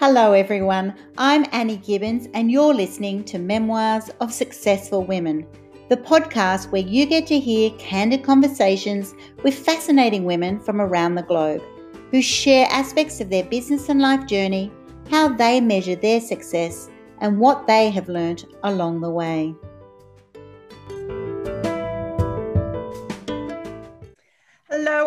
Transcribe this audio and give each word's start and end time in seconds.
Hello, 0.00 0.32
everyone. 0.32 0.94
I'm 1.18 1.44
Annie 1.52 1.76
Gibbons, 1.76 2.26
and 2.32 2.50
you're 2.50 2.72
listening 2.72 3.22
to 3.24 3.38
Memoirs 3.38 4.08
of 4.22 4.32
Successful 4.32 5.04
Women, 5.04 5.46
the 5.90 5.98
podcast 5.98 6.72
where 6.72 6.80
you 6.80 7.04
get 7.04 7.26
to 7.26 7.38
hear 7.38 7.68
candid 7.72 8.24
conversations 8.24 9.14
with 9.42 9.52
fascinating 9.52 10.24
women 10.24 10.58
from 10.58 10.80
around 10.80 11.16
the 11.16 11.22
globe 11.22 11.60
who 12.10 12.22
share 12.22 12.66
aspects 12.70 13.20
of 13.20 13.28
their 13.28 13.44
business 13.44 13.90
and 13.90 14.00
life 14.00 14.26
journey, 14.26 14.72
how 15.10 15.28
they 15.28 15.60
measure 15.60 15.96
their 15.96 16.22
success, 16.22 16.88
and 17.20 17.38
what 17.38 17.66
they 17.66 17.90
have 17.90 18.08
learnt 18.08 18.46
along 18.62 19.02
the 19.02 19.10
way. 19.10 19.54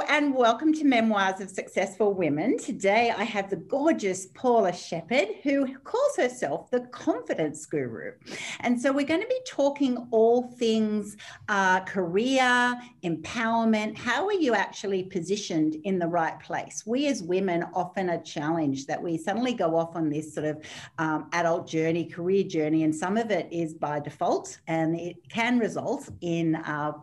And 0.02 0.34
welcome 0.34 0.73
to 0.73 0.86
Memoirs 0.86 1.39
of 1.39 1.52
Successful 1.52 2.13
Women. 2.16 2.58
Today 2.58 3.13
I 3.16 3.23
have 3.23 3.52
the 3.52 3.58
gorgeous 3.58 4.26
Paula 4.34 4.73
Shepherd, 4.73 5.27
who 5.44 5.77
calls 5.80 6.18
herself 6.18 6.72
the 6.72 6.81
confidence 6.88 7.66
guru. 7.68 8.13
And 8.62 8.82
so 8.82 8.91
we're 8.91 9.05
going 9.05 9.21
to 9.21 9.27
be 9.27 9.40
talking 9.45 10.08
all 10.09 10.48
things 10.58 11.16
uh, 11.48 11.82
career, 11.82 12.76
empowerment. 13.04 13.95
How 13.95 14.26
are 14.26 14.34
you 14.34 14.55
actually 14.55 15.04
positioned 15.04 15.76
in 15.84 15.99
the 15.99 16.07
right 16.07 16.40
place? 16.40 16.84
We 16.88 17.05
as 17.07 17.21
women 17.21 17.63
often 17.76 18.10
are 18.10 18.21
challenged 18.21 18.88
that 18.88 19.02
we 19.02 19.18
suddenly 19.18 19.54
go 19.54 19.77
off 19.77 19.96
on 19.96 20.10
this 20.10 20.34
sort 20.34 20.48
of 20.48 20.66
um, 20.98 21.30
adult 21.34 21.68
journey, 21.68 22.05
career 22.05 22.44
journey, 22.44 22.84
and 22.84 22.96
some 22.96 23.16
of 23.16 23.30
it 23.30 23.48
is 23.52 23.76
by 23.76 23.99
default 23.99 24.60
and 24.68 24.99
it 24.99 25.18
can 25.30 25.60
result 25.60 26.10
in 26.21 26.55
uh, 26.55 26.94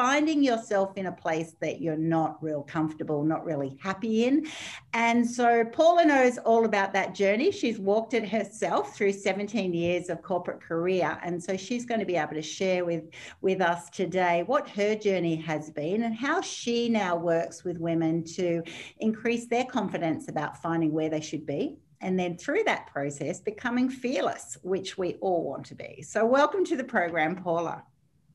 finding 0.00 0.42
yourself 0.42 0.96
in 0.96 1.08
a 1.08 1.12
place 1.12 1.56
that 1.60 1.82
you're 1.82 1.94
not 1.94 2.42
real 2.42 2.62
comfortable, 2.62 3.22
not 3.22 3.44
really 3.44 3.76
happy 3.82 4.24
in. 4.24 4.46
And 4.94 5.30
so 5.30 5.62
Paula 5.62 6.06
knows 6.06 6.38
all 6.38 6.64
about 6.64 6.94
that 6.94 7.14
journey. 7.14 7.52
She's 7.52 7.78
walked 7.78 8.14
it 8.14 8.26
herself 8.26 8.96
through 8.96 9.12
17 9.12 9.74
years 9.74 10.08
of 10.08 10.22
corporate 10.22 10.62
career. 10.62 11.18
And 11.22 11.44
so 11.44 11.54
she's 11.54 11.84
going 11.84 12.00
to 12.00 12.06
be 12.06 12.16
able 12.16 12.32
to 12.32 12.40
share 12.40 12.86
with, 12.86 13.10
with 13.42 13.60
us 13.60 13.90
today 13.90 14.42
what 14.46 14.70
her 14.70 14.94
journey 14.94 15.36
has 15.36 15.68
been 15.70 16.04
and 16.04 16.14
how 16.14 16.40
she 16.40 16.88
now 16.88 17.14
works 17.14 17.62
with 17.62 17.76
women 17.76 18.24
to 18.36 18.62
increase 19.00 19.48
their 19.48 19.66
confidence 19.66 20.28
about 20.28 20.62
finding 20.62 20.92
where 20.92 21.10
they 21.10 21.20
should 21.20 21.44
be 21.44 21.76
and 22.00 22.18
then 22.18 22.38
through 22.38 22.64
that 22.64 22.86
process 22.86 23.38
becoming 23.40 23.90
fearless, 23.90 24.56
which 24.62 24.96
we 24.96 25.16
all 25.20 25.44
want 25.44 25.66
to 25.66 25.74
be. 25.74 26.00
So, 26.00 26.24
welcome 26.24 26.64
to 26.64 26.76
the 26.78 26.84
program, 26.84 27.36
Paula. 27.36 27.84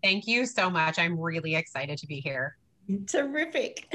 Thank 0.05 0.27
you 0.27 0.45
so 0.45 0.69
much. 0.69 0.99
I'm 0.99 1.19
really 1.19 1.55
excited 1.55 1.97
to 1.97 2.05
be 2.05 2.19
here. 2.19 2.57
Terrific. 3.07 3.91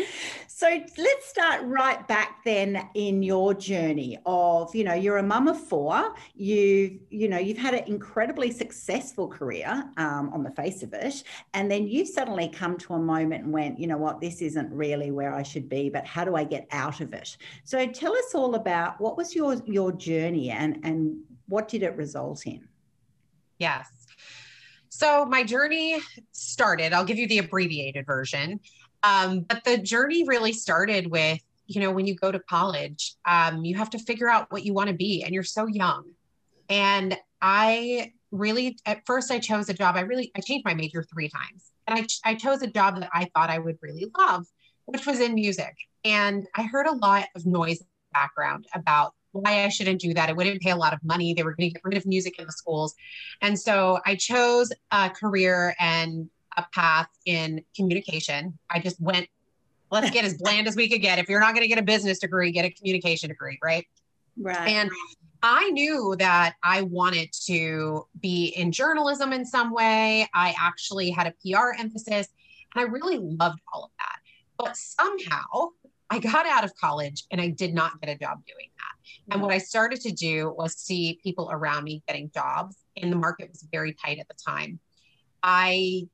So 0.49 0.67
let's 0.67 1.29
start 1.29 1.63
right 1.63 2.07
back 2.09 2.43
then 2.45 2.89
in 2.95 3.23
your 3.23 3.55
journey 3.55 4.19
of, 4.27 4.75
you 4.75 4.83
know, 4.83 4.95
you're 4.95 5.19
a 5.19 5.23
mum 5.23 5.47
of 5.47 5.61
four. 5.61 6.13
You, 6.35 6.99
you 7.11 7.29
know, 7.29 7.39
you've 7.39 7.59
had 7.59 7.75
an 7.75 7.85
incredibly 7.87 8.51
successful 8.51 9.29
career 9.29 9.89
um, 9.99 10.31
on 10.35 10.43
the 10.43 10.51
face 10.51 10.83
of 10.83 10.93
it, 10.95 11.23
and 11.55 11.71
then 11.71 11.87
you 11.87 12.05
suddenly 12.05 12.49
come 12.49 12.77
to 12.79 12.95
a 12.95 12.99
moment 12.99 13.45
and 13.45 13.53
went, 13.53 13.79
you 13.79 13.87
know 13.87 13.97
what, 13.97 14.21
this 14.21 14.43
isn't 14.43 14.69
really 14.73 15.13
where 15.13 15.33
I 15.33 15.45
should 15.45 15.69
be, 15.69 15.91
but 15.91 16.05
how 16.05 16.25
do 16.25 16.35
I 16.35 16.43
get 16.43 16.67
out 16.73 17.01
of 17.01 17.13
it? 17.13 17.37
So 17.63 17.87
tell 17.87 18.17
us 18.17 18.35
all 18.35 18.57
about 18.57 19.01
what 19.01 19.17
was 19.17 19.37
your 19.37 19.63
your 19.65 19.93
journey 19.93 20.51
and 20.51 20.81
and 20.83 21.21
what 21.47 21.69
did 21.69 21.85
it 21.85 21.95
result 21.95 22.47
in? 22.47 22.67
Yes. 23.61 24.00
So 25.01 25.25
my 25.25 25.43
journey 25.45 25.99
started, 26.33 26.93
I'll 26.93 27.07
give 27.07 27.17
you 27.17 27.27
the 27.27 27.39
abbreviated 27.39 28.05
version. 28.05 28.61
Um, 29.03 29.47
but 29.49 29.65
the 29.65 29.79
journey 29.79 30.29
really 30.29 30.53
started 30.53 31.07
with, 31.07 31.41
you 31.67 31.81
know, 31.81 31.91
when 31.91 32.07
you 32.07 32.15
go 32.15 32.31
to 32.31 32.39
college, 32.39 33.15
um, 33.25 33.65
you 33.65 33.77
have 33.77 33.89
to 33.91 33.99
figure 33.99 34.29
out 34.29 34.53
what 34.53 34.63
you 34.63 34.75
want 34.75 34.89
to 34.89 34.95
be, 34.95 35.23
and 35.23 35.33
you're 35.33 35.43
so 35.43 35.67
young. 35.67 36.05
And 36.69 37.17
I 37.41 38.13
really, 38.31 38.77
at 38.85 39.01
first, 39.07 39.31
I 39.31 39.39
chose 39.39 39.71
a 39.71 39.73
job. 39.73 39.97
I 39.97 40.01
really, 40.01 40.33
I 40.37 40.41
changed 40.41 40.67
my 40.67 40.75
major 40.75 41.03
three 41.03 41.31
times, 41.31 41.73
and 41.87 41.99
I, 41.99 42.31
I 42.31 42.35
chose 42.35 42.61
a 42.61 42.67
job 42.67 43.01
that 43.01 43.09
I 43.15 43.27
thought 43.35 43.49
I 43.49 43.59
would 43.59 43.79
really 43.81 44.05
love, 44.19 44.45
which 44.85 45.07
was 45.07 45.19
in 45.19 45.33
music. 45.33 45.75
And 46.05 46.47
I 46.55 46.65
heard 46.65 46.87
a 46.87 46.93
lot 46.93 47.25
of 47.35 47.47
noise 47.47 47.83
background 48.13 48.67
about 48.75 49.15
why 49.33 49.65
I 49.65 49.69
shouldn't 49.69 50.01
do 50.01 50.15
that. 50.15 50.29
It 50.29 50.37
wouldn't 50.37 50.61
pay 50.61 50.71
a 50.71 50.77
lot 50.77 50.93
of 50.93 51.03
money. 51.03 51.35
They 51.35 51.43
were 51.43 51.55
going 51.55 51.71
to 51.71 51.75
get 51.75 51.83
rid 51.85 51.97
of 51.97 52.07
music 52.07 52.39
in 52.39 52.47
the 52.47 52.53
schools. 52.53 52.95
And 53.41 53.59
so 53.59 54.01
I 54.07 54.17
chose 54.17 54.73
a 54.91 55.11
career 55.11 55.75
and 55.79 56.29
a 56.57 56.65
path 56.75 57.09
in 57.27 57.65
communication. 57.77 58.59
I 58.71 58.81
just 58.81 59.01
went, 59.01 59.29
let's 59.91 60.11
get 60.11 60.25
as 60.25 60.37
bland 60.37 60.67
as 60.67 60.77
we 60.77 60.89
could 60.89 61.01
get. 61.01 61.19
If 61.19 61.29
you're 61.29 61.41
not 61.41 61.55
going 61.55 61.63
to 61.63 61.69
get 61.69 61.79
a 61.79 61.83
business 61.83 62.19
degree, 62.19 62.53
get 62.53 62.65
a 62.65 62.71
communication 62.71 63.29
degree, 63.29 63.59
right? 63.63 63.87
Right. 64.37 64.69
And 64.69 64.91
I 65.43 65.71
knew 65.71 66.15
that 66.19 66.55
I 66.63 66.83
wanted 66.83 67.31
to 67.47 68.07
be 68.21 68.47
in 68.57 68.73
journalism 68.73 69.33
in 69.33 69.45
some 69.45 69.73
way. 69.73 70.29
I 70.35 70.55
actually 70.59 71.11
had 71.11 71.27
a 71.27 71.35
PR 71.43 71.71
emphasis 71.79 72.29
and 72.75 72.85
I 72.85 72.89
really 72.89 73.19
loved 73.19 73.61
all 73.73 73.85
of 73.85 73.91
that. 73.99 74.19
But 74.59 74.77
somehow 74.77 75.71
I 76.11 76.19
got 76.19 76.47
out 76.47 76.65
of 76.65 76.75
college 76.77 77.25
and 77.31 77.41
I 77.41 77.49
did 77.49 77.73
not 77.73 78.01
get 78.01 78.11
a 78.11 78.19
job 78.19 78.43
doing. 78.47 78.70
And 79.31 79.43
what 79.43 79.53
I 79.53 79.59
started 79.59 80.01
to 80.03 80.13
do 80.13 80.55
was 80.57 80.77
see 80.77 81.21
people 81.23 81.51
around 81.53 81.85
me 81.85 82.03
getting 82.07 82.31
jobs, 82.33 82.77
and 82.97 83.13
the 83.13 83.17
market 83.17 83.49
was 83.51 83.67
very 83.71 83.95
tight 83.95 84.19
at 84.19 84.29
the 84.29 84.35
time. 84.35 84.81
I 85.43 86.09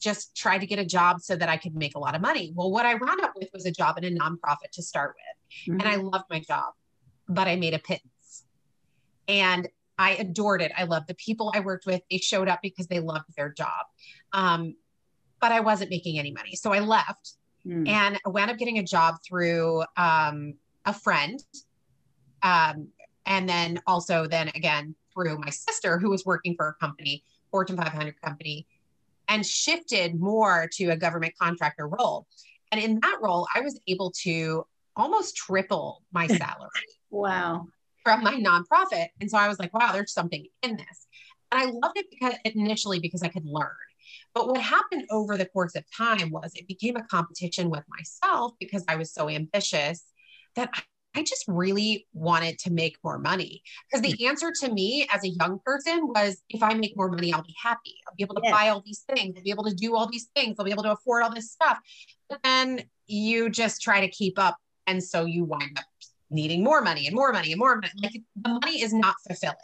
just 0.00 0.36
tried 0.36 0.58
to 0.58 0.66
get 0.66 0.78
a 0.78 0.84
job 0.84 1.20
so 1.20 1.34
that 1.34 1.48
I 1.48 1.56
could 1.56 1.74
make 1.74 1.94
a 1.96 1.98
lot 1.98 2.14
of 2.14 2.20
money. 2.20 2.52
Well, 2.54 2.70
what 2.70 2.86
I 2.86 2.94
wound 2.94 3.20
up 3.22 3.32
with 3.36 3.48
was 3.52 3.64
a 3.66 3.70
job 3.70 3.98
in 3.98 4.04
a 4.04 4.10
nonprofit 4.10 4.70
to 4.74 4.82
start 4.82 5.14
with. 5.16 5.72
Mm-hmm. 5.74 5.80
And 5.80 5.88
I 5.88 5.96
loved 5.96 6.26
my 6.30 6.40
job, 6.40 6.74
but 7.28 7.48
I 7.48 7.56
made 7.56 7.74
a 7.74 7.78
pittance. 7.78 8.44
And 9.26 9.68
I 9.98 10.10
adored 10.12 10.60
it. 10.60 10.72
I 10.76 10.84
loved 10.84 11.08
the 11.08 11.14
people 11.14 11.52
I 11.54 11.60
worked 11.60 11.86
with. 11.86 12.02
They 12.10 12.18
showed 12.18 12.48
up 12.48 12.60
because 12.62 12.86
they 12.86 13.00
loved 13.00 13.34
their 13.36 13.50
job. 13.50 13.86
Um, 14.32 14.74
but 15.40 15.52
I 15.52 15.60
wasn't 15.60 15.90
making 15.90 16.18
any 16.18 16.32
money. 16.32 16.56
So 16.56 16.72
I 16.72 16.80
left 16.80 17.34
mm. 17.66 17.88
and 17.88 18.18
I 18.24 18.28
wound 18.28 18.50
up 18.50 18.58
getting 18.58 18.78
a 18.78 18.82
job 18.82 19.16
through 19.26 19.84
um, 19.96 20.54
a 20.84 20.92
friend. 20.92 21.42
Um, 22.44 22.88
and 23.26 23.48
then 23.48 23.80
also 23.86 24.26
then 24.28 24.48
again 24.54 24.94
through 25.12 25.38
my 25.38 25.50
sister 25.50 25.98
who 25.98 26.10
was 26.10 26.24
working 26.24 26.54
for 26.56 26.68
a 26.68 26.74
company, 26.74 27.24
Fortune 27.50 27.76
500 27.76 28.20
company, 28.20 28.66
and 29.28 29.44
shifted 29.44 30.20
more 30.20 30.68
to 30.74 30.90
a 30.90 30.96
government 30.96 31.34
contractor 31.40 31.88
role. 31.88 32.26
And 32.70 32.82
in 32.82 33.00
that 33.00 33.18
role, 33.22 33.48
I 33.54 33.60
was 33.60 33.80
able 33.86 34.12
to 34.22 34.66
almost 34.96 35.36
triple 35.36 36.02
my 36.12 36.26
salary. 36.26 36.70
wow. 37.10 37.66
From 38.02 38.22
my 38.22 38.34
nonprofit. 38.34 39.06
And 39.20 39.30
so 39.30 39.38
I 39.38 39.48
was 39.48 39.58
like, 39.58 39.72
wow, 39.72 39.92
there's 39.92 40.12
something 40.12 40.46
in 40.62 40.76
this. 40.76 41.06
And 41.50 41.62
I 41.62 41.64
loved 41.66 41.96
it 41.96 42.06
because 42.10 42.34
initially 42.44 42.98
because 42.98 43.22
I 43.22 43.28
could 43.28 43.46
learn. 43.46 43.70
But 44.34 44.48
what 44.48 44.60
happened 44.60 45.04
over 45.10 45.38
the 45.38 45.46
course 45.46 45.74
of 45.74 45.84
time 45.96 46.30
was 46.30 46.52
it 46.54 46.68
became 46.68 46.96
a 46.96 47.04
competition 47.04 47.70
with 47.70 47.84
myself 47.88 48.52
because 48.60 48.84
I 48.88 48.96
was 48.96 49.14
so 49.14 49.30
ambitious 49.30 50.04
that 50.56 50.70
I 51.14 51.22
just 51.22 51.44
really 51.46 52.06
wanted 52.12 52.58
to 52.60 52.72
make 52.72 52.96
more 53.04 53.18
money. 53.18 53.62
Because 53.90 54.02
the 54.02 54.16
mm. 54.16 54.28
answer 54.28 54.52
to 54.60 54.72
me 54.72 55.06
as 55.12 55.24
a 55.24 55.28
young 55.28 55.60
person 55.64 56.08
was 56.08 56.42
if 56.48 56.62
I 56.62 56.74
make 56.74 56.96
more 56.96 57.08
money, 57.08 57.32
I'll 57.32 57.42
be 57.42 57.54
happy. 57.62 57.94
I'll 58.06 58.14
be 58.16 58.24
able 58.24 58.34
to 58.36 58.40
yeah. 58.44 58.50
buy 58.50 58.68
all 58.68 58.82
these 58.84 59.04
things. 59.14 59.34
I'll 59.36 59.42
be 59.42 59.50
able 59.50 59.64
to 59.64 59.74
do 59.74 59.96
all 59.96 60.08
these 60.10 60.28
things. 60.34 60.56
I'll 60.58 60.64
be 60.64 60.72
able 60.72 60.82
to 60.84 60.92
afford 60.92 61.22
all 61.22 61.34
this 61.34 61.52
stuff. 61.52 61.78
But 62.28 62.40
then 62.42 62.82
you 63.06 63.50
just 63.50 63.82
try 63.82 64.00
to 64.00 64.08
keep 64.08 64.38
up. 64.38 64.56
And 64.86 65.02
so 65.02 65.24
you 65.24 65.44
wind 65.44 65.78
up 65.78 65.84
needing 66.30 66.62
more 66.62 66.82
money 66.82 67.06
and 67.06 67.14
more 67.14 67.32
money 67.32 67.52
and 67.52 67.58
more 67.58 67.76
money. 67.76 67.92
Like 68.02 68.20
the 68.36 68.60
money 68.62 68.82
is 68.82 68.92
not 68.92 69.14
fulfilling. 69.26 69.56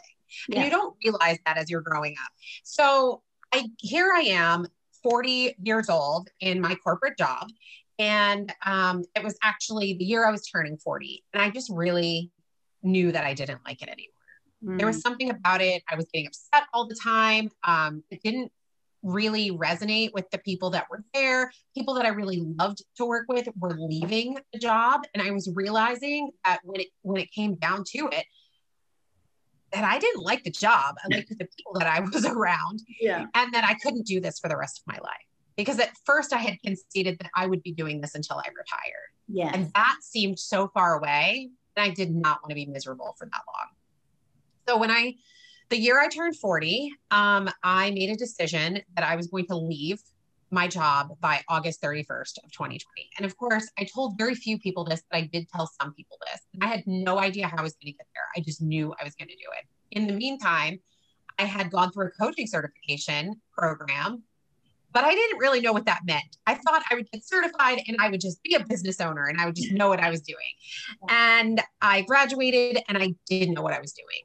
Yeah. 0.47 0.57
And 0.57 0.65
you 0.65 0.71
don't 0.71 0.95
realize 1.03 1.37
that 1.45 1.57
as 1.57 1.69
you're 1.69 1.81
growing 1.81 2.15
up. 2.23 2.31
So 2.63 3.21
I 3.53 3.65
here 3.77 4.11
I 4.15 4.21
am, 4.21 4.67
40 5.03 5.55
years 5.61 5.89
old 5.89 6.29
in 6.39 6.61
my 6.61 6.75
corporate 6.75 7.17
job. 7.17 7.47
And 8.01 8.51
um, 8.65 9.03
it 9.15 9.23
was 9.23 9.37
actually 9.43 9.93
the 9.93 10.03
year 10.03 10.27
I 10.27 10.31
was 10.31 10.43
turning 10.47 10.75
40. 10.75 11.23
And 11.33 11.41
I 11.43 11.51
just 11.51 11.69
really 11.71 12.31
knew 12.81 13.11
that 13.11 13.23
I 13.23 13.35
didn't 13.35 13.59
like 13.63 13.83
it 13.83 13.89
anymore. 13.89 14.75
Mm. 14.75 14.77
There 14.79 14.87
was 14.87 14.97
mm. 14.97 15.01
something 15.01 15.29
about 15.29 15.61
it. 15.61 15.83
I 15.87 15.95
was 15.95 16.07
getting 16.11 16.25
upset 16.25 16.63
all 16.73 16.87
the 16.87 16.95
time. 16.95 17.51
Um, 17.63 18.03
it 18.09 18.23
didn't 18.23 18.51
really 19.03 19.51
resonate 19.51 20.13
with 20.13 20.27
the 20.31 20.39
people 20.39 20.71
that 20.71 20.87
were 20.89 21.03
there. 21.13 21.51
People 21.75 21.93
that 21.93 22.07
I 22.07 22.09
really 22.09 22.39
loved 22.39 22.83
to 22.97 23.05
work 23.05 23.27
with 23.29 23.47
were 23.59 23.77
leaving 23.77 24.39
the 24.51 24.57
job. 24.57 25.01
And 25.13 25.21
I 25.21 25.29
was 25.29 25.47
realizing 25.53 26.31
that 26.43 26.61
when 26.63 26.81
it 26.81 26.87
when 27.03 27.21
it 27.21 27.31
came 27.31 27.53
down 27.53 27.83
to 27.89 28.09
it, 28.11 28.25
that 29.73 29.83
I 29.83 29.99
didn't 29.99 30.23
like 30.23 30.43
the 30.43 30.49
job. 30.51 30.95
I 31.03 31.15
liked 31.15 31.29
the 31.29 31.47
people 31.55 31.73
that 31.75 31.85
I 31.85 31.99
was 32.13 32.25
around. 32.25 32.81
Yeah. 32.99 33.27
And 33.35 33.53
that 33.53 33.63
I 33.63 33.75
couldn't 33.75 34.07
do 34.07 34.19
this 34.19 34.39
for 34.39 34.49
the 34.49 34.57
rest 34.57 34.79
of 34.79 34.91
my 34.91 34.99
life 35.03 35.27
because 35.55 35.79
at 35.79 35.91
first 36.05 36.33
I 36.33 36.37
had 36.37 36.61
conceded 36.63 37.19
that 37.19 37.29
I 37.35 37.47
would 37.47 37.63
be 37.63 37.71
doing 37.71 38.01
this 38.01 38.15
until 38.15 38.37
I 38.37 38.47
retired. 38.49 39.09
Yeah. 39.27 39.51
And 39.53 39.71
that 39.73 39.97
seemed 40.01 40.39
so 40.39 40.69
far 40.69 40.97
away 40.97 41.49
and 41.75 41.83
I 41.83 41.93
did 41.93 42.13
not 42.13 42.41
want 42.41 42.49
to 42.49 42.55
be 42.55 42.65
miserable 42.65 43.15
for 43.17 43.25
that 43.25 43.41
long. 43.47 43.67
So 44.67 44.77
when 44.77 44.91
I, 44.91 45.15
the 45.69 45.77
year 45.77 45.99
I 45.99 46.07
turned 46.07 46.37
40, 46.37 46.93
um, 47.11 47.49
I 47.63 47.91
made 47.91 48.09
a 48.09 48.15
decision 48.15 48.81
that 48.95 49.05
I 49.05 49.15
was 49.15 49.27
going 49.27 49.47
to 49.47 49.55
leave 49.55 50.01
my 50.51 50.67
job 50.67 51.15
by 51.21 51.41
August 51.47 51.81
31st 51.81 52.43
of 52.43 52.51
2020. 52.51 52.79
And 53.17 53.25
of 53.25 53.37
course, 53.37 53.69
I 53.79 53.85
told 53.85 54.17
very 54.17 54.35
few 54.35 54.59
people 54.59 54.83
this, 54.83 55.01
but 55.09 55.17
I 55.17 55.29
did 55.31 55.47
tell 55.49 55.71
some 55.81 55.93
people 55.93 56.17
this. 56.27 56.41
I 56.61 56.67
had 56.67 56.83
no 56.85 57.19
idea 57.19 57.47
how 57.47 57.57
I 57.57 57.61
was 57.61 57.73
going 57.73 57.93
to 57.93 57.97
get 57.97 58.07
there. 58.13 58.25
I 58.35 58.41
just 58.41 58.61
knew 58.61 58.93
I 58.99 59.03
was 59.05 59.15
going 59.15 59.29
to 59.29 59.35
do 59.35 59.47
it. 59.57 59.65
In 59.91 60.07
the 60.07 60.13
meantime, 60.13 60.79
I 61.39 61.45
had 61.45 61.71
gone 61.71 61.91
through 61.91 62.07
a 62.07 62.11
coaching 62.11 62.47
certification 62.47 63.41
program, 63.57 64.23
but 64.93 65.03
I 65.03 65.13
didn't 65.13 65.39
really 65.39 65.61
know 65.61 65.73
what 65.73 65.85
that 65.85 66.01
meant. 66.05 66.37
I 66.45 66.55
thought 66.55 66.83
I 66.89 66.95
would 66.95 67.09
get 67.11 67.25
certified 67.25 67.81
and 67.87 67.97
I 67.99 68.09
would 68.09 68.21
just 68.21 68.41
be 68.43 68.55
a 68.55 68.65
business 68.65 68.99
owner 68.99 69.25
and 69.25 69.39
I 69.39 69.45
would 69.45 69.55
just 69.55 69.71
know 69.71 69.89
what 69.89 69.99
I 69.99 70.09
was 70.09 70.21
doing. 70.21 70.37
And 71.09 71.61
I 71.81 72.01
graduated 72.01 72.83
and 72.87 72.97
I 72.97 73.15
didn't 73.27 73.53
know 73.53 73.61
what 73.61 73.73
I 73.73 73.79
was 73.79 73.93
doing. 73.93 74.23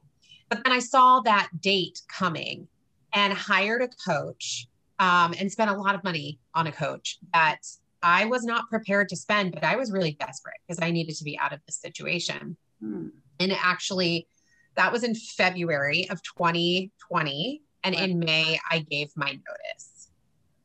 But 0.48 0.64
then 0.64 0.72
I 0.72 0.78
saw 0.78 1.20
that 1.20 1.48
date 1.60 2.00
coming 2.08 2.68
and 3.12 3.32
hired 3.32 3.82
a 3.82 3.88
coach 3.88 4.68
um, 4.98 5.34
and 5.38 5.50
spent 5.50 5.70
a 5.70 5.74
lot 5.74 5.94
of 5.94 6.04
money 6.04 6.38
on 6.54 6.66
a 6.66 6.72
coach 6.72 7.18
that 7.32 7.60
I 8.02 8.26
was 8.26 8.44
not 8.44 8.68
prepared 8.68 9.08
to 9.10 9.16
spend, 9.16 9.52
but 9.52 9.64
I 9.64 9.76
was 9.76 9.90
really 9.90 10.12
desperate 10.12 10.56
because 10.66 10.82
I 10.82 10.90
needed 10.90 11.16
to 11.16 11.24
be 11.24 11.38
out 11.38 11.52
of 11.52 11.60
this 11.66 11.80
situation. 11.80 12.56
Hmm. 12.80 13.08
And 13.40 13.52
actually, 13.52 14.28
that 14.76 14.92
was 14.92 15.02
in 15.02 15.14
February 15.14 16.08
of 16.10 16.22
2020. 16.22 17.62
And 17.84 17.94
in 17.94 18.18
May, 18.18 18.58
I 18.70 18.80
gave 18.80 19.10
my 19.16 19.30
notice 19.30 19.95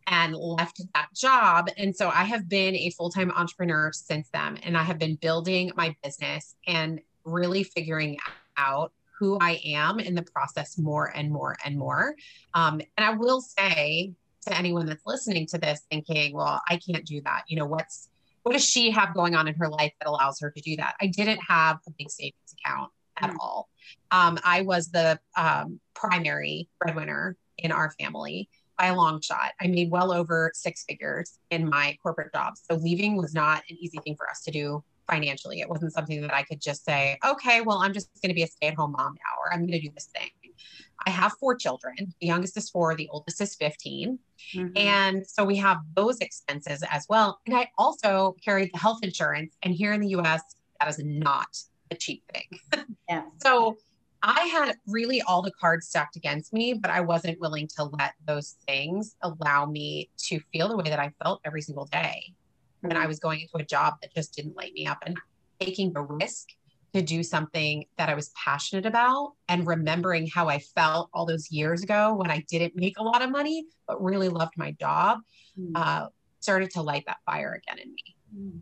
and 0.07 0.35
left 0.35 0.81
that 0.93 1.07
job. 1.15 1.69
And 1.77 1.95
so 1.95 2.09
I 2.09 2.23
have 2.23 2.49
been 2.49 2.75
a 2.75 2.89
full 2.91 3.09
time 3.09 3.31
entrepreneur 3.31 3.91
since 3.93 4.29
then. 4.33 4.57
And 4.57 4.77
I 4.77 4.83
have 4.83 4.99
been 4.99 5.15
building 5.15 5.71
my 5.75 5.95
business 6.03 6.55
and 6.67 6.99
really 7.23 7.63
figuring 7.63 8.17
out 8.57 8.91
who 9.19 9.37
I 9.39 9.61
am 9.63 9.99
in 9.99 10.15
the 10.15 10.23
process 10.23 10.77
more 10.77 11.15
and 11.15 11.31
more 11.31 11.55
and 11.63 11.77
more. 11.77 12.15
Um, 12.53 12.81
and 12.97 13.05
I 13.05 13.11
will 13.11 13.41
say 13.41 14.13
to 14.47 14.57
anyone 14.57 14.87
that's 14.87 15.05
listening 15.05 15.45
to 15.47 15.59
this 15.59 15.81
thinking, 15.91 16.33
well, 16.33 16.61
I 16.67 16.77
can't 16.77 17.05
do 17.05 17.21
that. 17.21 17.43
You 17.47 17.57
know, 17.57 17.65
what's 17.65 18.09
what 18.43 18.53
does 18.53 18.65
she 18.65 18.89
have 18.89 19.13
going 19.13 19.35
on 19.35 19.47
in 19.47 19.53
her 19.55 19.69
life 19.69 19.93
that 19.99 20.09
allows 20.09 20.39
her 20.39 20.49
to 20.49 20.61
do 20.61 20.75
that? 20.77 20.95
I 20.99 21.07
didn't 21.07 21.39
have 21.47 21.77
a 21.87 21.91
big 21.91 22.09
savings 22.09 22.55
account 22.65 22.91
at 23.17 23.29
mm-hmm. 23.29 23.37
all. 23.39 23.69
Um, 24.09 24.39
I 24.43 24.63
was 24.63 24.89
the 24.89 25.19
um, 25.37 25.79
primary 25.93 26.67
breadwinner 26.79 27.37
in 27.59 27.71
our 27.71 27.91
family 27.99 28.49
by 28.81 28.87
a 28.87 28.95
long 28.95 29.21
shot. 29.21 29.51
I 29.61 29.67
made 29.67 29.91
well 29.91 30.11
over 30.11 30.51
six 30.55 30.83
figures 30.89 31.37
in 31.51 31.69
my 31.69 31.95
corporate 32.01 32.33
job. 32.33 32.55
So 32.57 32.77
leaving 32.77 33.15
was 33.15 33.35
not 33.35 33.61
an 33.69 33.77
easy 33.79 33.99
thing 34.03 34.15
for 34.15 34.27
us 34.27 34.41
to 34.45 34.51
do 34.51 34.83
financially. 35.07 35.59
It 35.59 35.69
wasn't 35.69 35.93
something 35.93 36.19
that 36.21 36.33
I 36.33 36.41
could 36.41 36.59
just 36.59 36.83
say, 36.83 37.19
okay, 37.23 37.61
well, 37.61 37.77
I'm 37.77 37.93
just 37.93 38.09
going 38.23 38.29
to 38.29 38.33
be 38.33 38.41
a 38.41 38.47
stay 38.47 38.69
at 38.69 38.73
home 38.73 38.93
mom 38.93 39.13
now, 39.13 39.39
or 39.39 39.53
I'm 39.53 39.59
going 39.59 39.79
to 39.79 39.81
do 39.81 39.91
this 39.93 40.09
thing. 40.17 40.29
I 41.05 41.11
have 41.11 41.33
four 41.39 41.55
children. 41.55 41.95
The 42.21 42.27
youngest 42.27 42.57
is 42.57 42.71
four, 42.71 42.95
the 42.95 43.07
oldest 43.11 43.39
is 43.39 43.55
15. 43.55 44.17
Mm-hmm. 44.55 44.77
And 44.77 45.27
so 45.27 45.43
we 45.45 45.57
have 45.57 45.77
those 45.95 46.17
expenses 46.19 46.83
as 46.89 47.05
well. 47.07 47.39
And 47.45 47.55
I 47.55 47.69
also 47.77 48.35
carried 48.43 48.71
the 48.73 48.79
health 48.79 48.99
insurance. 49.03 49.55
And 49.61 49.75
here 49.75 49.93
in 49.93 50.01
the 50.01 50.09
US, 50.09 50.41
that 50.79 50.89
is 50.89 50.99
not 51.03 51.55
a 51.91 51.95
cheap 51.95 52.23
thing. 52.33 52.85
yeah. 53.07 53.23
So 53.43 53.77
I 54.23 54.41
had 54.45 54.75
really 54.87 55.21
all 55.21 55.41
the 55.41 55.51
cards 55.51 55.87
stacked 55.87 56.15
against 56.15 56.53
me, 56.53 56.73
but 56.73 56.91
I 56.91 57.01
wasn't 57.01 57.39
willing 57.39 57.67
to 57.75 57.85
let 57.85 58.13
those 58.27 58.57
things 58.67 59.15
allow 59.21 59.65
me 59.65 60.09
to 60.25 60.39
feel 60.53 60.69
the 60.69 60.77
way 60.77 60.89
that 60.89 60.99
I 60.99 61.11
felt 61.23 61.41
every 61.43 61.61
single 61.61 61.85
day. 61.85 62.33
When 62.81 62.97
I 62.97 63.05
was 63.05 63.19
going 63.19 63.41
into 63.41 63.57
a 63.57 63.63
job 63.63 63.95
that 64.01 64.13
just 64.13 64.35
didn't 64.35 64.55
light 64.55 64.73
me 64.73 64.87
up 64.87 64.99
and 65.05 65.17
taking 65.59 65.93
the 65.93 66.01
risk 66.01 66.49
to 66.93 67.01
do 67.01 67.23
something 67.23 67.85
that 67.97 68.09
I 68.09 68.15
was 68.15 68.31
passionate 68.43 68.85
about 68.85 69.33
and 69.47 69.65
remembering 69.65 70.27
how 70.27 70.49
I 70.49 70.59
felt 70.59 71.09
all 71.13 71.25
those 71.25 71.51
years 71.51 71.83
ago 71.83 72.13
when 72.15 72.29
I 72.29 72.43
didn't 72.49 72.75
make 72.75 72.97
a 72.99 73.03
lot 73.03 73.21
of 73.21 73.29
money, 73.29 73.65
but 73.87 74.03
really 74.03 74.29
loved 74.29 74.53
my 74.57 74.71
job, 74.71 75.19
mm. 75.57 75.71
uh, 75.75 76.07
started 76.39 76.71
to 76.71 76.81
light 76.81 77.03
that 77.07 77.17
fire 77.25 77.61
again 77.63 77.79
in 77.79 77.93
me. 77.93 78.15
Mm. 78.35 78.59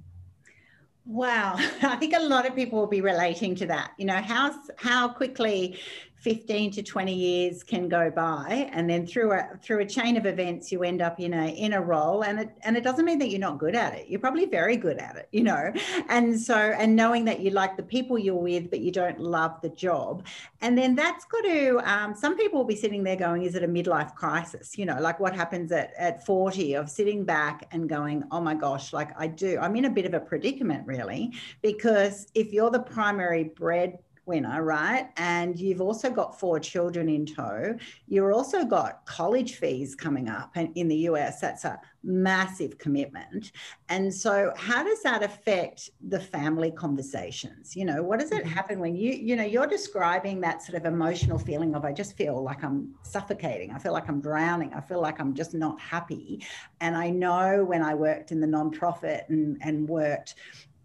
Wow, 1.12 1.56
I 1.82 1.96
think 1.96 2.14
a 2.16 2.20
lot 2.20 2.46
of 2.46 2.56
people 2.56 2.80
will 2.80 2.88
be 2.88 3.02
relating 3.02 3.56
to 3.56 3.66
that. 3.68 3.92
You 3.98 4.06
know, 4.06 4.22
how 4.22 4.54
how 4.78 5.10
quickly 5.10 5.80
15 6.20 6.72
to 6.72 6.84
20 6.84 7.14
years 7.14 7.64
can 7.64 7.88
go 7.88 8.12
by 8.12 8.70
and 8.74 8.90
then 8.90 9.08
through 9.08 9.32
a 9.32 9.50
through 9.62 9.80
a 9.80 9.86
chain 9.86 10.18
of 10.18 10.26
events 10.26 10.72
you 10.72 10.84
end 10.84 11.02
up 11.02 11.20
in 11.20 11.34
a 11.34 11.48
in 11.48 11.74
a 11.74 11.82
role 11.82 12.24
and 12.24 12.42
it 12.42 12.50
and 12.64 12.76
it 12.76 12.84
doesn't 12.84 13.06
mean 13.06 13.20
that 13.20 13.30
you're 13.30 13.40
not 13.40 13.58
good 13.58 13.76
at 13.76 13.94
it. 13.94 14.08
You're 14.10 14.20
probably 14.20 14.46
very 14.46 14.76
good 14.76 14.98
at 14.98 15.16
it 15.16 15.30
you 15.32 15.44
know? 15.44 15.72
And 16.10 16.40
so 16.40 16.56
and 16.56 16.96
knowing 16.96 17.26
that 17.26 17.40
you 17.40 17.52
like 17.52 17.78
the 17.78 17.84
people 17.84 18.18
you're 18.18 18.36
with 18.36 18.70
but 18.70 18.82
you 18.82 18.92
don't 18.92 19.20
love 19.20 19.62
the 19.62 19.70
job. 19.70 20.26
And 20.62 20.78
then 20.78 20.94
that's 20.94 21.24
got 21.26 21.44
to 21.44 21.80
um, 21.90 22.16
some 22.16 22.36
people 22.36 22.60
will 22.60 22.68
be 22.68 22.76
sitting 22.76 23.04
there 23.04 23.16
going 23.16 23.44
is 23.44 23.56
it 23.56 23.64
a 23.64 23.68
midlife 23.68 24.14
crisis? 24.16 24.78
You 24.78 24.86
know 24.86 25.00
like 25.00 25.20
what 25.20 25.34
happens 25.34 25.72
at 25.72 25.94
at 25.98 26.26
40 26.26 26.74
of 26.76 26.90
sitting 26.90 27.24
back 27.24 27.68
and 27.72 27.88
going 27.88 28.24
oh 28.32 28.42
my 28.42 28.56
gosh 28.56 28.92
like 28.92 29.12
i 29.18 29.28
do. 29.28 29.58
I'm 29.60 29.76
in 29.78 29.86
a 29.86 29.90
bit 29.90 30.06
of 30.06 30.14
a 30.14 30.20
predicament 30.20 30.86
really 30.86 31.34
because 31.62 32.28
if 32.36 32.52
you're 32.52 32.72
the 32.72 32.80
primary 32.80 33.46
bread 33.46 34.00
winner, 34.30 34.64
right? 34.64 35.10
And 35.18 35.60
you've 35.60 35.82
also 35.82 36.10
got 36.10 36.40
four 36.40 36.60
children 36.60 37.10
in 37.10 37.26
tow. 37.26 37.76
You've 38.08 38.32
also 38.34 38.64
got 38.64 39.06
college 39.06 39.56
fees 39.56 39.96
coming 39.96 40.30
up. 40.30 40.52
And 40.56 40.70
in 40.76 40.88
the 40.88 40.96
US, 41.10 41.42
that's 41.42 41.66
a 41.66 41.82
massive 42.04 42.78
commitment. 42.78 43.52
And 43.90 44.14
so, 44.14 44.54
how 44.56 44.84
does 44.84 45.02
that 45.04 45.24
affect 45.24 45.90
the 46.08 46.20
family 46.20 46.72
conversations? 46.72 47.76
You 47.76 47.86
know, 47.86 48.04
what 48.04 48.20
does 48.20 48.32
it 48.32 48.44
mm-hmm. 48.44 48.50
happen 48.50 48.80
when 48.80 48.96
you, 48.96 49.12
you 49.12 49.36
know, 49.36 49.44
you're 49.44 49.68
describing 49.68 50.40
that 50.42 50.62
sort 50.62 50.78
of 50.78 50.86
emotional 50.86 51.40
feeling 51.40 51.76
of, 51.76 51.84
I 51.84 51.92
just 51.92 52.16
feel 52.16 52.42
like 52.42 52.64
I'm 52.64 52.94
suffocating. 53.02 53.72
I 53.72 53.80
feel 53.80 53.94
like 53.94 54.08
I'm 54.08 54.22
drowning. 54.22 54.74
I 54.74 54.82
feel 54.82 55.02
like 55.02 55.20
I'm 55.20 55.34
just 55.34 55.54
not 55.54 55.80
happy. 55.82 56.46
And 56.80 56.96
I 56.96 57.10
know 57.10 57.66
when 57.66 57.82
I 57.82 57.96
worked 57.96 58.32
in 58.32 58.40
the 58.40 58.48
nonprofit 58.48 59.28
and, 59.30 59.58
and 59.62 59.90
worked 59.90 60.36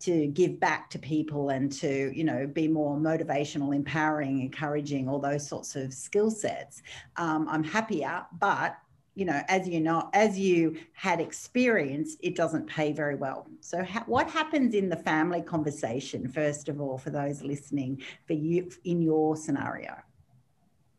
to 0.05 0.27
give 0.29 0.61
back 0.61 0.91
to 0.91 0.99
people 0.99 1.51
and 1.51 1.73
to 1.73 2.13
you 2.15 2.25
know 2.25 2.47
be 2.47 2.69
more 2.69 2.97
motivational 2.97 3.75
empowering 3.75 4.41
encouraging 4.41 5.09
all 5.09 5.19
those 5.19 5.47
sorts 5.47 5.77
of 5.77 5.93
skill 5.93 6.31
sets. 6.31 6.83
Um, 7.17 7.47
i'm 7.49 7.65
happier 7.65 8.25
but 8.39 8.77
you 9.15 9.25
know 9.25 9.41
as 9.49 9.69
you 9.69 9.81
know 9.81 10.11
as 10.13 10.39
you 10.39 10.77
had 10.93 11.21
experienced 11.21 12.19
it 12.23 12.35
doesn't 12.37 12.67
pay 12.67 12.93
very 12.93 13.15
well. 13.15 13.47
So 13.61 13.83
ha- 13.83 14.05
what 14.07 14.29
happens 14.29 14.75
in 14.75 14.89
the 14.89 14.97
family 14.97 15.43
conversation 15.43 16.29
first 16.29 16.69
of 16.69 16.81
all 16.81 16.99
for 16.99 17.11
those 17.11 17.43
listening 17.43 18.03
for 18.27 18.35
you 18.35 18.71
in 18.85 19.01
your 19.01 19.37
scenario? 19.37 19.95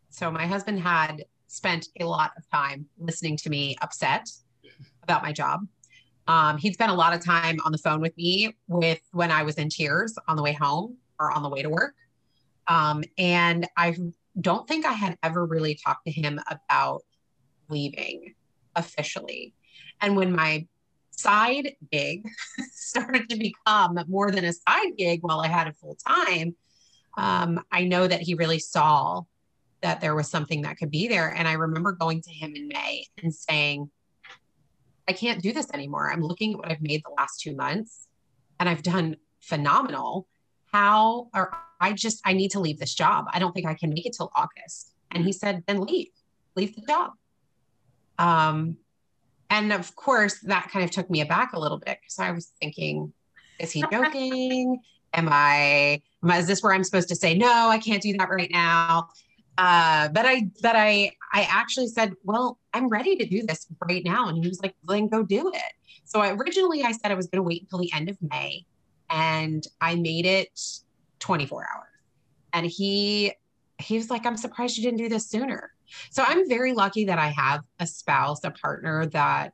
So 0.10 0.32
my 0.32 0.48
husband 0.48 0.80
had 0.80 1.26
spent 1.48 1.90
a 2.00 2.06
lot 2.06 2.32
of 2.38 2.50
time 2.50 2.88
listening 2.98 3.38
to 3.38 3.50
me 3.50 3.76
upset 3.82 4.30
about 5.04 5.22
my 5.22 5.32
job 5.32 5.68
um, 6.28 6.58
he'd 6.58 6.74
spent 6.74 6.92
a 6.92 6.96
lot 6.96 7.14
of 7.14 7.24
time 7.24 7.60
on 7.66 7.72
the 7.72 7.78
phone 7.78 8.02
with 8.02 8.16
me 8.18 8.56
with 8.68 9.00
when 9.12 9.32
I 9.32 9.44
was 9.44 9.56
in 9.56 9.70
tears 9.70 10.18
on 10.28 10.36
the 10.36 10.44
way 10.44 10.54
home 10.54 10.98
or 11.20 11.32
on 11.32 11.44
the 11.44 11.50
way 11.50 11.62
to 11.62 11.70
work. 11.70 11.96
Um, 12.68 13.04
and 13.18 13.68
I 13.78 13.96
don't 14.42 14.68
think 14.68 14.86
I 14.86 14.94
had 14.94 15.18
ever 15.22 15.46
really 15.46 15.76
talked 15.76 16.06
to 16.06 16.12
him 16.12 16.40
about 16.50 17.04
leaving 17.70 18.34
officially. 18.76 19.54
And 20.02 20.16
when 20.16 20.36
my 20.36 20.68
side 21.12 21.76
gig 21.92 22.28
started 22.74 23.30
to 23.30 23.38
become 23.38 24.00
more 24.08 24.32
than 24.32 24.46
a 24.46 24.54
side 24.54 24.98
gig 24.98 25.20
while 25.22 25.40
I 25.40 25.48
had 25.48 25.68
it 25.68 25.76
full 25.78 25.98
time, 26.08 26.56
um, 27.18 27.64
I 27.72 27.86
know 27.86 28.08
that 28.08 28.22
he 28.22 28.34
really 28.34 28.60
saw 28.60 29.22
that 29.82 30.02
there 30.02 30.16
was 30.16 30.30
something 30.30 30.64
that 30.64 30.78
could 30.78 30.92
be 30.92 31.08
there. 31.08 31.30
And 31.30 31.48
I 31.48 31.54
remember 31.54 31.92
going 31.92 32.22
to 32.24 32.32
him 32.32 32.56
in 32.56 32.68
May 32.68 33.06
and 33.22 33.34
saying, 33.34 33.90
I 35.08 35.14
can't 35.14 35.42
do 35.42 35.54
this 35.54 35.70
anymore. 35.74 36.12
I'm 36.12 36.22
looking 36.22 36.54
at 36.54 36.60
what 36.60 36.72
I've 36.72 36.82
made 36.82 37.02
the 37.04 37.14
last 37.18 37.40
two 37.42 37.56
months 37.56 38.08
and 38.60 38.68
I've 38.68 38.84
done 38.84 39.18
phenomenal. 39.42 40.28
How 40.72 41.30
or 41.34 41.56
I 41.80 41.94
just 41.94 42.22
I 42.26 42.34
need 42.34 42.52
to 42.52 42.60
leave 42.60 42.80
this 42.80 42.94
job. 42.94 43.26
I 43.32 43.40
don't 43.40 43.54
think 43.54 43.68
I 43.68 43.76
can 43.76 43.90
make 43.90 44.06
it 44.06 44.14
till 44.18 44.32
August. 44.36 44.94
And 45.12 45.24
he 45.24 45.32
said, 45.32 45.64
then 45.68 45.82
leave, 45.82 46.10
leave 46.56 46.76
the 46.76 46.82
job. 46.82 47.12
Um, 48.18 48.78
and 49.50 49.72
of 49.72 49.96
course, 49.96 50.40
that 50.42 50.70
kind 50.72 50.84
of 50.84 50.92
took 50.92 51.10
me 51.10 51.22
aback 51.22 51.54
a 51.54 51.60
little 51.60 51.78
bit 51.78 52.00
because 52.02 52.20
I 52.20 52.32
was 52.32 52.52
thinking, 52.60 53.14
is 53.60 53.72
he 53.72 53.84
joking? 53.92 54.80
am 55.14 55.30
I, 55.32 56.02
am 56.24 56.32
I, 56.32 56.40
is 56.40 56.48
this 56.48 56.62
where 56.62 56.74
I'm 56.74 56.84
supposed 56.84 57.10
to 57.10 57.16
say, 57.16 57.36
no, 57.36 57.70
I 57.70 57.78
can't 57.78 58.02
do 58.02 58.16
that 58.18 58.30
right 58.30 58.52
now? 58.52 59.10
Uh, 59.58 60.10
but 60.10 60.26
I, 60.26 60.50
but 60.62 60.76
I, 60.76 61.12
I 61.34 61.48
actually 61.50 61.88
said, 61.88 62.14
well, 62.24 62.58
I'm 62.74 62.90
ready 62.90 63.16
to 63.16 63.26
do 63.26 63.46
this 63.46 63.68
right 63.88 64.04
now. 64.04 64.28
And 64.28 64.44
he 64.44 64.50
was 64.50 64.62
like, 64.62 64.76
then 64.88 65.08
go 65.08 65.24
do 65.24 65.52
it. 65.54 65.74
So 66.04 66.20
I, 66.20 66.32
originally 66.32 66.84
I 66.84 66.92
said 66.92 67.12
I 67.12 67.16
was 67.16 67.28
going 67.28 67.40
to 67.40 67.44
wait 67.48 67.64
until 67.64 67.80
the 67.80 67.92
end 67.94 68.10
of 68.10 68.18
May 68.22 68.66
and 69.10 69.66
I 69.80 69.96
made 69.96 70.26
it 70.26 70.60
24 71.20 71.68
hours. 71.74 71.88
And 72.54 72.66
he, 72.66 73.34
he 73.80 73.98
was 73.98 74.10
like, 74.10 74.26
I'm 74.26 74.38
surprised 74.38 74.78
you 74.78 74.84
didn't 74.84 75.00
do 75.00 75.10
this 75.10 75.28
sooner. 75.30 75.72
So 76.10 76.24
I'm 76.26 76.48
very 76.50 76.74
lucky 76.74 77.06
that 77.06 77.20
I 77.20 77.28
have 77.28 77.62
a 77.80 77.88
spouse, 77.88 78.44
a 78.44 78.52
partner 78.52 79.06
that 79.08 79.54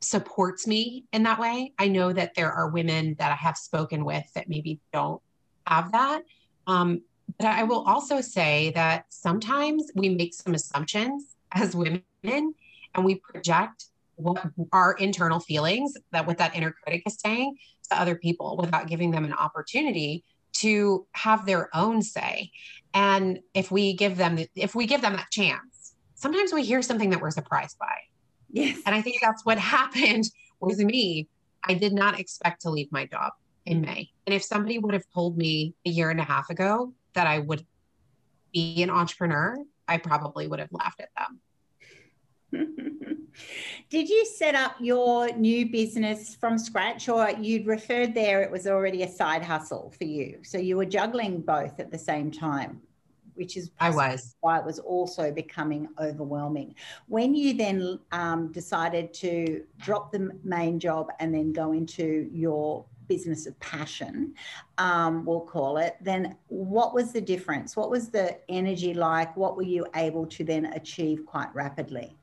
supports 0.00 0.66
me 0.66 1.04
in 1.12 1.22
that 1.24 1.38
way. 1.38 1.72
I 1.78 1.88
know 1.88 2.12
that 2.12 2.34
there 2.34 2.52
are 2.52 2.68
women 2.68 3.16
that 3.18 3.32
I 3.32 3.36
have 3.36 3.56
spoken 3.56 4.04
with 4.04 4.24
that 4.34 4.48
maybe 4.48 4.80
don't 4.92 5.20
have 5.66 5.92
that. 5.92 6.22
Um, 6.66 7.02
but 7.38 7.46
I 7.46 7.64
will 7.64 7.84
also 7.84 8.20
say 8.20 8.72
that 8.74 9.04
sometimes 9.08 9.90
we 9.94 10.08
make 10.08 10.34
some 10.34 10.54
assumptions 10.54 11.36
as 11.52 11.74
women 11.74 12.02
and 12.24 13.04
we 13.04 13.16
project 13.16 13.86
what 14.16 14.42
our 14.72 14.92
internal 14.94 15.40
feelings 15.40 15.94
that 16.12 16.26
what 16.26 16.38
that 16.38 16.54
inner 16.54 16.74
critic 16.82 17.02
is 17.06 17.18
saying 17.18 17.56
to 17.90 18.00
other 18.00 18.14
people 18.14 18.56
without 18.60 18.86
giving 18.86 19.10
them 19.10 19.24
an 19.24 19.32
opportunity 19.32 20.24
to 20.52 21.06
have 21.12 21.46
their 21.46 21.74
own 21.74 22.02
say. 22.02 22.50
And 22.92 23.40
if 23.54 23.70
we 23.70 23.94
give 23.94 24.16
them 24.16 24.38
if 24.54 24.74
we 24.74 24.86
give 24.86 25.00
them 25.00 25.14
that 25.14 25.30
chance 25.30 25.70
sometimes 26.20 26.52
we 26.52 26.62
hear 26.62 26.82
something 26.82 27.10
that 27.10 27.20
we're 27.20 27.30
surprised 27.30 27.78
by. 27.78 27.96
Yes. 28.50 28.78
And 28.84 28.94
i 28.94 29.00
think 29.00 29.20
that's 29.22 29.44
what 29.44 29.58
happened 29.76 30.24
with 30.60 30.78
me. 30.78 31.28
I 31.64 31.74
did 31.74 31.92
not 31.92 32.20
expect 32.20 32.62
to 32.62 32.70
leave 32.70 32.90
my 32.92 33.06
job 33.06 33.32
in 33.66 33.80
mm. 33.80 33.86
may. 33.86 34.10
And 34.26 34.34
if 34.34 34.42
somebody 34.44 34.78
would 34.78 34.94
have 34.94 35.04
told 35.14 35.36
me 35.36 35.74
a 35.86 35.90
year 35.90 36.10
and 36.10 36.20
a 36.20 36.24
half 36.24 36.50
ago 36.50 36.92
that 37.14 37.26
i 37.26 37.38
would 37.38 37.64
be 38.52 38.82
an 38.82 38.90
entrepreneur 38.90 39.56
i 39.88 39.96
probably 39.96 40.46
would 40.46 40.58
have 40.58 40.72
laughed 40.72 41.00
at 41.00 41.10
them 41.16 41.40
Did 43.90 44.08
you 44.08 44.24
set 44.26 44.54
up 44.54 44.76
your 44.80 45.32
new 45.36 45.70
business 45.70 46.34
from 46.34 46.58
scratch, 46.58 47.08
or 47.08 47.30
you'd 47.40 47.66
referred 47.66 48.14
there 48.14 48.42
it 48.42 48.50
was 48.50 48.66
already 48.66 49.02
a 49.02 49.08
side 49.08 49.42
hustle 49.42 49.92
for 49.96 50.04
you? 50.04 50.38
So 50.42 50.58
you 50.58 50.76
were 50.76 50.86
juggling 50.86 51.40
both 51.40 51.78
at 51.80 51.90
the 51.90 51.98
same 51.98 52.30
time, 52.30 52.80
which 53.34 53.56
is 53.56 53.70
I 53.78 53.90
was 53.90 54.36
why 54.40 54.58
it 54.58 54.64
was 54.64 54.78
also 54.78 55.30
becoming 55.30 55.88
overwhelming. 55.98 56.74
When 57.06 57.34
you 57.34 57.54
then 57.54 57.98
um, 58.12 58.52
decided 58.52 59.12
to 59.14 59.64
drop 59.78 60.12
the 60.12 60.30
main 60.44 60.78
job 60.78 61.08
and 61.20 61.34
then 61.34 61.52
go 61.52 61.72
into 61.72 62.28
your 62.32 62.84
business 63.14 63.42
of 63.50 63.54
passion, 63.60 64.14
um, 64.78 65.12
we'll 65.26 65.46
call 65.56 65.72
it, 65.86 65.92
then 66.00 66.22
what 66.48 66.94
was 66.94 67.12
the 67.12 67.24
difference? 67.34 67.76
What 67.80 67.90
was 67.90 68.04
the 68.08 68.26
energy 68.48 68.92
like? 68.94 69.36
What 69.36 69.52
were 69.56 69.70
you 69.76 69.84
able 69.94 70.26
to 70.36 70.44
then 70.44 70.64
achieve 70.80 71.18
quite 71.26 71.50
rapidly? 71.54 72.16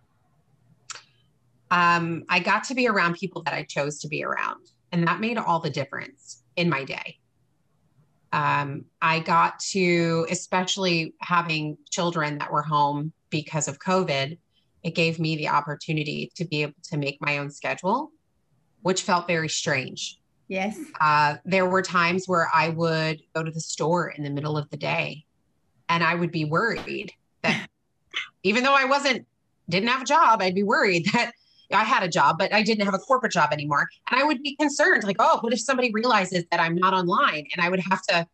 um, 1.72 2.24
I 2.30 2.40
got 2.40 2.64
to 2.66 2.76
be 2.76 2.88
around 2.88 3.16
people 3.16 3.42
that 3.44 3.54
I 3.54 3.64
chose 3.64 4.00
to 4.00 4.08
be 4.08 4.24
around. 4.24 4.68
And 4.92 5.06
that 5.08 5.20
made 5.20 5.38
all 5.38 5.60
the 5.60 5.70
difference 5.70 6.44
in 6.56 6.70
my 6.70 6.84
day. 6.86 7.18
Um, 8.32 8.86
I 9.02 9.20
got 9.20 9.60
to, 9.72 10.26
especially 10.30 11.14
having 11.22 11.78
children 11.90 12.38
that 12.38 12.52
were 12.52 12.62
home 12.62 13.12
because 13.30 13.68
of 13.68 13.80
COVID, 13.80 14.38
it 14.84 14.96
gave 14.96 15.20
me 15.20 15.36
the 15.36 15.50
opportunity 15.50 16.32
to 16.36 16.46
be 16.46 16.62
able 16.62 16.74
to 16.84 16.98
make 16.98 17.18
my 17.20 17.40
own 17.40 17.50
schedule, 17.50 18.12
which 18.82 19.02
felt 19.02 19.28
very 19.28 19.50
strange. 19.50 20.20
Yes. 20.48 20.80
Uh, 21.00 21.36
there 21.46 21.66
were 21.66 21.82
times 21.82 22.28
where 22.28 22.50
I 22.54 22.70
would 22.70 23.22
go 23.36 23.44
to 23.44 23.52
the 23.52 23.60
store 23.60 24.10
in 24.10 24.24
the 24.24 24.30
middle 24.30 24.58
of 24.58 24.70
the 24.70 24.78
day 24.78 25.26
and 25.90 26.04
I 26.04 26.16
would 26.16 26.32
be 26.32 26.46
worried 26.46 27.12
that 27.44 27.68
even 28.44 28.64
though 28.64 28.76
I 28.76 28.86
wasn't, 28.86 29.26
didn't 29.70 29.90
have 29.90 30.02
a 30.02 30.06
job, 30.06 30.42
I'd 30.42 30.56
be 30.56 30.64
worried 30.64 31.08
that 31.14 31.34
I 31.72 31.84
had 31.84 32.04
a 32.04 32.08
job, 32.08 32.38
but 32.38 32.54
I 32.54 32.64
didn't 32.64 32.86
have 32.86 32.94
a 32.94 33.00
corporate 33.00 33.34
job 33.34 33.52
anymore. 33.52 33.88
And 34.10 34.20
I 34.20 34.24
would 34.24 34.42
be 34.42 34.56
concerned, 34.56 35.04
like, 35.04 35.18
oh, 35.20 35.40
what 35.42 35.52
if 35.52 35.60
somebody 35.60 35.92
realizes 35.92 36.46
that 36.52 36.62
I'm 36.62 36.76
not 36.76 36.94
online? 36.94 37.46
And 37.54 37.62
I 37.62 37.70
would 37.70 37.82
have 37.82 38.02
to 38.04 38.26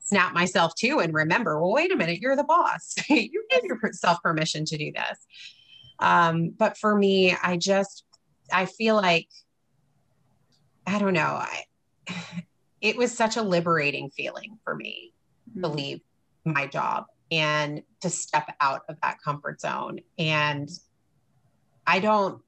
snap 0.00 0.32
myself 0.32 0.74
to 0.76 0.98
and 0.98 1.14
remember, 1.14 1.60
well, 1.60 1.72
wait 1.72 1.92
a 1.92 1.96
minute, 1.96 2.18
you're 2.20 2.34
the 2.34 2.44
boss. 2.44 2.96
you 3.08 3.44
gave 3.50 3.62
yourself 3.62 4.20
permission 4.22 4.64
to 4.64 4.76
do 4.76 4.90
this. 4.90 5.18
Um, 6.00 6.50
but 6.50 6.76
for 6.76 6.96
me, 6.96 7.36
I 7.42 7.56
just, 7.56 8.04
I 8.52 8.66
feel 8.66 8.96
like, 8.96 9.28
I 10.98 11.00
don't 11.00 11.14
know, 11.14 11.20
I, 11.20 11.62
it 12.80 12.96
was 12.96 13.16
such 13.16 13.36
a 13.36 13.42
liberating 13.42 14.10
feeling 14.10 14.58
for 14.64 14.74
me 14.74 15.12
mm-hmm. 15.48 15.60
to 15.60 15.68
leave 15.68 16.00
my 16.44 16.66
job 16.66 17.04
and 17.30 17.82
to 18.00 18.10
step 18.10 18.52
out 18.60 18.82
of 18.88 18.96
that 19.02 19.18
comfort 19.22 19.60
zone. 19.60 20.00
And 20.18 20.68
I 21.86 22.00
don't, 22.00 22.42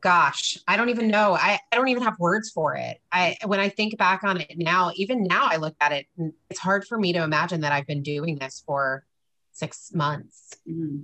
gosh, 0.00 0.56
I 0.66 0.78
don't 0.78 0.88
even 0.88 1.08
know. 1.08 1.34
I, 1.34 1.58
I 1.70 1.76
don't 1.76 1.88
even 1.88 2.04
have 2.04 2.18
words 2.18 2.50
for 2.50 2.74
it. 2.74 3.02
I 3.12 3.36
when 3.44 3.60
I 3.60 3.68
think 3.68 3.98
back 3.98 4.24
on 4.24 4.40
it 4.40 4.54
now, 4.56 4.92
even 4.96 5.24
now 5.24 5.48
I 5.50 5.56
look 5.56 5.76
at 5.78 5.92
it 5.92 6.06
it's 6.48 6.58
hard 6.58 6.86
for 6.86 6.96
me 6.96 7.12
to 7.12 7.22
imagine 7.22 7.60
that 7.60 7.72
I've 7.72 7.86
been 7.86 8.02
doing 8.02 8.38
this 8.38 8.62
for 8.64 9.04
six 9.52 9.92
months. 9.92 10.54
Mm-hmm. 10.66 11.02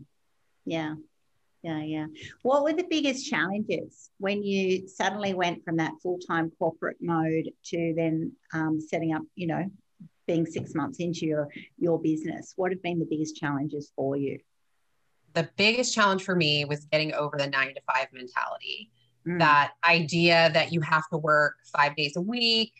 Yeah. 0.64 0.94
Yeah, 1.62 1.82
yeah. 1.82 2.06
What 2.42 2.64
were 2.64 2.72
the 2.72 2.86
biggest 2.90 3.28
challenges 3.30 4.10
when 4.18 4.42
you 4.42 4.88
suddenly 4.88 5.32
went 5.32 5.64
from 5.64 5.76
that 5.76 5.92
full 6.02 6.18
time 6.18 6.50
corporate 6.58 6.96
mode 7.00 7.50
to 7.66 7.94
then 7.96 8.32
um, 8.52 8.80
setting 8.80 9.14
up, 9.14 9.22
you 9.36 9.46
know, 9.46 9.70
being 10.26 10.44
six 10.44 10.74
months 10.74 10.98
into 10.98 11.26
your 11.26 11.48
your 11.78 12.00
business? 12.00 12.54
What 12.56 12.72
have 12.72 12.82
been 12.82 12.98
the 12.98 13.06
biggest 13.08 13.36
challenges 13.36 13.92
for 13.94 14.16
you? 14.16 14.38
the 15.34 15.48
biggest 15.56 15.94
challenge 15.94 16.24
for 16.24 16.34
me 16.34 16.64
was 16.64 16.84
getting 16.86 17.12
over 17.14 17.36
the 17.36 17.46
nine 17.46 17.74
to 17.74 17.80
five 17.94 18.08
mentality. 18.12 18.90
Mm. 19.26 19.38
That 19.38 19.72
idea 19.86 20.50
that 20.52 20.72
you 20.72 20.80
have 20.80 21.08
to 21.10 21.18
work 21.18 21.56
five 21.74 21.96
days 21.96 22.16
a 22.16 22.20
week, 22.20 22.72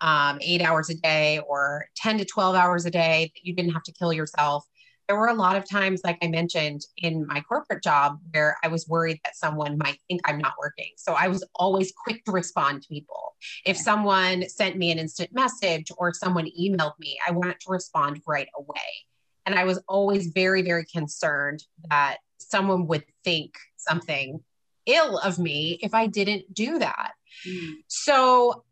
um, 0.00 0.38
eight 0.40 0.62
hours 0.62 0.90
a 0.90 0.94
day, 0.94 1.40
or 1.46 1.86
10 1.96 2.18
to 2.18 2.24
12 2.24 2.54
hours 2.54 2.86
a 2.86 2.90
day, 2.90 3.30
that 3.34 3.44
you 3.44 3.54
didn't 3.54 3.72
have 3.72 3.82
to 3.84 3.92
kill 3.92 4.12
yourself. 4.12 4.64
There 5.08 5.16
were 5.16 5.28
a 5.28 5.34
lot 5.34 5.56
of 5.56 5.68
times, 5.68 6.02
like 6.04 6.18
I 6.22 6.28
mentioned 6.28 6.82
in 6.98 7.26
my 7.26 7.40
corporate 7.40 7.82
job, 7.82 8.18
where 8.32 8.58
I 8.62 8.68
was 8.68 8.86
worried 8.86 9.18
that 9.24 9.36
someone 9.36 9.78
might 9.78 9.98
think 10.06 10.20
I'm 10.24 10.38
not 10.38 10.52
working. 10.60 10.92
So 10.96 11.14
I 11.14 11.28
was 11.28 11.44
always 11.54 11.92
quick 12.04 12.24
to 12.26 12.32
respond 12.32 12.82
to 12.82 12.88
people. 12.88 13.34
If 13.64 13.76
someone 13.76 14.46
sent 14.48 14.76
me 14.76 14.92
an 14.92 14.98
instant 14.98 15.30
message 15.32 15.90
or 15.96 16.12
someone 16.12 16.46
emailed 16.60 16.98
me, 16.98 17.18
I 17.26 17.30
wanted 17.32 17.58
to 17.60 17.70
respond 17.70 18.20
right 18.26 18.48
away. 18.56 19.06
And 19.46 19.58
I 19.58 19.64
was 19.64 19.82
always 19.88 20.26
very, 20.28 20.60
very 20.60 20.84
concerned 20.84 21.64
that 21.88 22.18
someone 22.38 22.86
would 22.88 23.04
think 23.24 23.54
something 23.76 24.40
ill 24.84 25.18
of 25.18 25.38
me 25.38 25.78
if 25.82 25.94
I 25.94 26.06
didn't 26.06 26.52
do 26.52 26.78
that. 26.78 27.12
Mm. 27.46 27.76
So 27.86 28.64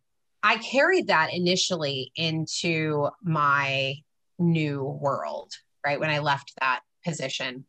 I 0.42 0.58
carried 0.58 1.08
that 1.08 1.32
initially 1.32 2.12
into 2.14 3.08
my 3.22 3.94
new 4.38 4.82
world, 4.82 5.52
right? 5.86 6.00
When 6.00 6.10
I 6.10 6.18
left 6.18 6.52
that 6.60 6.80
position. 7.04 7.64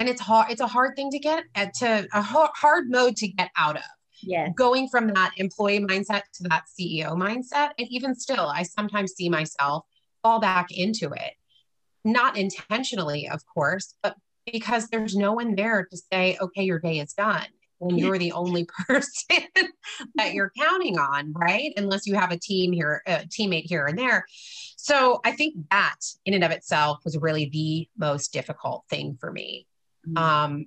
And 0.00 0.08
it's 0.08 0.20
hard, 0.20 0.50
it's 0.50 0.60
a 0.60 0.66
hard 0.66 0.96
thing 0.96 1.10
to 1.10 1.18
get 1.18 1.44
at 1.54 1.74
to 1.74 2.08
a 2.12 2.22
hard 2.22 2.90
mode 2.90 3.16
to 3.16 3.28
get 3.28 3.50
out 3.58 3.76
of. 3.76 3.82
Yeah. 4.22 4.48
Going 4.56 4.88
from 4.88 5.08
that 5.08 5.32
employee 5.36 5.80
mindset 5.80 6.22
to 6.34 6.44
that 6.44 6.64
CEO 6.78 7.10
mindset. 7.16 7.70
And 7.78 7.88
even 7.90 8.14
still, 8.14 8.46
I 8.46 8.62
sometimes 8.62 9.12
see 9.12 9.28
myself 9.28 9.84
fall 10.22 10.40
back 10.40 10.68
into 10.70 11.10
it 11.12 11.34
not 12.04 12.36
intentionally, 12.36 13.28
of 13.28 13.42
course, 13.46 13.94
but 14.02 14.16
because 14.50 14.88
there's 14.88 15.16
no 15.16 15.32
one 15.32 15.54
there 15.54 15.86
to 15.90 15.96
say, 16.12 16.36
okay, 16.40 16.62
your 16.62 16.78
day 16.78 16.98
is 16.98 17.14
done 17.14 17.46
when 17.84 17.98
you're 17.98 18.18
the 18.18 18.32
only 18.32 18.66
person 18.86 19.44
that 20.14 20.32
you're 20.32 20.50
counting 20.58 20.98
on, 20.98 21.32
right? 21.34 21.72
Unless 21.76 22.06
you 22.06 22.14
have 22.14 22.32
a 22.32 22.38
team 22.38 22.72
here, 22.72 23.02
a 23.06 23.26
teammate 23.26 23.66
here 23.66 23.86
and 23.86 23.98
there. 23.98 24.24
So 24.76 25.20
I 25.24 25.32
think 25.32 25.54
that 25.70 25.96
in 26.24 26.34
and 26.34 26.44
of 26.44 26.50
itself 26.50 27.00
was 27.04 27.16
really 27.18 27.50
the 27.50 27.88
most 27.98 28.32
difficult 28.32 28.84
thing 28.88 29.16
for 29.20 29.30
me. 29.30 29.66
Mm-hmm. 30.08 30.16
Um, 30.16 30.66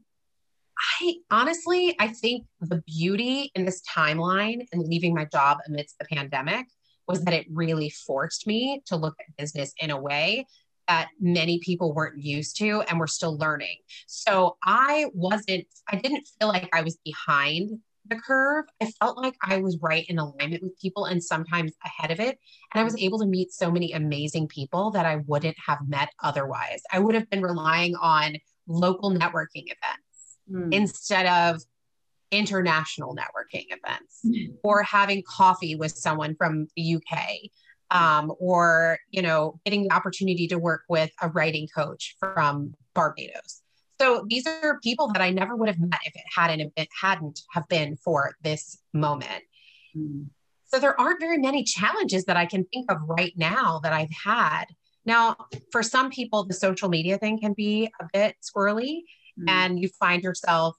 I 1.01 1.15
honestly, 1.31 1.95
I 1.99 2.09
think 2.09 2.45
the 2.61 2.83
beauty 2.85 3.51
in 3.55 3.65
this 3.65 3.81
timeline 3.81 4.67
and 4.71 4.87
leaving 4.87 5.15
my 5.15 5.25
job 5.25 5.57
amidst 5.67 5.97
the 5.97 6.05
pandemic 6.05 6.67
was 7.07 7.23
that 7.23 7.33
it 7.33 7.47
really 7.49 7.89
forced 7.89 8.45
me 8.45 8.83
to 8.85 8.95
look 8.95 9.15
at 9.19 9.37
business 9.37 9.73
in 9.79 9.89
a 9.89 9.99
way 9.99 10.45
that 10.87 11.09
many 11.19 11.59
people 11.59 11.93
weren't 11.93 12.21
used 12.21 12.57
to 12.57 12.81
and 12.81 12.99
we're 12.99 13.07
still 13.07 13.37
learning. 13.37 13.77
So 14.07 14.57
I 14.63 15.07
wasn't, 15.13 15.65
I 15.89 15.97
didn't 15.97 16.27
feel 16.39 16.47
like 16.47 16.69
I 16.73 16.81
was 16.81 16.97
behind 17.03 17.79
the 18.09 18.15
curve. 18.15 18.65
I 18.81 18.91
felt 18.99 19.17
like 19.17 19.35
I 19.41 19.57
was 19.57 19.77
right 19.81 20.05
in 20.07 20.19
alignment 20.19 20.63
with 20.63 20.79
people 20.79 21.05
and 21.05 21.23
sometimes 21.23 21.73
ahead 21.83 22.11
of 22.11 22.19
it. 22.19 22.39
And 22.73 22.81
I 22.81 22.83
was 22.83 22.97
able 22.97 23.19
to 23.19 23.25
meet 23.25 23.51
so 23.51 23.69
many 23.69 23.93
amazing 23.93 24.47
people 24.47 24.91
that 24.91 25.05
I 25.05 25.17
wouldn't 25.27 25.57
have 25.65 25.79
met 25.87 26.09
otherwise. 26.23 26.81
I 26.91 26.99
would 26.99 27.15
have 27.15 27.29
been 27.29 27.41
relying 27.41 27.95
on 27.95 28.37
local 28.67 29.11
networking 29.11 29.65
events 29.65 30.37
mm. 30.51 30.73
instead 30.73 31.25
of 31.25 31.61
international 32.31 33.15
networking 33.15 33.65
events 33.69 34.19
mm. 34.25 34.53
or 34.63 34.83
having 34.83 35.23
coffee 35.27 35.75
with 35.75 35.93
someone 35.93 36.35
from 36.35 36.67
the 36.75 36.95
UK 36.95 37.19
um, 37.91 38.33
or 38.39 38.99
you 39.11 39.21
know 39.21 39.59
getting 39.65 39.83
the 39.83 39.91
opportunity 39.91 40.47
to 40.47 40.57
work 40.57 40.83
with 40.89 41.11
a 41.21 41.29
writing 41.29 41.67
coach 41.73 42.15
from 42.19 42.73
barbados 42.93 43.61
so 43.99 44.25
these 44.29 44.45
are 44.45 44.79
people 44.81 45.07
that 45.13 45.21
i 45.21 45.29
never 45.29 45.55
would 45.55 45.69
have 45.69 45.79
met 45.79 45.99
if 46.05 46.15
it 46.15 46.23
hadn't 46.35 46.61
if 46.61 46.71
it 46.75 46.87
hadn't 47.01 47.41
have 47.51 47.67
been 47.67 47.95
for 47.97 48.33
this 48.41 48.79
moment 48.93 49.43
mm. 49.95 50.25
so 50.65 50.79
there 50.79 50.99
aren't 50.99 51.19
very 51.19 51.37
many 51.37 51.63
challenges 51.63 52.25
that 52.25 52.37
i 52.37 52.45
can 52.45 52.65
think 52.65 52.91
of 52.91 52.97
right 53.07 53.33
now 53.37 53.79
that 53.83 53.93
i've 53.93 54.11
had 54.23 54.65
now 55.05 55.35
for 55.71 55.81
some 55.81 56.09
people 56.09 56.45
the 56.45 56.53
social 56.53 56.89
media 56.89 57.17
thing 57.17 57.39
can 57.39 57.53
be 57.53 57.89
a 58.01 58.05
bit 58.13 58.35
squirrely 58.41 59.01
mm. 59.39 59.49
and 59.49 59.79
you 59.79 59.89
find 59.99 60.23
yourself 60.23 60.75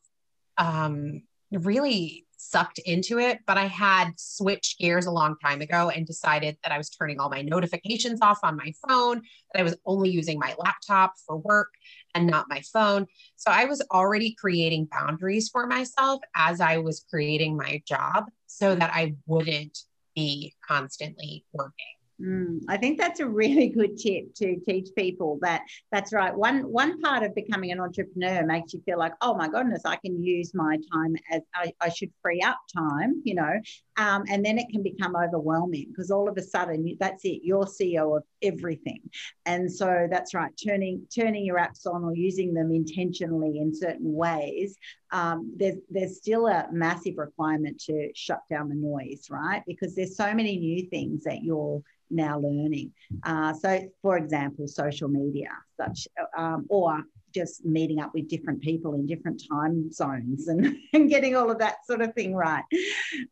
um, 0.58 1.22
really 1.52 2.26
sucked 2.50 2.78
into 2.80 3.18
it, 3.18 3.40
but 3.46 3.58
I 3.58 3.66
had 3.66 4.12
switched 4.16 4.78
gears 4.78 5.06
a 5.06 5.10
long 5.10 5.36
time 5.44 5.60
ago 5.60 5.90
and 5.90 6.06
decided 6.06 6.56
that 6.62 6.72
I 6.72 6.78
was 6.78 6.88
turning 6.88 7.20
all 7.20 7.28
my 7.28 7.42
notifications 7.42 8.20
off 8.22 8.38
on 8.42 8.56
my 8.56 8.72
phone, 8.86 9.22
that 9.52 9.60
I 9.60 9.62
was 9.62 9.76
only 9.84 10.10
using 10.10 10.38
my 10.38 10.54
laptop 10.58 11.14
for 11.26 11.36
work 11.36 11.68
and 12.14 12.26
not 12.26 12.46
my 12.48 12.62
phone. 12.72 13.06
So 13.36 13.50
I 13.50 13.66
was 13.66 13.84
already 13.92 14.34
creating 14.34 14.88
boundaries 14.90 15.50
for 15.50 15.66
myself 15.66 16.20
as 16.34 16.60
I 16.60 16.78
was 16.78 17.04
creating 17.10 17.56
my 17.56 17.82
job 17.86 18.24
so 18.46 18.74
that 18.74 18.90
I 18.94 19.14
wouldn't 19.26 19.78
be 20.14 20.54
constantly 20.66 21.44
working. 21.52 21.97
Mm, 22.20 22.62
I 22.68 22.76
think 22.76 22.98
that's 22.98 23.20
a 23.20 23.26
really 23.26 23.68
good 23.78 23.96
tip 23.96 24.34
to 24.34 24.56
teach 24.66 24.88
people 24.96 25.38
that 25.42 25.62
that's 25.92 26.12
right. 26.12 26.34
One 26.34 26.60
one 26.70 27.00
part 27.00 27.22
of 27.22 27.34
becoming 27.34 27.70
an 27.70 27.80
entrepreneur 27.80 28.44
makes 28.44 28.74
you 28.74 28.82
feel 28.84 28.98
like, 28.98 29.12
oh 29.20 29.34
my 29.34 29.48
goodness, 29.48 29.82
I 29.84 29.96
can 29.96 30.22
use 30.22 30.52
my 30.54 30.78
time 30.92 31.14
as 31.30 31.42
I, 31.54 31.72
I 31.80 31.88
should 31.90 32.10
free 32.22 32.40
up 32.40 32.58
time, 32.76 33.22
you 33.24 33.34
know, 33.34 33.52
um, 33.98 34.24
and 34.28 34.44
then 34.44 34.58
it 34.58 34.68
can 34.70 34.82
become 34.82 35.14
overwhelming 35.16 35.86
because 35.88 36.10
all 36.10 36.28
of 36.28 36.36
a 36.38 36.42
sudden 36.42 36.86
you, 36.86 36.96
that's 36.98 37.24
it, 37.24 37.40
you're 37.42 37.66
CEO 37.66 38.16
of 38.16 38.22
everything, 38.42 39.00
and 39.46 39.70
so 39.70 40.06
that's 40.10 40.34
right. 40.34 40.52
Turning 40.62 41.06
turning 41.14 41.44
your 41.44 41.58
apps 41.58 41.86
on 41.86 42.04
or 42.04 42.14
using 42.14 42.54
them 42.54 42.70
intentionally 42.72 43.58
in 43.58 43.74
certain 43.74 44.12
ways 44.12 44.76
um, 45.10 45.52
there's 45.56 45.76
there's 45.90 46.16
still 46.16 46.46
a 46.46 46.66
massive 46.70 47.14
requirement 47.16 47.80
to 47.86 48.10
shut 48.14 48.40
down 48.50 48.68
the 48.68 48.74
noise, 48.74 49.28
right? 49.30 49.62
Because 49.66 49.94
there's 49.94 50.16
so 50.16 50.34
many 50.34 50.56
new 50.58 50.88
things 50.88 51.24
that 51.24 51.42
you're 51.42 51.82
now 52.10 52.38
learning. 52.38 52.92
Uh, 53.22 53.52
so, 53.52 53.80
for 54.02 54.16
example, 54.16 54.66
social 54.66 55.08
media, 55.08 55.50
such 55.76 56.08
um, 56.36 56.66
or 56.68 57.02
just 57.32 57.64
meeting 57.64 58.00
up 58.00 58.12
with 58.14 58.28
different 58.28 58.60
people 58.60 58.94
in 58.94 59.06
different 59.06 59.42
time 59.50 59.90
zones 59.92 60.48
and, 60.48 60.76
and 60.92 61.08
getting 61.10 61.36
all 61.36 61.50
of 61.50 61.58
that 61.58 61.86
sort 61.86 62.00
of 62.00 62.14
thing 62.14 62.34
right. 62.34 62.64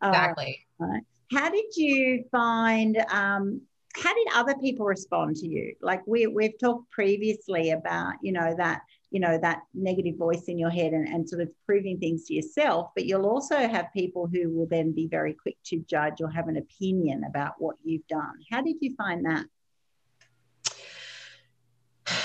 Uh, 0.03 0.09
exactly. 0.09 0.67
Uh. 0.81 0.99
How 1.33 1.51
did 1.51 1.77
you 1.77 2.25
find? 2.31 3.05
Um, 3.11 3.63
how 3.97 4.15
did 4.15 4.29
other 4.35 4.55
people 4.61 4.87
respond 4.87 5.37
to 5.37 5.49
you? 5.49 5.75
Like 5.81 6.07
we 6.07 6.27
we've 6.27 6.59
talked 6.59 6.91
previously 6.91 7.71
about, 7.71 8.15
you 8.23 8.33
know, 8.33 8.55
that 8.57 8.83
you 9.11 9.21
know 9.21 9.39
that 9.39 9.63
negative 9.73 10.17
voice 10.17 10.45
in 10.49 10.59
your 10.59 10.71
head 10.71 10.93
and, 10.93 11.09
and 11.09 11.29
sort 11.29 11.43
of 11.43 11.49
proving 11.65 11.99
things 11.99 12.25
to 12.25 12.35
yourself 12.35 12.91
but 12.95 13.07
you'll 13.07 13.27
also 13.27 13.57
have 13.57 13.87
people 13.93 14.27
who 14.27 14.51
will 14.51 14.67
then 14.67 14.93
be 14.93 15.07
very 15.07 15.33
quick 15.33 15.57
to 15.65 15.79
judge 15.89 16.21
or 16.21 16.29
have 16.29 16.49
an 16.49 16.57
opinion 16.57 17.23
about 17.25 17.55
what 17.59 17.77
you've 17.85 18.07
done 18.09 18.35
how 18.51 18.61
did 18.61 18.77
you 18.81 18.95
find 18.97 19.25
that 19.25 19.45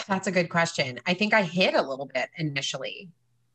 that's 0.07 0.27
a 0.27 0.31
good 0.31 0.50
question 0.50 1.00
i 1.05 1.13
think 1.13 1.33
i 1.33 1.43
hid 1.43 1.73
a 1.73 1.81
little 1.81 2.09
bit 2.13 2.29
initially 2.38 3.09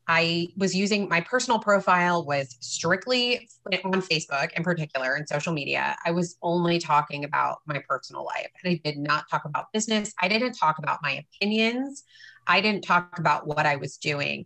I 0.07 0.47
was 0.55 0.73
using 0.73 1.09
my 1.09 1.19
personal 1.21 1.59
profile 1.59 2.25
was 2.25 2.55
strictly 2.61 3.49
on 3.83 4.01
Facebook 4.01 4.53
in 4.53 4.63
particular 4.63 5.15
and 5.15 5.27
social 5.27 5.51
media. 5.51 5.97
I 6.05 6.11
was 6.11 6.37
only 6.41 6.79
talking 6.79 7.25
about 7.25 7.59
my 7.65 7.81
personal 7.87 8.23
life 8.23 8.49
and 8.63 8.71
I 8.71 8.81
did 8.89 8.97
not 8.97 9.29
talk 9.29 9.43
about 9.43 9.71
business. 9.73 10.13
I 10.21 10.29
didn't 10.29 10.53
talk 10.53 10.77
about 10.79 10.99
my 11.03 11.25
opinions. 11.41 12.05
I 12.47 12.61
didn't 12.61 12.85
talk 12.85 13.19
about 13.19 13.47
what 13.47 13.65
I 13.65 13.75
was 13.75 13.97
doing. 13.97 14.45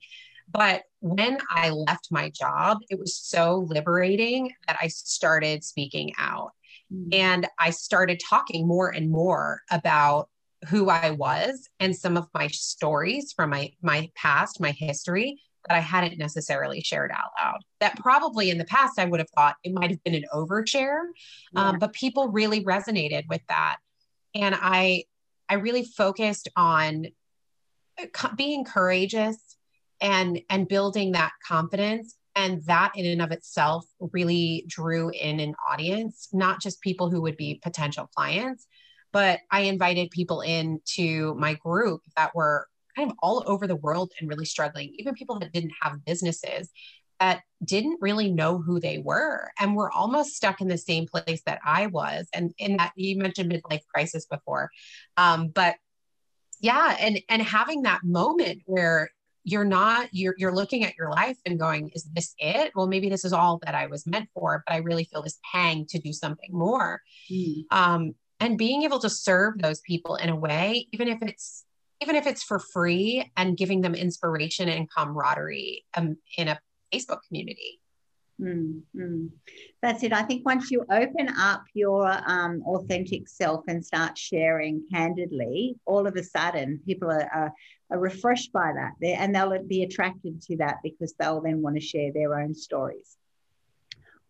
But 0.52 0.84
when 1.00 1.38
I 1.50 1.70
left 1.70 2.12
my 2.12 2.30
job, 2.30 2.80
it 2.90 3.00
was 3.00 3.16
so 3.16 3.68
liberating 3.70 4.52
that 4.68 4.78
I 4.82 4.88
started 4.88 5.64
speaking 5.64 6.12
out. 6.18 6.52
Mm-hmm. 6.92 7.10
And 7.14 7.48
I 7.60 7.70
started 7.70 8.20
talking 8.20 8.68
more 8.68 8.90
and 8.90 9.12
more 9.12 9.62
about 9.70 10.30
who 10.68 10.90
I 10.90 11.12
was 11.12 11.68
and 11.80 11.96
some 11.96 12.18
of 12.18 12.28
my 12.34 12.48
stories 12.48 13.34
from 13.34 13.50
my 13.50 13.72
my 13.82 14.10
past, 14.16 14.60
my 14.60 14.72
history 14.72 15.42
that 15.68 15.76
I 15.76 15.80
hadn't 15.80 16.18
necessarily 16.18 16.82
shared 16.82 17.12
out 17.12 17.32
loud. 17.40 17.60
That 17.80 17.98
probably 17.98 18.50
in 18.50 18.58
the 18.58 18.66
past 18.66 19.00
I 19.00 19.06
would 19.06 19.20
have 19.20 19.30
thought 19.30 19.56
it 19.64 19.74
might 19.74 19.92
have 19.92 20.04
been 20.04 20.16
an 20.16 20.26
overshare, 20.34 21.02
um, 21.02 21.14
yeah. 21.54 21.70
um, 21.70 21.80
but 21.80 21.94
people 21.94 22.30
really 22.30 22.64
resonated 22.64 23.28
with 23.28 23.42
that, 23.50 23.78
and 24.36 24.56
I 24.60 25.06
I 25.50 25.56
really 25.56 25.84
focused 25.84 26.48
on 26.56 27.08
being 28.36 28.64
courageous 28.64 29.58
and 30.00 30.42
and 30.50 30.68
building 30.68 31.12
that 31.12 31.32
confidence 31.46 32.16
and 32.36 32.64
that 32.64 32.92
in 32.96 33.06
and 33.06 33.22
of 33.22 33.32
itself 33.32 33.86
really 34.14 34.64
drew 34.68 35.10
in 35.10 35.40
an 35.40 35.54
audience 35.70 36.30
not 36.32 36.62
just 36.62 36.82
people 36.82 37.10
who 37.10 37.22
would 37.22 37.38
be 37.38 37.60
potential 37.62 38.10
clients 38.16 38.66
but 39.12 39.40
i 39.52 39.62
invited 39.62 40.10
people 40.12 40.42
into 40.42 41.36
my 41.36 41.54
group 41.56 42.02
that 42.16 42.34
were 42.36 42.68
kind 42.96 43.10
of 43.10 43.18
all 43.22 43.44
over 43.48 43.68
the 43.68 43.76
world 43.76 44.12
and 44.20 44.30
really 44.30 44.46
struggling 44.46 44.94
even 44.98 45.14
people 45.14 45.40
that 45.40 45.54
didn't 45.54 45.72
have 45.82 46.04
businesses 46.06 46.70
that 47.22 47.44
didn't 47.64 48.00
really 48.02 48.32
know 48.32 48.58
who 48.58 48.80
they 48.80 48.98
were 48.98 49.52
and 49.60 49.76
were 49.76 49.92
almost 49.92 50.36
stuck 50.36 50.60
in 50.60 50.68
the 50.68 50.78
same 50.78 51.06
place 51.06 51.42
that 51.46 51.60
i 51.64 51.86
was. 51.86 52.28
And 52.34 52.52
in 52.58 52.78
that 52.78 52.94
you 52.96 53.16
mentioned 53.18 53.52
midlife 53.52 53.86
crisis 53.94 54.26
before. 54.26 54.72
Um, 55.18 55.50
but 55.50 55.76
yeah 56.60 56.96
and 57.00 57.20
and 57.30 57.42
having 57.42 57.84
that 57.84 58.02
moment 58.04 58.62
where 58.66 59.10
you're 59.44 59.66
not 59.66 60.10
you're 60.12 60.36
you're 60.38 60.54
looking 60.54 60.84
at 60.84 60.96
your 60.96 61.10
life 61.10 61.38
and 61.46 61.60
going 61.60 61.90
is 61.94 62.04
this 62.14 62.34
it? 62.40 62.72
Well 62.76 62.88
maybe 62.88 63.10
this 63.10 63.24
is 63.24 63.34
all 63.34 63.60
that 63.66 63.76
i 63.76 63.86
was 63.86 64.08
meant 64.08 64.30
for 64.34 64.64
but 64.66 64.74
i 64.74 64.78
really 64.78 65.04
feel 65.04 65.22
this 65.22 65.40
pang 65.52 65.86
to 65.90 66.00
do 66.00 66.14
something 66.14 66.50
more. 66.52 67.02
Mm. 67.32 67.66
um, 67.70 68.16
and 68.42 68.58
being 68.58 68.84
able 68.84 69.00
to 69.00 69.10
serve 69.10 69.58
those 69.60 69.80
people 69.82 70.16
in 70.16 70.30
a 70.30 70.36
way 70.36 70.88
even 70.92 71.08
if 71.08 71.22
it's 71.22 71.66
even 72.02 72.16
if 72.16 72.26
it's 72.26 72.44
for 72.44 72.60
free 72.60 73.32
and 73.38 73.56
giving 73.56 73.82
them 73.82 73.96
inspiration 73.96 74.68
and 74.68 74.90
camaraderie 74.92 75.86
um, 75.96 76.18
in 76.38 76.48
a 76.48 76.60
facebook 76.94 77.20
community 77.28 77.80
Mm, 78.42 79.30
That's 79.82 80.04
it. 80.04 80.14
I 80.14 80.24
think 80.24 80.46
once 80.46 80.72
you 80.72 80.84
open 80.90 81.30
up 81.38 81.64
your 81.74 82.08
um, 82.26 82.64
authentic 82.66 83.28
self 83.28 83.64
and 83.68 83.86
start 83.86 84.18
sharing 84.18 84.84
candidly, 84.92 85.76
all 85.86 86.08
of 86.08 86.16
a 86.16 86.24
sudden 86.24 86.80
people 86.86 87.12
are, 87.12 87.30
are, 87.34 87.54
are 87.92 88.00
refreshed 88.00 88.52
by 88.52 88.72
that 88.74 88.94
and 89.20 89.36
they'll 89.36 89.64
be 89.64 89.84
attracted 89.84 90.42
to 90.44 90.58
that 90.58 90.78
because 90.84 91.14
they'll 91.20 91.42
then 91.42 91.62
want 91.62 91.76
to 91.76 91.82
share 91.82 92.12
their 92.12 92.40
own 92.40 92.56
stories. 92.56 93.18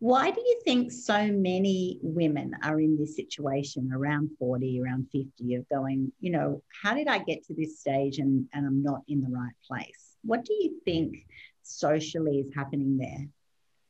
Why 0.02 0.32
do 0.32 0.40
you 0.40 0.60
think 0.64 0.90
so 0.90 1.28
many 1.28 2.00
women 2.02 2.56
are 2.64 2.80
in 2.80 2.96
this 2.98 3.14
situation 3.14 3.92
around 3.94 4.30
40, 4.36 4.82
around 4.82 5.06
50 5.12 5.54
of 5.54 5.68
going, 5.68 6.10
you 6.18 6.32
know, 6.32 6.60
how 6.82 6.92
did 6.94 7.06
I 7.06 7.18
get 7.18 7.44
to 7.44 7.54
this 7.54 7.78
stage 7.78 8.18
and, 8.18 8.48
and 8.52 8.66
I'm 8.66 8.82
not 8.82 9.02
in 9.06 9.20
the 9.20 9.30
right 9.30 9.54
place? 9.64 10.16
What 10.24 10.44
do 10.44 10.54
you 10.54 10.80
think 10.84 11.24
socially 11.62 12.40
is 12.40 12.52
happening 12.52 12.98
there? 12.98 13.28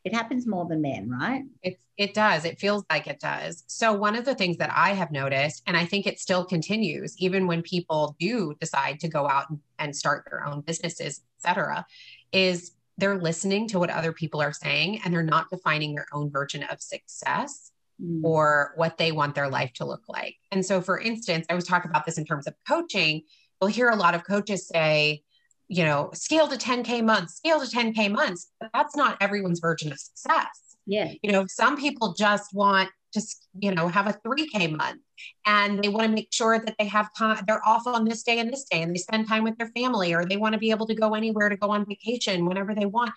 it 0.05 0.13
happens 0.13 0.47
more 0.47 0.67
than 0.67 0.83
men, 0.83 1.09
right? 1.09 1.45
It, 1.63 1.79
it 1.97 2.13
does. 2.13 2.45
It 2.45 2.59
feels 2.59 2.85
like 2.91 3.07
it 3.07 3.21
does. 3.21 3.63
So, 3.69 3.93
one 3.93 4.17
of 4.17 4.25
the 4.25 4.35
things 4.35 4.57
that 4.57 4.73
I 4.75 4.95
have 4.95 5.13
noticed, 5.13 5.63
and 5.67 5.77
I 5.77 5.85
think 5.85 6.07
it 6.07 6.19
still 6.19 6.45
continues, 6.45 7.17
even 7.19 7.47
when 7.47 7.63
people 7.63 8.17
do 8.19 8.55
decide 8.61 8.99
to 9.01 9.09
go 9.09 9.29
out 9.29 9.47
and 9.79 9.95
start 9.95 10.27
their 10.29 10.45
own 10.45 10.63
businesses, 10.63 11.23
et 11.39 11.49
cetera, 11.49 11.87
is 12.33 12.73
they're 13.03 13.19
listening 13.19 13.67
to 13.67 13.81
what 13.81 13.91
other 13.91 14.13
people 14.13 14.41
are 14.41 14.53
saying 14.53 15.01
and 15.05 15.13
they're 15.13 15.25
not 15.25 15.51
defining 15.51 15.93
their 15.93 16.07
own 16.13 16.31
version 16.31 16.63
of 16.63 16.81
success 16.81 17.73
mm. 18.01 18.21
or 18.23 18.75
what 18.77 18.97
they 18.97 19.11
want 19.11 19.35
their 19.35 19.49
life 19.49 19.73
to 19.73 19.85
look 19.85 20.05
like. 20.09 20.37
And 20.53 20.65
so, 20.65 20.81
for 20.81 21.01
instance, 21.01 21.45
I 21.51 21.55
was 21.55 21.65
talking 21.65 21.91
about 21.91 22.07
this 22.07 22.17
in 22.17 22.25
terms 22.25 22.47
of 22.47 22.55
coaching. 22.69 23.23
We'll 23.61 23.71
hear 23.71 23.89
a 23.89 23.97
lot 23.97 24.15
of 24.15 24.25
coaches 24.25 24.69
say, 24.69 25.25
you 25.67 25.83
know, 25.83 26.11
scale 26.15 26.47
to 26.47 26.57
10K 26.57 27.05
months, 27.05 27.35
scale 27.35 27.59
to 27.59 27.67
10K 27.67 28.09
months, 28.09 28.53
but 28.61 28.71
that's 28.73 28.95
not 28.95 29.17
everyone's 29.21 29.59
version 29.59 29.91
of 29.91 29.99
success. 29.99 30.77
Yeah. 30.87 31.13
You 31.25 31.33
know, 31.33 31.47
some 31.49 31.77
people 31.77 32.15
just 32.17 32.55
want 32.55 32.89
to, 33.13 33.23
you 33.59 33.75
know, 33.75 33.89
have 33.89 34.07
a 34.07 34.15
3K 34.27 34.77
month 34.77 35.01
and 35.47 35.83
they 35.83 35.89
want 35.89 36.07
to 36.07 36.13
make 36.13 36.29
sure 36.33 36.59
that 36.59 36.75
they 36.79 36.87
have 36.87 37.11
time, 37.17 37.43
they're 37.47 37.67
off 37.67 37.87
on 37.87 38.05
this 38.05 38.23
day 38.23 38.39
and 38.39 38.53
this 38.53 38.65
day 38.65 38.83
and 38.83 38.95
they 38.95 38.99
spend 38.99 39.29
time 39.29 39.45
with 39.45 39.57
their 39.59 39.69
family 39.69 40.15
or 40.15 40.25
they 40.25 40.37
want 40.37 40.55
to 40.55 40.59
be 40.59 40.71
able 40.71 40.87
to 40.87 40.95
go 40.95 41.15
anywhere 41.15 41.49
to 41.49 41.57
go 41.57 41.71
on 41.71 41.85
vacation 41.87 42.47
whenever 42.47 42.75
they 42.75 42.87
want. 42.87 43.13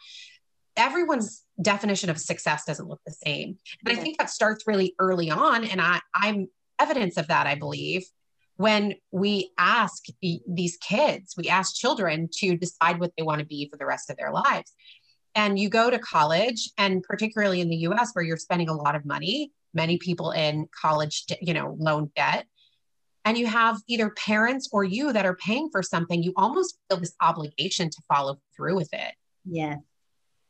Everyone's 0.77 1.43
definition 1.61 2.09
of 2.09 2.17
success 2.19 2.65
doesn't 2.65 2.87
look 2.87 3.01
the 3.05 3.13
same. 3.13 3.57
And. 3.85 3.97
I 3.97 4.01
think 4.01 4.17
that 4.17 4.29
starts 4.29 4.67
really 4.67 4.93
early 4.99 5.31
on. 5.31 5.63
And 5.63 5.79
I, 5.79 6.01
I'm 6.13 6.49
evidence 6.79 7.17
of 7.17 7.27
that, 7.27 7.47
I 7.47 7.55
believe, 7.55 8.05
when 8.57 8.95
we 9.11 9.51
ask 9.57 10.05
these 10.21 10.77
kids, 10.77 11.35
we 11.37 11.49
ask 11.49 11.75
children 11.75 12.29
to 12.39 12.55
decide 12.55 12.99
what 12.99 13.11
they 13.17 13.23
want 13.23 13.39
to 13.39 13.45
be 13.45 13.67
for 13.69 13.77
the 13.77 13.85
rest 13.85 14.09
of 14.09 14.17
their 14.17 14.31
lives. 14.31 14.73
And 15.35 15.59
you 15.59 15.67
go 15.67 15.89
to 15.89 15.99
college, 15.99 16.69
and 16.77 17.03
particularly 17.03 17.59
in 17.59 17.69
the 17.69 17.75
US, 17.87 18.11
where 18.13 18.23
you're 18.23 18.37
spending 18.37 18.69
a 18.69 18.73
lot 18.73 18.95
of 18.95 19.05
money, 19.05 19.51
many 19.75 19.97
people 19.97 20.31
in 20.31 20.67
college, 20.79 21.25
you 21.41 21.53
know, 21.53 21.75
loan 21.79 22.11
debt, 22.15 22.45
and 23.25 23.37
you 23.37 23.47
have 23.47 23.77
either 23.87 24.11
parents 24.11 24.69
or 24.71 24.83
you 24.83 25.11
that 25.13 25.25
are 25.25 25.35
paying 25.35 25.69
for 25.71 25.81
something, 25.81 26.21
you 26.21 26.33
almost 26.37 26.77
feel 26.89 26.99
this 26.99 27.15
obligation 27.21 27.89
to 27.89 28.01
follow 28.07 28.37
through 28.55 28.75
with 28.75 28.93
it. 28.93 29.13
Yeah. 29.45 29.75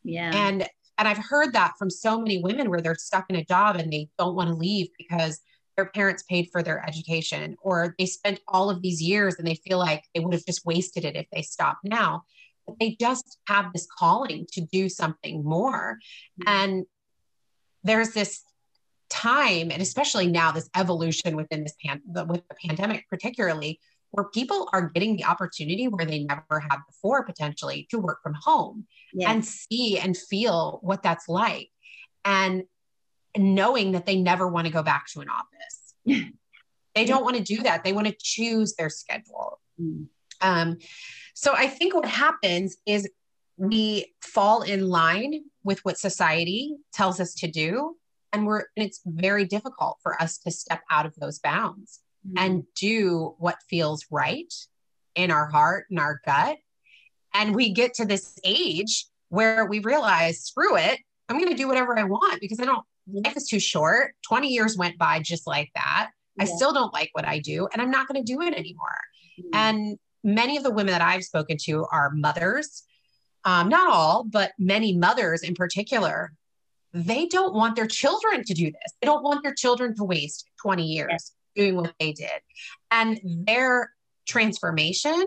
Yeah. 0.03 0.31
And 0.33 0.67
and 0.97 1.07
I've 1.09 1.17
heard 1.17 1.51
that 1.53 1.73
from 1.77 1.89
so 1.89 2.19
many 2.19 2.41
women 2.41 2.69
where 2.69 2.79
they're 2.79 2.95
stuck 2.95 3.25
in 3.29 3.35
a 3.35 3.43
job 3.43 3.75
and 3.75 3.91
they 3.91 4.07
don't 4.17 4.35
want 4.35 4.47
to 4.49 4.55
leave 4.55 4.88
because 4.97 5.41
their 5.75 5.88
parents 5.88 6.23
paid 6.23 6.47
for 6.53 6.63
their 6.63 6.85
education 6.88 7.57
or 7.61 7.95
they 7.99 8.05
spent 8.05 8.39
all 8.47 8.69
of 8.69 8.81
these 8.81 9.01
years 9.01 9.35
and 9.38 9.45
they 9.45 9.55
feel 9.55 9.77
like 9.77 10.05
they 10.13 10.21
would 10.21 10.33
have 10.33 10.45
just 10.45 10.65
wasted 10.65 11.03
it 11.03 11.17
if 11.17 11.25
they 11.33 11.41
stopped 11.41 11.83
now 11.83 12.23
but 12.65 12.79
they 12.79 12.95
just 12.99 13.39
have 13.47 13.71
this 13.73 13.88
calling 13.97 14.45
to 14.53 14.61
do 14.61 14.89
something 14.89 15.43
more. 15.43 15.99
Mm-hmm. 16.41 16.47
And 16.47 16.85
there's 17.83 18.11
this 18.11 18.43
time, 19.09 19.71
and 19.71 19.81
especially 19.81 20.27
now, 20.27 20.51
this 20.51 20.69
evolution 20.75 21.35
within 21.35 21.63
this 21.63 21.75
pan- 21.83 22.01
the, 22.11 22.25
with 22.25 22.47
the 22.47 22.55
pandemic, 22.67 23.05
particularly, 23.09 23.79
where 24.11 24.25
people 24.25 24.69
are 24.73 24.89
getting 24.89 25.15
the 25.17 25.25
opportunity 25.25 25.87
where 25.87 26.05
they 26.05 26.23
never 26.23 26.59
had 26.59 26.77
before, 26.87 27.23
potentially, 27.25 27.87
to 27.91 27.99
work 27.99 28.21
from 28.23 28.33
home 28.33 28.85
yes. 29.13 29.29
and 29.29 29.45
see 29.45 29.99
and 29.99 30.17
feel 30.17 30.79
what 30.81 31.03
that's 31.03 31.27
like, 31.27 31.69
and 32.23 32.63
knowing 33.37 33.91
that 33.91 34.05
they 34.05 34.15
never 34.15 34.47
want 34.47 34.65
to 34.67 34.73
go 34.73 34.83
back 34.83 35.07
to 35.07 35.19
an 35.19 35.27
office. 35.29 36.31
they 36.95 37.05
don't 37.05 37.23
want 37.23 37.35
to 37.35 37.43
do 37.43 37.63
that. 37.63 37.83
They 37.83 37.93
want 37.93 38.07
to 38.07 38.15
choose 38.17 38.75
their 38.75 38.89
schedule. 38.89 39.59
Mm. 39.79 40.07
Um, 40.41 40.77
so 41.33 41.53
I 41.53 41.67
think 41.67 41.93
what 41.93 42.05
happens 42.05 42.77
is 42.85 43.09
we 43.57 44.13
fall 44.21 44.61
in 44.61 44.87
line 44.87 45.43
with 45.63 45.83
what 45.83 45.97
society 45.97 46.75
tells 46.93 47.19
us 47.19 47.33
to 47.35 47.47
do 47.47 47.95
and 48.33 48.45
we're 48.45 48.63
and 48.75 48.85
it's 48.85 49.01
very 49.05 49.45
difficult 49.45 49.97
for 50.01 50.21
us 50.21 50.38
to 50.39 50.51
step 50.51 50.81
out 50.91 51.05
of 51.05 51.15
those 51.15 51.39
bounds 51.39 52.01
mm-hmm. 52.27 52.38
and 52.38 52.63
do 52.75 53.35
what 53.38 53.57
feels 53.69 54.05
right 54.09 54.53
in 55.15 55.31
our 55.31 55.47
heart 55.47 55.85
and 55.89 55.99
our 55.99 56.21
gut 56.25 56.57
and 57.33 57.55
we 57.55 57.71
get 57.71 57.93
to 57.95 58.05
this 58.05 58.38
age 58.43 59.05
where 59.29 59.65
we 59.65 59.79
realize 59.79 60.41
screw 60.41 60.77
it 60.77 60.99
i'm 61.29 61.38
going 61.38 61.51
to 61.51 61.57
do 61.57 61.67
whatever 61.67 61.97
i 61.97 62.03
want 62.03 62.41
because 62.41 62.59
i 62.59 62.65
don't 62.65 62.85
life 63.07 63.38
is 63.38 63.47
too 63.47 63.59
short 63.59 64.13
20 64.27 64.47
years 64.47 64.77
went 64.77 64.97
by 64.97 65.19
just 65.19 65.47
like 65.47 65.69
that 65.75 66.09
yeah. 66.38 66.43
i 66.43 66.45
still 66.45 66.73
don't 66.73 66.93
like 66.93 67.09
what 67.13 67.27
i 67.27 67.39
do 67.39 67.67
and 67.71 67.81
i'm 67.81 67.91
not 67.91 68.07
going 68.07 68.23
to 68.23 68.33
do 68.33 68.41
it 68.41 68.53
anymore 68.53 68.99
mm-hmm. 69.39 69.49
and 69.53 69.97
many 70.23 70.57
of 70.57 70.63
the 70.63 70.71
women 70.71 70.91
that 70.91 71.01
i've 71.01 71.23
spoken 71.23 71.57
to 71.57 71.85
are 71.91 72.11
mothers 72.11 72.83
um, 73.45 73.69
not 73.69 73.89
all, 73.89 74.23
but 74.23 74.51
many 74.57 74.97
mothers 74.97 75.43
in 75.43 75.53
particular, 75.53 76.33
they 76.95 77.27
don't 77.27 77.53
want 77.53 77.75
their 77.75 77.88
children 77.88 78.43
to 78.45 78.53
do 78.53 78.65
this. 78.65 78.93
They 79.01 79.05
don't 79.05 79.23
want 79.23 79.43
their 79.43 79.53
children 79.53 79.95
to 79.97 80.03
waste 80.05 80.49
20 80.62 80.84
years 80.84 81.34
doing 81.53 81.75
what 81.75 81.93
they 81.99 82.13
did. 82.13 82.39
And 82.89 83.19
their 83.45 83.91
transformation 84.25 85.25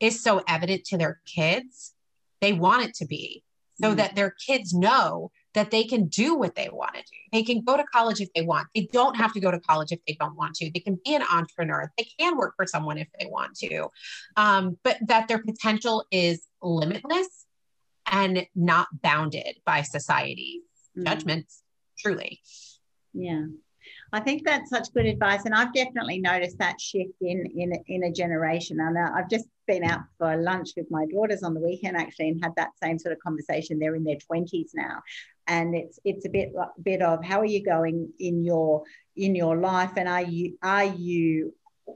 is 0.00 0.22
so 0.22 0.42
evident 0.48 0.86
to 0.86 0.96
their 0.96 1.20
kids. 1.26 1.92
They 2.40 2.54
want 2.54 2.86
it 2.86 2.94
to 2.96 3.06
be 3.06 3.44
so 3.80 3.88
mm-hmm. 3.88 3.96
that 3.96 4.14
their 4.16 4.30
kids 4.30 4.72
know 4.72 5.30
that 5.52 5.70
they 5.70 5.84
can 5.84 6.06
do 6.06 6.34
what 6.34 6.54
they 6.54 6.70
want 6.72 6.94
to 6.94 7.00
do. 7.02 7.16
They 7.32 7.42
can 7.42 7.62
go 7.62 7.76
to 7.76 7.84
college 7.84 8.20
if 8.20 8.32
they 8.32 8.42
want. 8.42 8.68
They 8.74 8.88
don't 8.90 9.16
have 9.16 9.34
to 9.34 9.40
go 9.40 9.50
to 9.50 9.60
college 9.60 9.92
if 9.92 10.00
they 10.06 10.16
don't 10.18 10.36
want 10.36 10.54
to. 10.56 10.70
They 10.72 10.80
can 10.80 10.98
be 11.04 11.14
an 11.14 11.22
entrepreneur. 11.22 11.92
They 11.98 12.08
can 12.18 12.38
work 12.38 12.54
for 12.56 12.66
someone 12.66 12.96
if 12.96 13.08
they 13.20 13.26
want 13.26 13.56
to, 13.58 13.88
um, 14.36 14.78
but 14.82 14.98
that 15.06 15.28
their 15.28 15.42
potential 15.42 16.04
is 16.10 16.46
limitless 16.62 17.44
and 18.06 18.46
not 18.54 18.88
bounded 19.02 19.56
by 19.66 19.82
society 19.82 20.62
mm. 20.96 21.06
judgments, 21.06 21.62
truly. 21.98 22.40
Yeah. 23.12 23.44
I 24.12 24.20
think 24.20 24.44
that's 24.44 24.70
such 24.70 24.92
good 24.94 25.06
advice, 25.06 25.44
and 25.44 25.54
I've 25.54 25.74
definitely 25.74 26.18
noticed 26.18 26.58
that 26.58 26.80
shift 26.80 27.14
in 27.20 27.44
in 27.54 27.72
in 27.86 28.04
a 28.04 28.12
generation. 28.12 28.80
And 28.80 28.96
I've 28.98 29.28
just 29.28 29.46
been 29.66 29.84
out 29.84 30.00
for 30.18 30.36
lunch 30.36 30.70
with 30.76 30.90
my 30.90 31.06
daughters 31.06 31.42
on 31.42 31.54
the 31.54 31.60
weekend 31.60 31.96
actually, 31.96 32.28
and 32.28 32.42
had 32.42 32.54
that 32.56 32.70
same 32.82 32.98
sort 32.98 33.12
of 33.12 33.18
conversation. 33.20 33.78
They're 33.78 33.96
in 33.96 34.04
their 34.04 34.16
twenties 34.16 34.72
now, 34.74 35.02
and 35.46 35.74
it's 35.74 35.98
it's 36.04 36.26
a 36.26 36.30
bit 36.30 36.52
bit 36.82 37.02
of 37.02 37.24
how 37.24 37.40
are 37.40 37.46
you 37.46 37.64
going 37.64 38.12
in 38.18 38.44
your 38.44 38.84
in 39.16 39.34
your 39.34 39.56
life, 39.56 39.92
and 39.96 40.08
are 40.08 40.22
you 40.22 40.58
are 40.62 40.84
you 40.84 41.54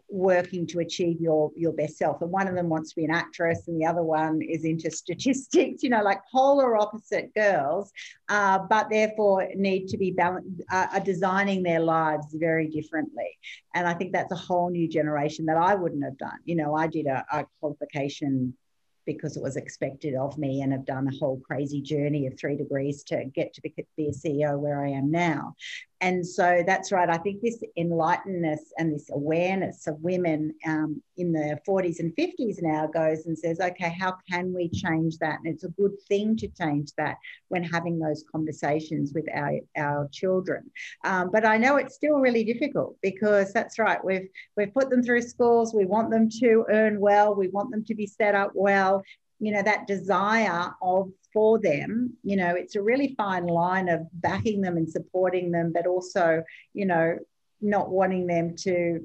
working 0.08 0.66
to 0.66 0.80
achieve 0.80 1.20
your 1.20 1.50
your 1.56 1.72
best 1.72 1.96
self. 1.96 2.20
And 2.22 2.30
one 2.30 2.48
of 2.48 2.54
them 2.54 2.68
wants 2.68 2.90
to 2.90 2.96
be 2.96 3.04
an 3.04 3.10
actress 3.10 3.68
and 3.68 3.80
the 3.80 3.86
other 3.86 4.02
one 4.02 4.40
is 4.42 4.64
into 4.64 4.90
statistics 4.90 5.82
you 5.82 5.90
know 5.90 6.02
like 6.02 6.20
polar 6.32 6.76
opposite 6.76 7.34
girls 7.34 7.92
uh, 8.28 8.58
but 8.58 8.88
therefore 8.90 9.48
need 9.54 9.88
to 9.88 9.98
be 9.98 10.10
balanced 10.10 10.62
uh, 10.70 10.86
are 10.92 11.00
designing 11.00 11.62
their 11.62 11.80
lives 11.80 12.26
very 12.34 12.68
differently. 12.68 13.38
And 13.74 13.86
i 13.86 13.94
think 13.94 14.12
that's 14.12 14.32
a 14.32 14.36
whole 14.36 14.70
new 14.70 14.88
generation 14.88 15.46
that 15.46 15.56
i 15.56 15.74
wouldn't 15.74 16.04
have 16.04 16.18
done. 16.18 16.38
You 16.44 16.56
know 16.56 16.74
i 16.74 16.86
did 16.86 17.06
a, 17.06 17.24
a 17.32 17.46
qualification 17.60 18.54
because 19.08 19.38
it 19.38 19.42
was 19.42 19.56
expected 19.56 20.14
of 20.14 20.36
me 20.36 20.60
and 20.60 20.70
have 20.70 20.84
done 20.84 21.08
a 21.08 21.16
whole 21.16 21.40
crazy 21.40 21.80
journey 21.80 22.26
of 22.26 22.38
three 22.38 22.56
degrees 22.56 23.02
to 23.02 23.24
get 23.34 23.54
to 23.54 23.62
be, 23.62 23.74
be 23.96 24.08
a 24.08 24.12
CEO 24.12 24.58
where 24.58 24.84
I 24.84 24.90
am 24.90 25.10
now. 25.10 25.54
And 26.00 26.24
so 26.24 26.62
that's 26.64 26.92
right. 26.92 27.10
I 27.10 27.18
think 27.18 27.40
this 27.42 27.62
enlightenedness 27.76 28.60
and 28.78 28.94
this 28.94 29.10
awareness 29.12 29.86
of 29.88 30.00
women 30.00 30.54
um, 30.64 31.02
in 31.16 31.32
the 31.32 31.58
40s 31.68 31.98
and 31.98 32.14
50s 32.14 32.62
now 32.62 32.86
goes 32.86 33.26
and 33.26 33.36
says, 33.36 33.58
okay, 33.58 33.94
how 33.98 34.16
can 34.30 34.54
we 34.54 34.68
change 34.68 35.18
that? 35.18 35.40
And 35.42 35.52
it's 35.52 35.64
a 35.64 35.70
good 35.70 35.92
thing 36.08 36.36
to 36.36 36.48
change 36.48 36.92
that 36.98 37.16
when 37.48 37.64
having 37.64 37.98
those 37.98 38.24
conversations 38.30 39.12
with 39.12 39.26
our, 39.34 39.58
our 39.76 40.08
children. 40.12 40.70
Um, 41.04 41.30
but 41.32 41.44
I 41.44 41.58
know 41.58 41.76
it's 41.76 41.96
still 41.96 42.18
really 42.18 42.44
difficult 42.44 42.96
because 43.02 43.52
that's 43.52 43.78
right. 43.78 44.02
We've, 44.04 44.28
we've 44.56 44.72
put 44.72 44.90
them 44.90 45.02
through 45.02 45.22
schools. 45.22 45.74
We 45.74 45.84
want 45.84 46.10
them 46.10 46.28
to 46.40 46.64
earn 46.70 47.00
well. 47.00 47.34
We 47.34 47.48
want 47.48 47.72
them 47.72 47.84
to 47.84 47.94
be 47.94 48.06
set 48.06 48.36
up 48.36 48.52
well 48.54 49.02
you 49.38 49.52
know 49.52 49.62
that 49.62 49.86
desire 49.86 50.70
of 50.82 51.10
for 51.32 51.58
them 51.58 52.16
you 52.22 52.36
know 52.36 52.54
it's 52.54 52.76
a 52.76 52.82
really 52.82 53.14
fine 53.16 53.46
line 53.46 53.88
of 53.88 54.00
backing 54.14 54.60
them 54.60 54.76
and 54.76 54.88
supporting 54.88 55.50
them 55.50 55.72
but 55.72 55.86
also 55.86 56.42
you 56.74 56.86
know 56.86 57.16
not 57.60 57.90
wanting 57.90 58.26
them 58.26 58.54
to 58.56 59.00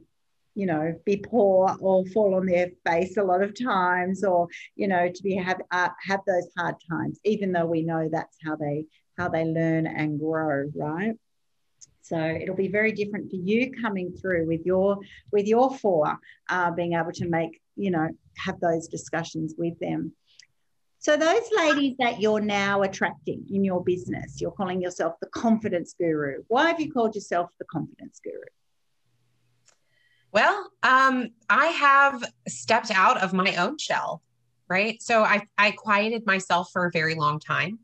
you 0.56 0.66
know 0.66 0.96
be 1.06 1.18
poor 1.18 1.76
or 1.80 2.06
fall 2.08 2.36
on 2.36 2.46
their 2.46 2.70
face 2.86 3.18
a 3.18 3.24
lot 3.24 3.42
of 3.42 3.60
times 3.60 4.24
or 4.24 4.48
you 4.76 4.88
know 4.88 5.10
to 5.14 5.24
be 5.24 5.36
have 5.36 5.62
uh, 5.72 5.90
have 6.06 6.20
those 6.28 6.48
hard 6.58 6.76
times 6.90 7.20
even 7.24 7.52
though 7.52 7.66
we 7.66 7.84
know 7.84 8.08
that's 8.12 8.38
how 8.46 8.56
they 8.56 8.86
how 9.18 9.28
they 9.30 9.46
learn 9.46 9.86
and 9.88 10.20
grow 10.20 10.70
right? 10.76 11.16
So 12.02 12.18
it'll 12.18 12.56
be 12.56 12.68
very 12.68 12.92
different 12.92 13.30
for 13.30 13.38
you 13.38 13.72
coming 13.82 14.12
through 14.12 14.46
with 14.48 14.66
your 14.66 14.98
with 15.32 15.48
your 15.48 15.76
four 15.78 16.18
uh, 16.50 16.72
being 16.72 16.94
able 16.94 17.14
to 17.14 17.28
make 17.28 17.62
you 17.76 17.92
know 17.92 18.10
have 18.38 18.60
those 18.60 18.88
discussions 18.88 19.56
with 19.58 19.80
them 19.80 20.12
so, 21.04 21.18
those 21.18 21.44
ladies 21.54 21.96
that 22.00 22.22
you're 22.22 22.40
now 22.40 22.82
attracting 22.82 23.44
in 23.52 23.66
your 23.66 23.84
business, 23.84 24.40
you're 24.40 24.52
calling 24.52 24.82
yourself 24.82 25.16
the 25.20 25.28
confidence 25.28 25.94
guru. 26.00 26.44
Why 26.48 26.70
have 26.70 26.80
you 26.80 26.94
called 26.94 27.14
yourself 27.14 27.50
the 27.60 27.66
confidence 27.66 28.22
guru? 28.24 28.46
Well, 30.32 30.72
um, 30.82 31.32
I 31.50 31.66
have 31.66 32.24
stepped 32.48 32.90
out 32.90 33.22
of 33.22 33.34
my 33.34 33.54
own 33.58 33.78
shell, 33.80 34.22
right? 34.70 35.02
So, 35.02 35.24
I, 35.24 35.42
I 35.58 35.72
quieted 35.72 36.26
myself 36.26 36.70
for 36.72 36.86
a 36.86 36.92
very 36.92 37.16
long 37.16 37.42
time. 37.42 37.80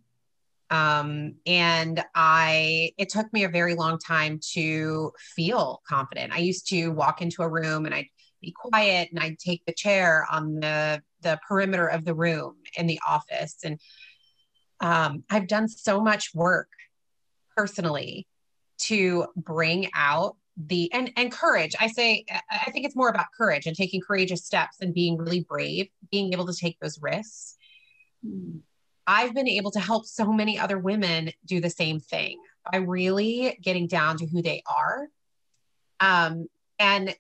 Um, 0.69 1.36
and 1.45 2.01
I, 2.15 2.91
it 2.97 3.10
took 3.10 3.34
me 3.34 3.43
a 3.43 3.49
very 3.49 3.75
long 3.75 3.99
time 3.99 4.39
to 4.53 5.12
feel 5.36 5.82
confident. 5.86 6.32
I 6.32 6.38
used 6.38 6.69
to 6.69 6.88
walk 6.89 7.21
into 7.21 7.41
a 7.41 7.49
room 7.49 7.86
and 7.86 7.93
I'd 7.93 8.08
be 8.41 8.53
quiet 8.53 9.10
and 9.12 9.19
I'd 9.19 9.39
take 9.39 9.65
the 9.65 9.73
chair 9.73 10.25
on 10.32 10.62
the 10.62 11.01
the 11.21 11.39
perimeter 11.47 11.88
of 11.88 12.05
the 12.05 12.13
room 12.13 12.55
in 12.75 12.88
the 12.88 12.99
office. 13.08 13.58
And 13.63 13.79
um, 14.79 15.23
I've 15.29 15.47
done 15.47 15.67
so 15.67 16.01
much 16.01 16.34
work 16.34 16.69
personally 17.55 18.27
to 18.79 19.27
bring 19.36 19.89
out 19.93 20.38
the 20.58 20.91
and 20.93 21.12
and 21.15 21.32
courage. 21.32 21.75
I 21.79 21.88
say 21.88 22.25
i 22.51 22.69
think 22.71 22.86
it's 22.86 22.95
more 22.95 23.10
about 23.10 23.27
courage 23.38 23.65
and 23.65 23.75
taking 23.75 24.01
courageous 24.01 24.45
steps 24.45 24.77
and 24.82 24.93
being 24.93 25.17
really 25.17 25.41
brave 25.41 25.88
being 26.12 26.34
able 26.34 26.45
to 26.47 26.53
take 26.53 26.77
those 26.79 26.99
risks. 27.01 27.55
I've 29.08 29.34
been 29.34 29.47
able 29.47 29.71
to 29.71 29.79
help 29.79 30.05
so 30.05 30.32
many 30.32 30.60
other 30.60 30.77
women 30.77 31.32
do 31.45 31.60
the 31.60 31.69
same 31.69 31.99
thing 31.99 32.39
by 32.71 32.77
really 32.77 33.58
getting 33.62 33.88
down 33.88 34.17
to 34.17 34.27
who 34.27 34.41
they 34.41 34.62
are. 34.67 35.08
Um, 35.99 36.47
and 36.77 37.15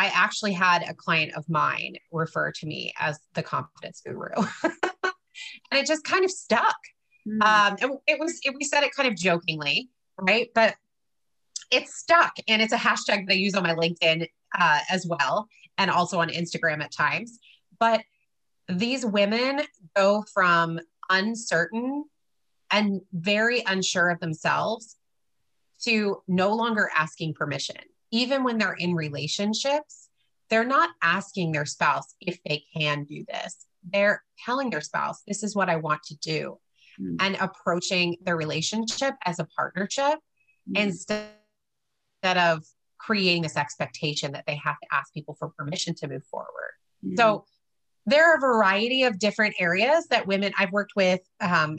I 0.00 0.06
actually 0.14 0.54
had 0.54 0.82
a 0.88 0.94
client 0.94 1.34
of 1.36 1.46
mine 1.46 1.96
refer 2.10 2.52
to 2.52 2.66
me 2.66 2.90
as 2.98 3.18
the 3.34 3.42
confidence 3.42 4.00
guru. 4.00 4.30
and 4.64 4.72
it 5.72 5.86
just 5.86 6.04
kind 6.04 6.24
of 6.24 6.30
stuck. 6.30 6.78
Mm. 7.28 7.42
Um, 7.42 7.76
and 7.82 7.98
it 8.06 8.18
was, 8.18 8.40
it, 8.42 8.54
we 8.58 8.64
said 8.64 8.82
it 8.82 8.94
kind 8.94 9.10
of 9.10 9.14
jokingly, 9.14 9.90
right? 10.18 10.48
But 10.54 10.76
it 11.70 11.86
stuck. 11.88 12.32
And 12.48 12.62
it's 12.62 12.72
a 12.72 12.78
hashtag 12.78 13.26
that 13.26 13.32
I 13.32 13.34
use 13.34 13.54
on 13.54 13.62
my 13.62 13.74
LinkedIn 13.74 14.26
uh, 14.58 14.78
as 14.88 15.06
well, 15.06 15.48
and 15.76 15.90
also 15.90 16.18
on 16.18 16.30
Instagram 16.30 16.82
at 16.82 16.92
times. 16.92 17.38
But 17.78 18.00
these 18.70 19.04
women 19.04 19.60
go 19.94 20.24
from 20.32 20.80
uncertain 21.10 22.04
and 22.70 23.02
very 23.12 23.62
unsure 23.66 24.08
of 24.08 24.18
themselves 24.20 24.96
to 25.82 26.22
no 26.26 26.54
longer 26.54 26.88
asking 26.96 27.34
permission 27.34 27.76
even 28.10 28.44
when 28.44 28.58
they're 28.58 28.74
in 28.74 28.94
relationships, 28.94 30.08
they're 30.48 30.64
not 30.64 30.90
asking 31.02 31.52
their 31.52 31.66
spouse 31.66 32.14
if 32.20 32.42
they 32.44 32.64
can 32.76 33.04
do 33.04 33.24
this. 33.28 33.66
They're 33.92 34.22
telling 34.44 34.70
their 34.70 34.80
spouse, 34.80 35.22
this 35.26 35.42
is 35.42 35.54
what 35.54 35.70
I 35.70 35.76
want 35.76 36.02
to 36.04 36.16
do, 36.16 36.58
mm. 37.00 37.16
and 37.20 37.36
approaching 37.40 38.16
their 38.22 38.36
relationship 38.36 39.14
as 39.24 39.38
a 39.38 39.46
partnership 39.56 40.18
mm. 40.68 40.76
instead 40.76 41.30
of 42.24 42.64
creating 42.98 43.42
this 43.42 43.56
expectation 43.56 44.32
that 44.32 44.44
they 44.46 44.56
have 44.56 44.78
to 44.80 44.88
ask 44.92 45.12
people 45.14 45.34
for 45.38 45.48
permission 45.50 45.94
to 45.94 46.08
move 46.08 46.24
forward. 46.30 46.72
Mm. 47.06 47.16
So 47.16 47.44
there 48.06 48.30
are 48.30 48.36
a 48.36 48.40
variety 48.40 49.04
of 49.04 49.18
different 49.18 49.54
areas 49.58 50.06
that 50.08 50.26
women 50.26 50.52
I've 50.58 50.72
worked 50.72 50.92
with, 50.96 51.20
um, 51.40 51.78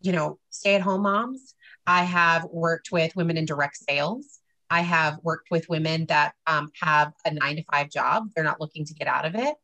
you 0.00 0.12
know, 0.12 0.38
stay 0.50 0.74
at 0.74 0.82
home 0.82 1.02
moms. 1.02 1.54
I 1.86 2.04
have 2.04 2.44
worked 2.50 2.90
with 2.90 3.14
women 3.14 3.36
in 3.36 3.44
direct 3.44 3.76
sales. 3.76 4.39
I 4.70 4.82
have 4.82 5.18
worked 5.22 5.50
with 5.50 5.68
women 5.68 6.06
that 6.06 6.34
um, 6.46 6.70
have 6.80 7.12
a 7.24 7.32
nine 7.32 7.56
to 7.56 7.64
five 7.64 7.90
job. 7.90 8.30
They're 8.34 8.44
not 8.44 8.60
looking 8.60 8.84
to 8.86 8.94
get 8.94 9.08
out 9.08 9.26
of 9.26 9.34
it. 9.34 9.54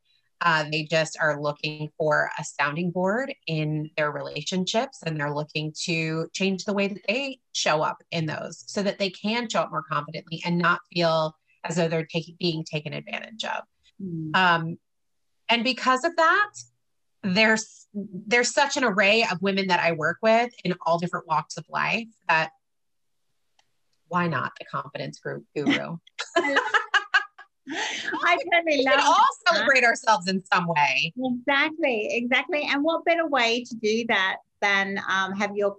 Uh, 0.43 0.65
they 0.71 0.83
just 0.83 1.17
are 1.21 1.41
looking 1.41 1.89
for 1.97 2.31
a 2.39 2.45
sounding 2.45 2.91
board 2.91 3.33
in 3.47 3.89
their 3.97 4.11
relationships 4.11 5.03
and 5.07 5.19
they're 5.19 5.33
looking 5.33 5.73
to 5.85 6.29
change 6.35 6.65
the 6.65 6.75
way 6.75 6.89
that 6.89 7.01
they 7.09 7.39
show 7.53 7.81
up 7.81 8.03
in 8.11 8.27
those 8.27 8.63
so 8.67 8.83
that 8.83 8.99
they 8.99 9.09
can 9.09 9.49
show 9.49 9.61
up 9.61 9.71
more 9.71 9.85
confidently 9.91 10.43
and 10.45 10.59
not 10.59 10.81
feel 10.93 11.35
as 11.65 11.77
though 11.77 11.89
they're 11.89 12.05
taking 12.05 12.37
being 12.39 12.65
taken 12.65 12.93
advantage 12.93 13.45
of. 13.45 13.63
Mm. 14.03 14.37
Um, 14.37 14.79
and 15.49 15.65
because 15.65 16.05
of 16.05 16.15
that, 16.17 16.51
there's 17.23 17.87
there's 17.95 18.53
such 18.53 18.77
an 18.77 18.85
array 18.85 19.27
of 19.31 19.41
women 19.41 19.69
that 19.69 19.81
I 19.81 19.93
work 19.93 20.19
with 20.23 20.53
in 20.65 20.75
all 20.85 20.99
different 20.99 21.27
walks 21.27 21.57
of 21.57 21.65
life 21.69 22.09
that 22.29 22.51
why 24.09 24.27
not 24.27 24.53
the 24.59 24.65
confidence 24.65 25.19
group 25.19 25.45
guru? 25.55 25.97
I 27.69 28.39
totally 28.55 28.85
love. 28.85 28.95
We 28.97 29.03
all 29.03 29.27
celebrate 29.49 29.85
ourselves 29.85 30.29
in 30.29 30.43
some 30.53 30.67
way. 30.69 31.13
Exactly, 31.19 32.09
exactly. 32.13 32.69
And 32.71 32.83
what 32.83 33.05
better 33.05 33.27
way 33.27 33.65
to 33.65 33.75
do 33.77 34.05
that 34.09 34.37
than 34.61 35.01
um, 35.09 35.33
have 35.33 35.57
your? 35.57 35.77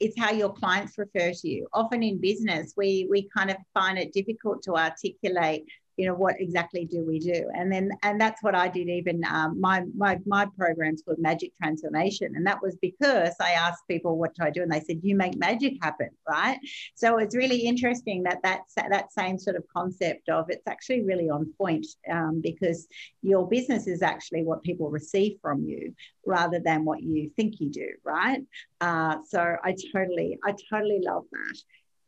It's 0.00 0.18
how 0.18 0.32
your 0.32 0.52
clients 0.52 0.98
refer 0.98 1.32
to 1.32 1.48
you. 1.48 1.68
Often 1.72 2.02
in 2.02 2.20
business, 2.20 2.74
we 2.76 3.06
we 3.10 3.28
kind 3.36 3.50
of 3.50 3.56
find 3.74 3.98
it 3.98 4.12
difficult 4.12 4.62
to 4.64 4.74
articulate 4.74 5.64
you 6.00 6.06
know 6.06 6.14
what 6.14 6.36
exactly 6.40 6.86
do 6.86 7.04
we 7.04 7.18
do? 7.18 7.40
And 7.54 7.70
then 7.70 7.90
and 8.02 8.18
that's 8.18 8.42
what 8.42 8.54
i 8.54 8.68
did 8.68 8.88
even 8.88 9.22
um, 9.24 9.60
my 9.60 9.82
my 9.94 10.18
my 10.24 10.46
program's 10.58 11.02
called 11.02 11.18
magic 11.18 11.52
transformation. 11.62 12.28
And 12.36 12.46
that 12.46 12.62
was 12.62 12.74
because 12.80 13.34
i 13.38 13.50
asked 13.52 13.82
people 13.86 14.16
what 14.16 14.34
do 14.34 14.42
i 14.44 14.50
do? 14.50 14.62
And 14.62 14.72
they 14.72 14.80
said 14.80 15.00
you 15.02 15.14
make 15.14 15.36
magic 15.36 15.74
happen 15.82 16.08
right? 16.26 16.58
So 16.94 17.18
it's 17.18 17.36
really 17.36 17.60
interesting 17.72 18.22
that 18.22 18.38
that's 18.42 18.72
that 18.74 19.12
same 19.12 19.36
sort 19.38 19.56
of 19.56 19.64
concept 19.76 20.30
of 20.30 20.46
it's 20.48 20.66
actually 20.66 21.02
really 21.04 21.28
on 21.28 21.52
point 21.58 21.86
um, 22.10 22.40
because 22.42 22.88
your 23.20 23.46
business 23.46 23.86
is 23.86 24.00
actually 24.00 24.42
what 24.42 24.62
people 24.62 24.88
receive 24.90 25.36
from 25.42 25.58
you 25.70 25.94
rather 26.26 26.60
than 26.60 26.86
what 26.86 27.02
you 27.02 27.30
think 27.36 27.60
you 27.60 27.68
do 27.70 27.88
right? 28.04 28.40
Uh, 28.80 29.16
so 29.32 29.40
i 29.62 29.74
totally 29.92 30.38
i 30.48 30.54
totally 30.70 31.00
love 31.10 31.24
that 31.32 31.58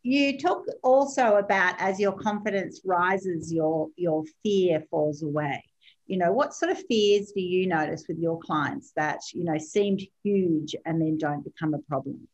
you 0.02 0.38
talk 0.38 0.64
also 0.82 1.36
about 1.36 1.76
as 1.78 2.00
your 2.00 2.12
confidence 2.12 2.80
rises, 2.84 3.52
your 3.52 3.88
your 3.96 4.24
fear 4.42 4.82
falls 4.90 5.22
away. 5.22 5.64
You 6.06 6.18
know, 6.18 6.32
what 6.32 6.54
sort 6.54 6.72
of 6.72 6.82
fears 6.86 7.32
do 7.34 7.40
you 7.40 7.66
notice 7.66 8.06
with 8.08 8.18
your 8.18 8.38
clients 8.40 8.92
that 8.96 9.20
you 9.32 9.44
know 9.44 9.58
seemed 9.58 10.02
huge 10.24 10.74
and 10.84 11.00
then 11.00 11.18
don't 11.18 11.44
become 11.44 11.74
a 11.74 11.78
problem? 11.78 12.26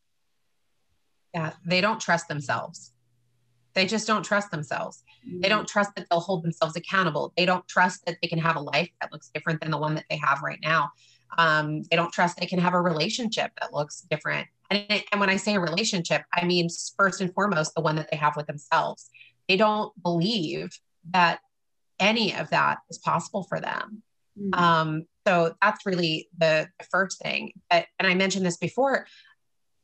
Yeah, 1.34 1.52
they 1.64 1.80
don't 1.80 2.00
trust 2.00 2.28
themselves. 2.28 2.92
They 3.74 3.84
just 3.84 4.06
don't 4.06 4.24
trust 4.24 4.50
themselves. 4.50 5.04
Mm-hmm. 5.28 5.40
They 5.40 5.48
don't 5.48 5.68
trust 5.68 5.94
that 5.94 6.06
they'll 6.10 6.20
hold 6.20 6.42
themselves 6.42 6.74
accountable. 6.74 7.32
They 7.36 7.44
don't 7.44 7.68
trust 7.68 8.04
that 8.06 8.16
they 8.22 8.28
can 8.28 8.38
have 8.38 8.56
a 8.56 8.60
life 8.60 8.90
that 9.00 9.12
looks 9.12 9.30
different 9.32 9.60
than 9.60 9.70
the 9.70 9.78
one 9.78 9.94
that 9.94 10.06
they 10.08 10.16
have 10.16 10.42
right 10.42 10.58
now. 10.62 10.90
Um, 11.36 11.82
they 11.82 11.96
don't 11.96 12.12
trust 12.12 12.38
they 12.38 12.46
can 12.46 12.58
have 12.58 12.72
a 12.72 12.80
relationship 12.80 13.52
that 13.60 13.74
looks 13.74 14.00
different 14.10 14.48
and, 14.70 15.04
and 15.12 15.20
when 15.20 15.30
I 15.30 15.36
say 15.36 15.54
a 15.54 15.60
relationship, 15.60 16.22
I 16.32 16.44
mean 16.44 16.68
first 16.96 17.20
and 17.20 17.32
foremost 17.32 17.74
the 17.74 17.80
one 17.80 17.96
that 17.96 18.10
they 18.10 18.16
have 18.16 18.36
with 18.36 18.46
themselves. 18.46 19.08
They 19.48 19.56
don't 19.56 19.92
believe 20.02 20.78
that 21.12 21.40
any 21.98 22.34
of 22.34 22.50
that 22.50 22.78
is 22.90 22.98
possible 22.98 23.44
for 23.44 23.60
them. 23.60 24.02
Mm-hmm. 24.38 24.62
Um, 24.62 25.06
so 25.26 25.54
that's 25.60 25.84
really 25.84 26.28
the, 26.36 26.68
the 26.78 26.86
first 26.90 27.20
thing. 27.20 27.52
But, 27.70 27.86
and 27.98 28.06
I 28.06 28.14
mentioned 28.14 28.46
this 28.46 28.56
before, 28.56 29.06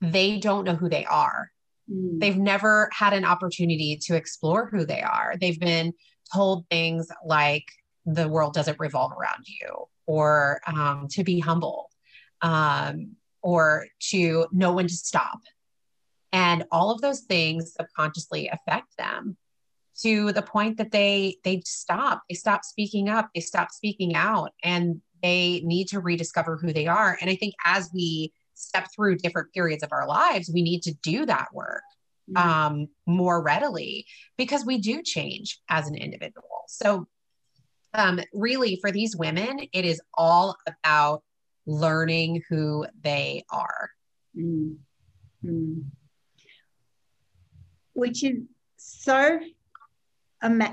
they 0.00 0.38
don't 0.38 0.64
know 0.64 0.74
who 0.74 0.88
they 0.88 1.04
are. 1.06 1.50
Mm-hmm. 1.90 2.18
They've 2.18 2.36
never 2.36 2.88
had 2.92 3.12
an 3.12 3.24
opportunity 3.24 3.98
to 4.02 4.16
explore 4.16 4.66
who 4.66 4.84
they 4.84 5.02
are. 5.02 5.34
They've 5.40 5.58
been 5.58 5.92
told 6.32 6.66
things 6.68 7.08
like 7.24 7.64
the 8.06 8.28
world 8.28 8.54
doesn't 8.54 8.78
revolve 8.78 9.12
around 9.12 9.44
you 9.46 9.86
or 10.06 10.60
um, 10.66 11.08
to 11.10 11.24
be 11.24 11.40
humble. 11.40 11.90
Um, 12.42 13.16
or 13.44 13.86
to 14.00 14.46
know 14.50 14.72
when 14.72 14.88
to 14.88 14.94
stop. 14.94 15.38
And 16.32 16.64
all 16.72 16.90
of 16.90 17.00
those 17.02 17.20
things 17.20 17.74
subconsciously 17.78 18.48
affect 18.48 18.96
them 18.96 19.36
to 20.00 20.32
the 20.32 20.42
point 20.42 20.78
that 20.78 20.90
they 20.90 21.36
they 21.44 21.62
stop 21.64 22.22
they 22.28 22.34
stop 22.34 22.64
speaking 22.64 23.08
up 23.08 23.28
they 23.32 23.40
stop 23.40 23.70
speaking 23.70 24.16
out 24.16 24.50
and 24.64 25.00
they 25.22 25.60
need 25.64 25.86
to 25.86 26.00
rediscover 26.00 26.56
who 26.56 26.72
they 26.72 26.88
are 26.88 27.16
and 27.20 27.30
i 27.30 27.36
think 27.36 27.54
as 27.64 27.90
we 27.94 28.32
step 28.54 28.88
through 28.92 29.14
different 29.14 29.52
periods 29.52 29.84
of 29.84 29.92
our 29.92 30.08
lives 30.08 30.50
we 30.52 30.62
need 30.62 30.82
to 30.82 30.92
do 31.04 31.24
that 31.24 31.46
work 31.52 31.84
mm-hmm. 32.28 32.48
um, 32.48 32.88
more 33.06 33.40
readily 33.40 34.04
because 34.36 34.64
we 34.64 34.78
do 34.78 35.00
change 35.00 35.60
as 35.68 35.86
an 35.86 35.94
individual 35.94 36.64
so 36.66 37.06
um, 37.94 38.18
really 38.32 38.78
for 38.80 38.90
these 38.90 39.14
women 39.14 39.60
it 39.72 39.84
is 39.84 40.00
all 40.14 40.56
about 40.66 41.22
learning 41.66 42.42
who 42.48 42.86
they 43.02 43.44
are. 43.50 43.90
Mm-hmm. 44.36 45.80
Which 47.94 48.24
is 48.24 48.38
so 48.76 49.40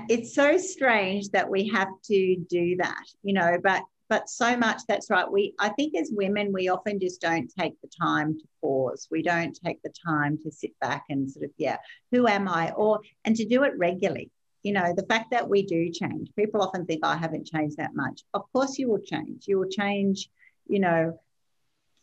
it's 0.08 0.34
so 0.34 0.58
strange 0.58 1.30
that 1.30 1.48
we 1.48 1.68
have 1.68 1.88
to 2.04 2.36
do 2.48 2.76
that, 2.76 3.04
you 3.22 3.32
know, 3.32 3.58
but 3.62 3.82
but 4.08 4.28
so 4.28 4.54
much 4.58 4.82
that's 4.86 5.08
right. 5.08 5.30
We 5.30 5.54
I 5.58 5.70
think 5.70 5.96
as 5.96 6.10
women 6.12 6.52
we 6.52 6.68
often 6.68 7.00
just 7.00 7.20
don't 7.20 7.50
take 7.58 7.80
the 7.80 7.88
time 7.98 8.38
to 8.38 8.44
pause. 8.60 9.08
We 9.10 9.22
don't 9.22 9.58
take 9.64 9.80
the 9.82 9.92
time 10.06 10.38
to 10.42 10.50
sit 10.50 10.78
back 10.80 11.04
and 11.08 11.30
sort 11.30 11.46
of, 11.46 11.50
yeah, 11.56 11.78
who 12.10 12.26
am 12.26 12.48
I? 12.48 12.72
Or 12.72 13.00
and 13.24 13.34
to 13.36 13.46
do 13.46 13.62
it 13.62 13.72
regularly. 13.78 14.30
You 14.62 14.74
know, 14.74 14.92
the 14.94 15.06
fact 15.06 15.30
that 15.30 15.48
we 15.48 15.62
do 15.62 15.90
change. 15.90 16.28
People 16.36 16.62
often 16.62 16.84
think 16.84 17.00
oh, 17.02 17.08
I 17.08 17.16
haven't 17.16 17.46
changed 17.46 17.78
that 17.78 17.94
much. 17.94 18.22
Of 18.34 18.42
course 18.52 18.78
you 18.78 18.90
will 18.90 19.00
change. 19.00 19.44
You 19.46 19.58
will 19.58 19.70
change 19.70 20.28
you 20.72 20.80
know, 20.80 21.18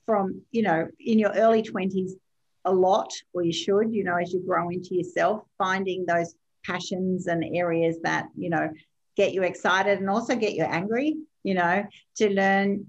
from, 0.05 0.41
you 0.51 0.61
know, 0.61 0.87
in 0.99 1.17
your 1.17 1.31
early 1.31 1.63
20s 1.63 2.11
a 2.65 2.73
lot, 2.73 3.11
or 3.33 3.41
you 3.43 3.51
should, 3.51 3.91
you 3.91 4.03
know, 4.03 4.15
as 4.15 4.31
you 4.31 4.41
grow 4.45 4.69
into 4.69 4.95
yourself, 4.95 5.43
finding 5.57 6.05
those 6.05 6.35
passions 6.63 7.27
and 7.27 7.43
areas 7.55 7.97
that, 8.03 8.27
you 8.37 8.49
know, 8.49 8.69
get 9.17 9.33
you 9.33 9.41
excited 9.41 9.99
and 9.99 10.09
also 10.09 10.35
get 10.35 10.53
you 10.53 10.63
angry, 10.63 11.15
you 11.43 11.55
know, 11.55 11.83
to 12.17 12.29
learn 12.29 12.85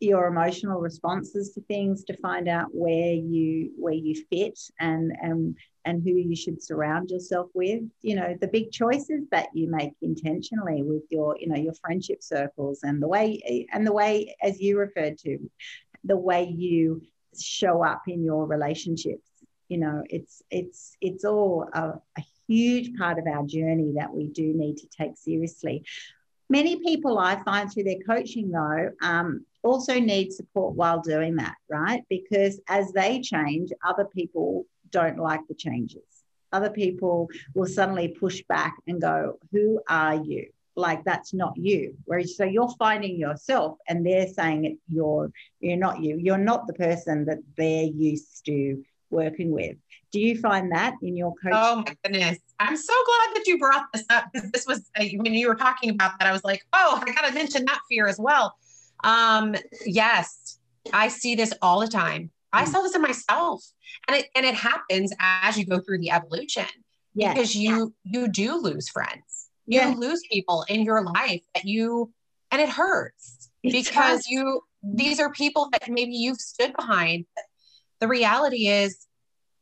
your 0.00 0.26
emotional 0.26 0.80
responses 0.80 1.52
to 1.52 1.60
things 1.62 2.04
to 2.04 2.16
find 2.18 2.48
out 2.48 2.68
where 2.72 3.12
you 3.12 3.70
where 3.76 3.94
you 3.94 4.14
fit 4.30 4.58
and 4.80 5.12
and 5.20 5.56
and 5.84 6.02
who 6.02 6.10
you 6.10 6.34
should 6.34 6.62
surround 6.62 7.10
yourself 7.10 7.48
with. 7.54 7.82
You 8.02 8.16
know 8.16 8.36
the 8.40 8.48
big 8.48 8.70
choices 8.70 9.24
that 9.30 9.48
you 9.54 9.70
make 9.70 9.92
intentionally 10.02 10.82
with 10.82 11.02
your 11.10 11.36
you 11.38 11.48
know 11.48 11.56
your 11.56 11.74
friendship 11.74 12.22
circles 12.22 12.80
and 12.82 13.02
the 13.02 13.08
way 13.08 13.66
and 13.72 13.86
the 13.86 13.92
way 13.92 14.34
as 14.42 14.60
you 14.60 14.78
referred 14.78 15.18
to 15.18 15.38
the 16.04 16.16
way 16.16 16.44
you 16.44 17.02
show 17.38 17.82
up 17.82 18.02
in 18.06 18.24
your 18.24 18.46
relationships. 18.46 19.28
You 19.68 19.78
know 19.78 20.02
it's 20.08 20.42
it's 20.50 20.96
it's 21.00 21.24
all 21.24 21.68
a, 21.72 21.94
a 22.18 22.22
huge 22.48 22.96
part 22.98 23.18
of 23.18 23.26
our 23.26 23.44
journey 23.46 23.94
that 23.96 24.12
we 24.12 24.28
do 24.28 24.52
need 24.54 24.76
to 24.78 24.86
take 24.88 25.16
seriously. 25.16 25.84
Many 26.50 26.76
people 26.84 27.18
i 27.18 27.42
find 27.42 27.72
through 27.72 27.84
their 27.84 28.00
coaching 28.06 28.50
though 28.50 28.90
um, 29.00 29.44
also 29.64 29.98
need 29.98 30.32
support 30.32 30.74
while 30.74 31.00
doing 31.00 31.36
that 31.36 31.54
right 31.68 32.02
because 32.08 32.60
as 32.68 32.92
they 32.92 33.20
change 33.20 33.70
other 33.84 34.04
people 34.04 34.66
don't 34.94 35.18
like 35.18 35.40
the 35.48 35.54
changes. 35.54 36.02
Other 36.52 36.70
people 36.70 37.28
will 37.54 37.66
suddenly 37.66 38.08
push 38.08 38.42
back 38.48 38.76
and 38.86 39.00
go, 39.00 39.38
Who 39.50 39.80
are 39.88 40.14
you? 40.14 40.46
Like 40.76 41.04
that's 41.04 41.34
not 41.34 41.54
you. 41.56 41.96
Whereas 42.04 42.36
so 42.36 42.44
you're 42.44 42.74
finding 42.78 43.16
yourself 43.16 43.78
and 43.88 44.06
they're 44.06 44.28
saying 44.28 44.64
it 44.64 44.78
you're 44.88 45.30
you're 45.60 45.76
not 45.76 46.00
you. 46.00 46.16
You're 46.16 46.38
not 46.38 46.66
the 46.66 46.72
person 46.74 47.26
that 47.26 47.38
they're 47.56 47.84
used 47.84 48.44
to 48.46 48.82
working 49.10 49.50
with. 49.50 49.76
Do 50.12 50.20
you 50.20 50.38
find 50.38 50.70
that 50.72 50.94
in 51.02 51.16
your 51.16 51.32
coaching? 51.42 51.58
Oh 51.60 51.76
my 51.76 51.96
goodness. 52.04 52.38
I'm 52.60 52.76
so 52.76 52.94
glad 53.06 53.36
that 53.36 53.46
you 53.46 53.58
brought 53.58 53.86
this 53.92 54.06
up 54.10 54.26
because 54.32 54.50
this 54.52 54.66
was 54.66 54.90
uh, 54.98 55.04
when 55.16 55.34
you 55.34 55.48
were 55.48 55.56
talking 55.56 55.90
about 55.90 56.18
that, 56.18 56.28
I 56.28 56.32
was 56.32 56.44
like, 56.44 56.64
oh, 56.72 57.02
I 57.04 57.12
gotta 57.12 57.34
mention 57.34 57.64
that 57.66 57.80
fear 57.88 58.06
as 58.06 58.18
well. 58.18 58.56
Um, 59.02 59.54
yes, 59.84 60.58
I 60.92 61.08
see 61.08 61.34
this 61.34 61.52
all 61.60 61.80
the 61.80 61.88
time. 61.88 62.30
I 62.52 62.64
saw 62.64 62.82
this 62.82 62.94
in 62.94 63.02
myself. 63.02 63.64
And 64.08 64.16
it 64.18 64.26
and 64.34 64.46
it 64.46 64.54
happens 64.54 65.12
as 65.18 65.58
you 65.58 65.66
go 65.66 65.80
through 65.80 65.98
the 65.98 66.10
evolution. 66.10 66.66
Yes. 67.14 67.34
Because 67.34 67.56
you 67.56 67.94
you 68.04 68.28
do 68.28 68.56
lose 68.56 68.88
friends. 68.88 69.48
You 69.66 69.80
yes. 69.80 69.96
lose 69.96 70.22
people 70.30 70.64
in 70.68 70.82
your 70.82 71.02
life 71.02 71.42
that 71.54 71.64
you 71.64 72.12
and 72.50 72.60
it 72.60 72.68
hurts 72.68 73.50
it 73.62 73.72
because 73.72 74.18
does. 74.18 74.28
you 74.28 74.60
these 74.82 75.18
are 75.18 75.32
people 75.32 75.68
that 75.72 75.88
maybe 75.88 76.12
you've 76.12 76.40
stood 76.40 76.74
behind. 76.76 77.24
The 78.00 78.08
reality 78.08 78.68
is 78.68 79.06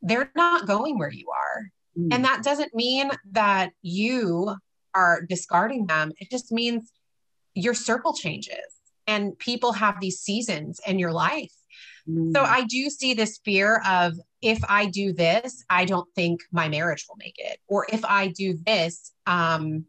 they're 0.00 0.32
not 0.34 0.66
going 0.66 0.98
where 0.98 1.12
you 1.12 1.26
are. 1.30 1.70
Mm. 1.96 2.14
And 2.14 2.24
that 2.24 2.42
doesn't 2.42 2.74
mean 2.74 3.10
that 3.32 3.72
you 3.82 4.56
are 4.94 5.22
discarding 5.22 5.86
them. 5.86 6.12
It 6.18 6.30
just 6.30 6.50
means 6.50 6.90
your 7.54 7.74
circle 7.74 8.14
changes 8.14 8.81
and 9.06 9.38
people 9.38 9.72
have 9.72 10.00
these 10.00 10.20
seasons 10.20 10.80
in 10.86 10.98
your 10.98 11.12
life. 11.12 11.52
Mm. 12.08 12.32
So 12.34 12.42
I 12.42 12.64
do 12.64 12.90
see 12.90 13.14
this 13.14 13.40
fear 13.44 13.82
of 13.86 14.14
if 14.40 14.58
I 14.68 14.86
do 14.86 15.12
this, 15.12 15.64
I 15.70 15.84
don't 15.84 16.08
think 16.14 16.40
my 16.50 16.68
marriage 16.68 17.06
will 17.08 17.16
make 17.16 17.36
it. 17.38 17.58
Or 17.68 17.86
if 17.92 18.04
I 18.04 18.28
do 18.28 18.58
this, 18.66 19.12
um, 19.26 19.84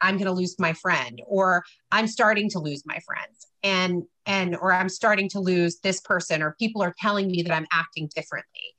I'm 0.00 0.16
going 0.16 0.26
to 0.26 0.32
lose 0.32 0.58
my 0.58 0.72
friend 0.74 1.20
or 1.26 1.64
I'm 1.90 2.06
starting 2.06 2.50
to 2.50 2.58
lose 2.58 2.82
my 2.84 2.98
friends 3.00 3.46
and 3.62 4.02
and 4.26 4.54
or 4.56 4.72
I'm 4.72 4.90
starting 4.90 5.28
to 5.30 5.40
lose 5.40 5.78
this 5.80 6.00
person 6.00 6.42
or 6.42 6.54
people 6.58 6.82
are 6.82 6.94
telling 7.00 7.28
me 7.28 7.42
that 7.42 7.54
I'm 7.54 7.66
acting 7.72 8.10
differently. 8.14 8.74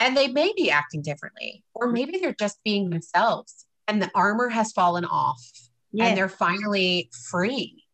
And 0.00 0.16
they 0.16 0.28
may 0.28 0.52
be 0.56 0.70
acting 0.70 1.02
differently 1.02 1.62
or 1.72 1.90
maybe 1.90 2.18
they're 2.18 2.34
just 2.34 2.58
being 2.64 2.90
themselves 2.90 3.66
and 3.88 4.02
the 4.02 4.10
armor 4.14 4.48
has 4.48 4.72
fallen 4.72 5.04
off 5.04 5.40
and 5.98 6.16
they're 6.16 6.28
finally 6.28 7.08
free 7.30 7.85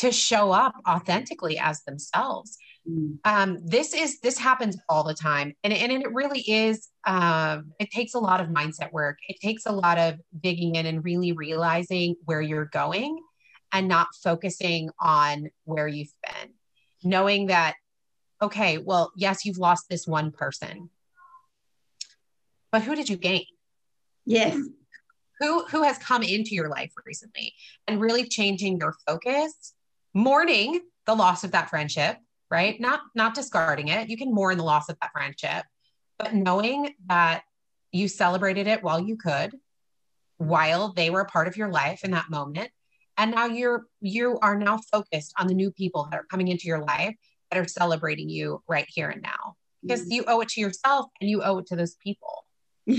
to 0.00 0.10
show 0.10 0.50
up 0.50 0.74
authentically 0.88 1.58
as 1.58 1.82
themselves. 1.82 2.56
Mm. 2.88 3.18
Um, 3.24 3.58
this 3.62 3.92
is 3.92 4.18
this 4.20 4.38
happens 4.38 4.78
all 4.88 5.04
the 5.04 5.14
time, 5.14 5.54
and 5.62 5.72
and 5.74 5.92
it 5.92 6.12
really 6.12 6.40
is. 6.40 6.88
Um, 7.06 7.72
it 7.78 7.90
takes 7.90 8.14
a 8.14 8.18
lot 8.18 8.40
of 8.40 8.48
mindset 8.48 8.92
work. 8.92 9.18
It 9.28 9.38
takes 9.40 9.66
a 9.66 9.72
lot 9.72 9.98
of 9.98 10.14
digging 10.40 10.76
in 10.76 10.86
and 10.86 11.04
really 11.04 11.32
realizing 11.32 12.16
where 12.24 12.40
you're 12.40 12.70
going, 12.72 13.18
and 13.72 13.88
not 13.88 14.08
focusing 14.24 14.88
on 14.98 15.50
where 15.64 15.86
you've 15.86 16.14
been. 16.26 16.50
Knowing 17.02 17.48
that, 17.48 17.74
okay, 18.40 18.78
well, 18.78 19.12
yes, 19.16 19.44
you've 19.44 19.58
lost 19.58 19.86
this 19.90 20.06
one 20.06 20.30
person, 20.30 20.88
but 22.72 22.82
who 22.82 22.94
did 22.94 23.10
you 23.10 23.16
gain? 23.16 23.44
Yes 24.24 24.58
who 25.40 25.64
who 25.64 25.82
has 25.82 25.96
come 25.96 26.22
into 26.22 26.54
your 26.54 26.68
life 26.68 26.92
recently 27.06 27.54
and 27.88 27.98
really 27.98 28.28
changing 28.28 28.76
your 28.76 28.94
focus 29.06 29.72
mourning 30.14 30.80
the 31.06 31.14
loss 31.14 31.44
of 31.44 31.52
that 31.52 31.70
friendship 31.70 32.16
right? 32.50 32.80
Not 32.80 33.02
not 33.14 33.34
discarding 33.34 33.88
it. 33.88 34.10
You 34.10 34.16
can 34.16 34.34
mourn 34.34 34.58
the 34.58 34.64
loss 34.64 34.88
of 34.88 34.98
that 35.00 35.12
friendship 35.12 35.64
but 36.18 36.34
knowing 36.34 36.94
that 37.06 37.44
you 37.92 38.06
celebrated 38.06 38.66
it 38.66 38.82
while 38.82 39.00
you 39.00 39.16
could 39.16 39.56
while 40.36 40.92
they 40.92 41.10
were 41.10 41.20
a 41.20 41.26
part 41.26 41.48
of 41.48 41.56
your 41.56 41.68
life 41.68 42.04
in 42.04 42.10
that 42.10 42.30
moment 42.30 42.70
and 43.16 43.30
now 43.32 43.46
you're 43.46 43.86
you 44.00 44.38
are 44.42 44.58
now 44.58 44.78
focused 44.92 45.32
on 45.38 45.46
the 45.46 45.54
new 45.54 45.70
people 45.70 46.08
that 46.10 46.20
are 46.20 46.24
coming 46.24 46.48
into 46.48 46.66
your 46.66 46.80
life 46.80 47.14
that 47.50 47.58
are 47.58 47.68
celebrating 47.68 48.28
you 48.28 48.62
right 48.68 48.86
here 48.88 49.10
and 49.10 49.22
now. 49.22 49.56
Because 49.82 50.02
mm-hmm. 50.02 50.12
you 50.12 50.24
owe 50.26 50.40
it 50.40 50.48
to 50.50 50.60
yourself 50.60 51.06
and 51.20 51.28
you 51.28 51.42
owe 51.42 51.58
it 51.58 51.66
to 51.66 51.76
those 51.76 51.96
people. 51.96 52.44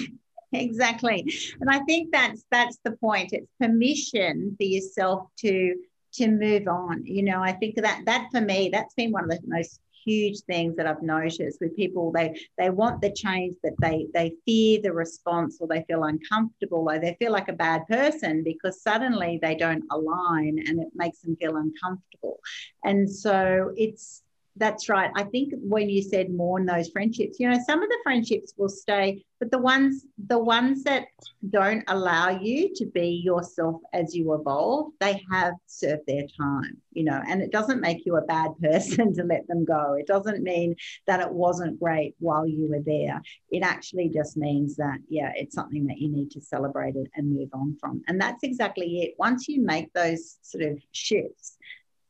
Exactly. 0.54 1.26
And 1.62 1.70
i 1.70 1.80
think 1.86 2.12
that's 2.12 2.44
that's 2.52 2.78
the 2.84 2.92
point. 2.98 3.32
It's 3.32 3.48
permission 3.58 4.54
for 4.58 4.64
yourself 4.66 5.30
to 5.38 5.76
to 6.14 6.28
move 6.28 6.68
on 6.68 7.06
you 7.06 7.24
know 7.24 7.42
i 7.42 7.52
think 7.52 7.76
that 7.76 8.02
that 8.06 8.28
for 8.32 8.42
me 8.42 8.70
that's 8.72 8.94
been 8.94 9.12
one 9.12 9.24
of 9.24 9.30
the 9.30 9.40
most 9.46 9.80
huge 10.06 10.40
things 10.42 10.76
that 10.76 10.88
i've 10.88 11.02
noticed 11.02 11.60
with 11.62 11.76
people. 11.76 12.12
They 12.12 12.36
they 12.58 12.70
want 12.70 13.02
the 13.02 13.12
change 13.12 13.56
but 13.64 13.74
they 13.82 14.08
they 14.14 14.34
fear 14.46 14.80
the 14.82 14.94
response 14.94 15.58
or 15.60 15.68
they 15.68 15.84
feel 15.88 16.04
uncomfortable 16.04 16.88
or 16.90 17.00
they 17.00 17.16
feel 17.20 17.32
like 17.32 17.50
a 17.50 17.54
bad 17.54 17.88
person 17.88 18.44
because 18.44 18.82
suddenly 18.82 19.40
they 19.42 19.56
don't 19.56 19.84
align 19.92 20.60
and 20.68 20.80
it 20.80 20.90
makes 20.96 21.20
them 21.22 21.36
feel 21.36 21.56
uncomfortable. 21.56 22.40
And 22.84 23.10
so 23.10 23.74
it's 23.76 24.24
that's 24.58 24.90
right. 24.90 25.12
I 25.16 25.24
think 25.24 25.54
when 25.58 25.90
you 25.90 26.02
said 26.02 26.30
mourn 26.30 26.66
those 26.66 26.90
friendships, 26.90 27.40
you 27.40 27.50
know, 27.50 27.60
some 27.66 27.82
of 27.82 27.90
the 27.90 27.98
friendships 28.04 28.54
will 28.58 28.70
stay, 28.70 29.24
but 29.40 29.50
the 29.50 29.58
ones 29.58 30.06
the 30.28 30.38
ones 30.38 30.84
that 30.84 31.06
don't 31.50 31.84
allow 31.88 32.30
you 32.30 32.74
to 32.76 32.86
be 32.86 33.22
yourself 33.24 33.82
as 33.94 34.14
you 34.16 34.34
evolve, 34.34 34.92
they 35.00 35.22
have 35.32 35.54
served 35.68 36.04
their 36.06 36.26
time, 36.38 36.78
you 36.92 37.04
know, 37.04 37.22
and 37.28 37.42
it 37.42 37.52
doesn't 37.52 37.82
make 37.82 38.06
you 38.06 38.18
a 38.18 38.22
bad 38.22 38.52
person 38.62 39.14
to 39.16 39.24
let 39.24 39.48
them 39.48 39.66
go. 39.66 39.94
It 39.94 40.08
doesn't 40.08 40.44
mean 40.44 40.76
that 41.08 41.22
it 41.22 41.32
wasn't 41.32 41.80
great 41.80 42.16
while 42.20 42.46
you 42.46 42.70
were 42.70 42.84
there. 42.86 43.22
It 43.50 43.64
actually 43.64 44.10
just 44.10 44.38
means 44.38 44.76
that, 44.76 45.00
yeah, 45.10 45.32
it's 45.36 45.56
something 45.56 45.88
that 45.88 45.98
you 45.98 46.10
need 46.10 46.30
to 46.32 46.42
celebrate 46.42 46.96
it 46.96 47.10
and 47.16 47.34
move 47.34 47.50
on 47.54 47.78
from. 47.80 48.02
And 48.08 48.20
that's 48.20 48.44
exactly 48.44 49.02
it. 49.02 49.16
Once 49.18 49.48
you 49.48 49.64
make 49.64 49.92
those 49.94 50.38
sort 50.42 50.66
of 50.66 50.78
shifts, 50.92 51.58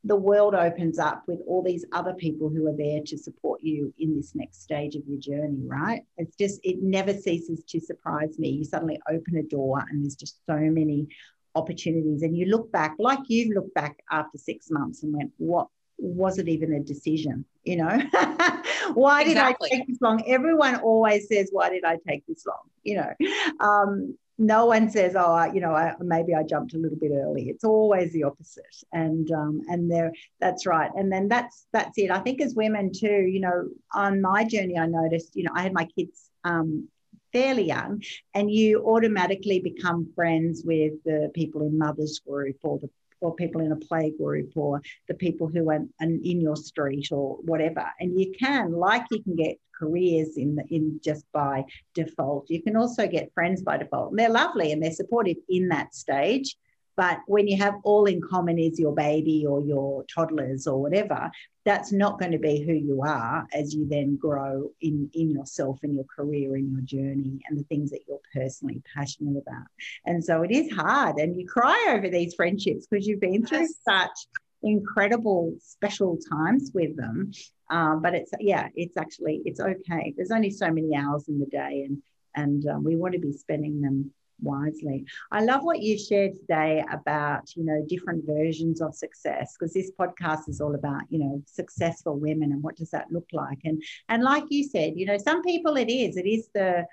the 0.03 0.15
world 0.15 0.55
opens 0.55 0.97
up 0.97 1.23
with 1.27 1.39
all 1.47 1.61
these 1.61 1.85
other 1.91 2.13
people 2.13 2.49
who 2.49 2.67
are 2.67 2.75
there 2.75 3.01
to 3.05 3.17
support 3.17 3.61
you 3.61 3.93
in 3.99 4.15
this 4.15 4.33
next 4.33 4.63
stage 4.63 4.95
of 4.95 5.03
your 5.07 5.19
journey, 5.19 5.61
right? 5.65 6.01
It's 6.17 6.35
just, 6.35 6.59
it 6.63 6.81
never 6.81 7.13
ceases 7.13 7.63
to 7.69 7.79
surprise 7.79 8.39
me. 8.39 8.49
You 8.49 8.65
suddenly 8.65 8.99
open 9.07 9.37
a 9.37 9.43
door 9.43 9.83
and 9.89 10.03
there's 10.03 10.15
just 10.15 10.37
so 10.47 10.57
many 10.57 11.07
opportunities. 11.53 12.23
And 12.23 12.35
you 12.35 12.47
look 12.47 12.71
back, 12.71 12.95
like 12.97 13.19
you've 13.27 13.53
looked 13.55 13.75
back 13.75 13.97
after 14.09 14.39
six 14.39 14.71
months 14.71 15.03
and 15.03 15.13
went, 15.13 15.31
what 15.37 15.67
was 15.99 16.39
it 16.39 16.47
even 16.47 16.73
a 16.73 16.79
decision? 16.79 17.45
You 17.63 17.77
know, 17.77 18.01
why 18.95 19.23
did. 19.23 19.37
I 19.37 19.55
take 19.69 19.87
this 19.87 20.01
long? 20.01 20.23
Everyone 20.27 20.77
always 20.77 21.27
says, 21.27 21.49
why 21.51 21.69
did 21.69 21.85
I 21.85 21.99
take 22.07 22.25
this 22.25 22.43
long? 22.47 22.63
You 22.83 22.95
know, 22.97 23.59
um, 23.59 24.17
no 24.41 24.65
one 24.65 24.89
says, 24.89 25.15
"Oh, 25.15 25.33
I, 25.33 25.53
you 25.53 25.61
know, 25.61 25.73
I, 25.73 25.93
maybe 25.99 26.33
I 26.33 26.41
jumped 26.41 26.73
a 26.73 26.77
little 26.77 26.97
bit 26.97 27.11
early." 27.13 27.47
It's 27.49 27.63
always 27.63 28.11
the 28.11 28.23
opposite, 28.23 28.75
and 28.91 29.31
um, 29.31 29.61
and 29.69 29.89
there, 29.89 30.11
that's 30.39 30.65
right. 30.65 30.89
And 30.95 31.11
then 31.11 31.27
that's 31.27 31.67
that's 31.71 31.97
it. 31.97 32.09
I 32.09 32.19
think 32.19 32.41
as 32.41 32.55
women 32.55 32.91
too, 32.91 33.21
you 33.33 33.39
know, 33.39 33.69
on 33.93 34.19
my 34.19 34.43
journey, 34.43 34.79
I 34.79 34.87
noticed, 34.87 35.35
you 35.35 35.43
know, 35.43 35.51
I 35.53 35.61
had 35.61 35.73
my 35.73 35.85
kids 35.85 36.29
um, 36.43 36.89
fairly 37.31 37.65
young, 37.65 38.01
and 38.33 38.51
you 38.51 38.83
automatically 38.83 39.59
become 39.59 40.11
friends 40.15 40.63
with 40.65 40.93
the 41.05 41.29
people 41.35 41.61
in 41.61 41.77
mothers 41.77 42.19
group 42.25 42.57
or 42.63 42.79
the 42.79 42.89
or 43.21 43.35
people 43.35 43.61
in 43.61 43.71
a 43.71 43.75
play 43.75 44.11
group 44.17 44.51
or 44.55 44.81
the 45.07 45.13
people 45.13 45.47
who 45.47 45.69
are 45.69 45.85
in 45.99 46.41
your 46.41 46.55
street 46.55 47.09
or 47.11 47.37
whatever. 47.43 47.85
And 47.99 48.19
you 48.19 48.33
can, 48.37 48.71
like 48.71 49.05
you 49.11 49.21
can 49.21 49.35
get 49.35 49.59
careers 49.81 50.37
in 50.37 50.55
the, 50.55 50.63
in 50.69 50.99
just 51.03 51.25
by 51.31 51.65
default. 51.93 52.49
You 52.49 52.61
can 52.61 52.75
also 52.75 53.07
get 53.07 53.33
friends 53.33 53.61
by 53.61 53.77
default. 53.77 54.11
And 54.11 54.19
they're 54.19 54.29
lovely 54.29 54.71
and 54.71 54.81
they're 54.81 54.91
supportive 54.91 55.37
in 55.49 55.69
that 55.69 55.95
stage. 55.95 56.55
But 56.97 57.19
when 57.25 57.47
you 57.47 57.57
have 57.57 57.75
all 57.83 58.05
in 58.05 58.21
common 58.21 58.59
is 58.59 58.79
your 58.79 58.93
baby 58.93 59.45
or 59.47 59.61
your 59.61 60.03
toddlers 60.13 60.67
or 60.67 60.81
whatever, 60.81 61.31
that's 61.63 61.91
not 61.91 62.19
going 62.19 62.33
to 62.33 62.37
be 62.37 62.61
who 62.61 62.73
you 62.73 63.01
are 63.01 63.47
as 63.53 63.73
you 63.73 63.87
then 63.87 64.17
grow 64.17 64.69
in, 64.81 65.09
in 65.13 65.31
yourself 65.31 65.79
and 65.83 65.95
your 65.95 66.03
career 66.03 66.55
and 66.55 66.71
your 66.71 66.81
journey 66.81 67.39
and 67.47 67.57
the 67.57 67.63
things 67.63 67.91
that 67.91 68.01
you're 68.07 68.19
personally 68.33 68.81
passionate 68.93 69.41
about. 69.41 69.67
And 70.05 70.23
so 70.23 70.43
it 70.43 70.51
is 70.51 70.71
hard 70.71 71.17
and 71.17 71.39
you 71.39 71.47
cry 71.47 71.93
over 71.95 72.09
these 72.09 72.35
friendships 72.35 72.87
because 72.87 73.07
you've 73.07 73.21
been 73.21 73.45
through 73.45 73.67
such 73.83 74.27
incredible 74.63 75.55
special 75.59 76.17
times 76.29 76.71
with 76.73 76.95
them 76.97 77.31
um, 77.71 78.01
but 78.01 78.13
it's 78.13 78.31
yeah 78.39 78.67
it's 78.75 78.97
actually 78.97 79.41
it's 79.45 79.59
okay. 79.59 80.13
There's 80.15 80.31
only 80.31 80.51
so 80.51 80.69
many 80.69 80.95
hours 80.95 81.27
in 81.27 81.39
the 81.39 81.47
day 81.47 81.85
and 81.87 82.01
and 82.35 82.67
um, 82.67 82.83
we 82.83 82.95
want 82.95 83.13
to 83.13 83.19
be 83.19 83.33
spending 83.33 83.81
them 83.81 84.11
wisely. 84.41 85.05
I 85.31 85.43
love 85.43 85.63
what 85.63 85.81
you 85.81 85.97
shared 85.97 86.35
today 86.35 86.83
about 86.91 87.55
you 87.55 87.63
know 87.63 87.85
different 87.87 88.25
versions 88.25 88.81
of 88.81 88.93
success 88.93 89.55
because 89.57 89.73
this 89.73 89.91
podcast 89.99 90.49
is 90.49 90.61
all 90.61 90.75
about 90.75 91.03
you 91.09 91.19
know 91.19 91.41
successful 91.45 92.17
women 92.17 92.51
and 92.51 92.61
what 92.61 92.75
does 92.75 92.91
that 92.91 93.11
look 93.11 93.27
like? 93.31 93.59
And 93.63 93.81
and 94.09 94.23
like 94.23 94.45
you 94.49 94.63
said 94.63 94.93
you 94.95 95.05
know 95.05 95.17
some 95.17 95.41
people 95.41 95.77
it 95.77 95.89
is 95.89 96.17
it 96.17 96.27
is 96.27 96.49
the 96.53 96.85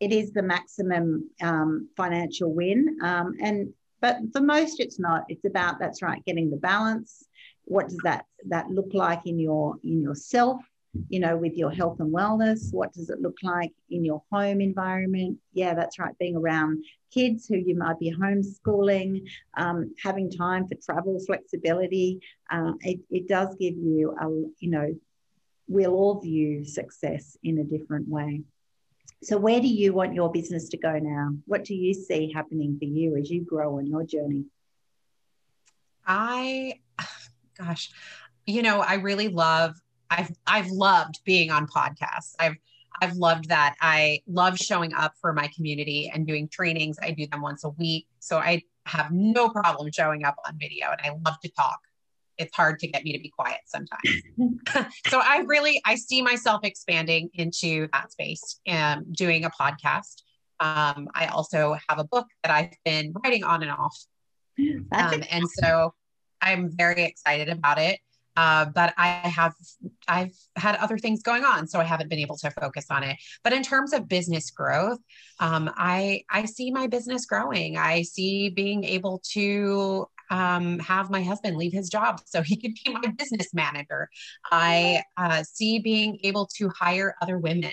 it 0.00 0.12
is 0.12 0.32
the 0.32 0.42
maximum 0.42 1.28
um, 1.42 1.88
financial 1.96 2.52
win. 2.52 2.98
Um, 3.02 3.34
and 3.40 3.72
but 4.00 4.18
for 4.32 4.40
most 4.40 4.78
it's 4.78 5.00
not. 5.00 5.24
It's 5.28 5.44
about 5.44 5.78
that's 5.78 6.02
right 6.02 6.24
getting 6.24 6.50
the 6.50 6.56
balance 6.56 7.27
what 7.68 7.88
does 7.88 7.98
that 8.02 8.24
that 8.46 8.70
look 8.70 8.92
like 8.92 9.26
in 9.26 9.38
your 9.38 9.76
in 9.84 10.00
yourself 10.02 10.60
you 11.08 11.20
know 11.20 11.36
with 11.36 11.54
your 11.54 11.70
health 11.70 12.00
and 12.00 12.12
wellness 12.12 12.72
what 12.72 12.92
does 12.92 13.10
it 13.10 13.20
look 13.20 13.36
like 13.42 13.72
in 13.90 14.04
your 14.04 14.22
home 14.32 14.60
environment 14.60 15.38
yeah 15.52 15.74
that's 15.74 15.98
right 15.98 16.16
being 16.18 16.36
around 16.36 16.82
kids 17.12 17.46
who 17.46 17.56
you 17.56 17.76
might 17.76 17.98
be 17.98 18.12
homeschooling 18.12 19.22
um, 19.56 19.94
having 20.02 20.30
time 20.30 20.66
for 20.66 20.76
travel 20.76 21.20
flexibility 21.26 22.20
uh, 22.50 22.72
it, 22.80 22.98
it 23.10 23.28
does 23.28 23.54
give 23.56 23.76
you 23.76 24.14
a 24.20 24.28
you 24.60 24.70
know 24.70 24.94
we'll 25.68 25.94
all 25.94 26.20
view 26.20 26.64
success 26.64 27.36
in 27.42 27.58
a 27.58 27.64
different 27.64 28.08
way 28.08 28.42
so, 29.20 29.36
where 29.36 29.60
do 29.60 29.66
you 29.66 29.92
want 29.92 30.14
your 30.14 30.30
business 30.30 30.68
to 30.68 30.76
go 30.76 30.96
now? 30.96 31.34
What 31.46 31.64
do 31.64 31.74
you 31.74 31.92
see 31.92 32.32
happening 32.32 32.78
for 32.78 32.84
you 32.84 33.16
as 33.16 33.28
you 33.28 33.44
grow 33.44 33.78
on 33.78 33.86
your 33.88 34.04
journey? 34.04 34.44
I, 36.06 36.80
gosh, 37.58 37.90
you 38.46 38.62
know, 38.62 38.80
I 38.80 38.94
really 38.94 39.28
love. 39.28 39.76
I've 40.10 40.30
I've 40.46 40.68
loved 40.68 41.20
being 41.24 41.50
on 41.50 41.66
podcasts. 41.66 42.34
I've 42.38 42.56
I've 43.00 43.16
loved 43.16 43.50
that. 43.50 43.76
I 43.80 44.22
love 44.26 44.58
showing 44.58 44.94
up 44.94 45.14
for 45.20 45.32
my 45.32 45.48
community 45.54 46.10
and 46.12 46.26
doing 46.26 46.48
trainings. 46.48 46.98
I 47.02 47.10
do 47.12 47.26
them 47.26 47.42
once 47.42 47.64
a 47.64 47.70
week, 47.70 48.06
so 48.18 48.38
I 48.38 48.62
have 48.86 49.12
no 49.12 49.50
problem 49.50 49.90
showing 49.92 50.24
up 50.24 50.36
on 50.46 50.58
video, 50.58 50.90
and 50.90 51.00
I 51.02 51.10
love 51.24 51.38
to 51.40 51.50
talk 51.50 51.78
it's 52.38 52.54
hard 52.54 52.78
to 52.78 52.86
get 52.86 53.04
me 53.04 53.12
to 53.12 53.18
be 53.18 53.28
quiet 53.28 53.60
sometimes. 53.66 54.22
so 55.08 55.20
I 55.22 55.42
really 55.46 55.80
I 55.84 55.96
see 55.96 56.22
myself 56.22 56.60
expanding 56.64 57.30
into 57.34 57.88
that 57.92 58.12
space 58.12 58.60
and 58.66 59.12
doing 59.12 59.44
a 59.44 59.50
podcast. 59.50 60.22
Um, 60.60 61.08
I 61.14 61.26
also 61.26 61.76
have 61.88 61.98
a 61.98 62.04
book 62.04 62.26
that 62.42 62.52
I've 62.52 62.76
been 62.84 63.12
writing 63.22 63.44
on 63.44 63.62
and 63.62 63.70
off. 63.70 63.96
Um, 64.58 65.22
and 65.30 65.48
so 65.48 65.94
I'm 66.40 66.70
very 66.70 67.04
excited 67.04 67.48
about 67.48 67.78
it. 67.78 68.00
Uh, 68.38 68.66
but 68.66 68.94
I 68.96 69.08
have 69.08 69.52
I've 70.06 70.32
had 70.54 70.76
other 70.76 70.96
things 70.96 71.22
going 71.22 71.44
on, 71.44 71.66
so 71.66 71.80
I 71.80 71.84
haven't 71.84 72.08
been 72.08 72.20
able 72.20 72.36
to 72.36 72.50
focus 72.52 72.86
on 72.88 73.02
it. 73.02 73.16
But 73.42 73.52
in 73.52 73.64
terms 73.64 73.92
of 73.92 74.06
business 74.06 74.52
growth, 74.52 75.00
um, 75.40 75.68
I 75.76 76.22
I 76.30 76.44
see 76.44 76.70
my 76.70 76.86
business 76.86 77.26
growing. 77.26 77.76
I 77.76 78.02
see 78.02 78.48
being 78.48 78.84
able 78.84 79.20
to 79.32 80.06
um, 80.30 80.78
have 80.78 81.10
my 81.10 81.20
husband 81.20 81.56
leave 81.56 81.72
his 81.72 81.88
job 81.88 82.20
so 82.26 82.42
he 82.42 82.54
could 82.56 82.74
be 82.84 82.92
my 82.92 83.12
business 83.18 83.52
manager. 83.52 84.08
I 84.52 85.02
uh, 85.16 85.42
see 85.42 85.80
being 85.80 86.20
able 86.22 86.46
to 86.58 86.68
hire 86.68 87.16
other 87.20 87.38
women 87.38 87.72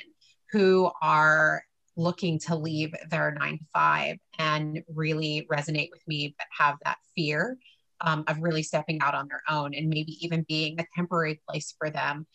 who 0.52 0.90
are 1.00 1.64
looking 1.96 2.40
to 2.40 2.56
leave 2.56 2.94
their 3.12 3.32
nine 3.32 3.60
to 3.60 3.66
five 3.72 4.18
and 4.40 4.82
really 4.94 5.48
resonate 5.52 5.90
with 5.92 6.02
me, 6.08 6.34
but 6.38 6.48
have 6.58 6.76
that 6.84 6.98
fear 7.16 7.58
um, 8.02 8.24
of 8.28 8.40
really 8.40 8.64
stepping 8.64 9.00
out 9.02 9.16
on 9.16 9.28
their 9.28 9.44
own 9.50 9.74
and 9.74 9.90
maybe 9.90 10.18
even 10.22 10.46
being 10.48 10.80
a 10.80 10.86
temporary 10.96 11.42
place 11.48 11.74
for 11.78 11.90
them 11.90 12.26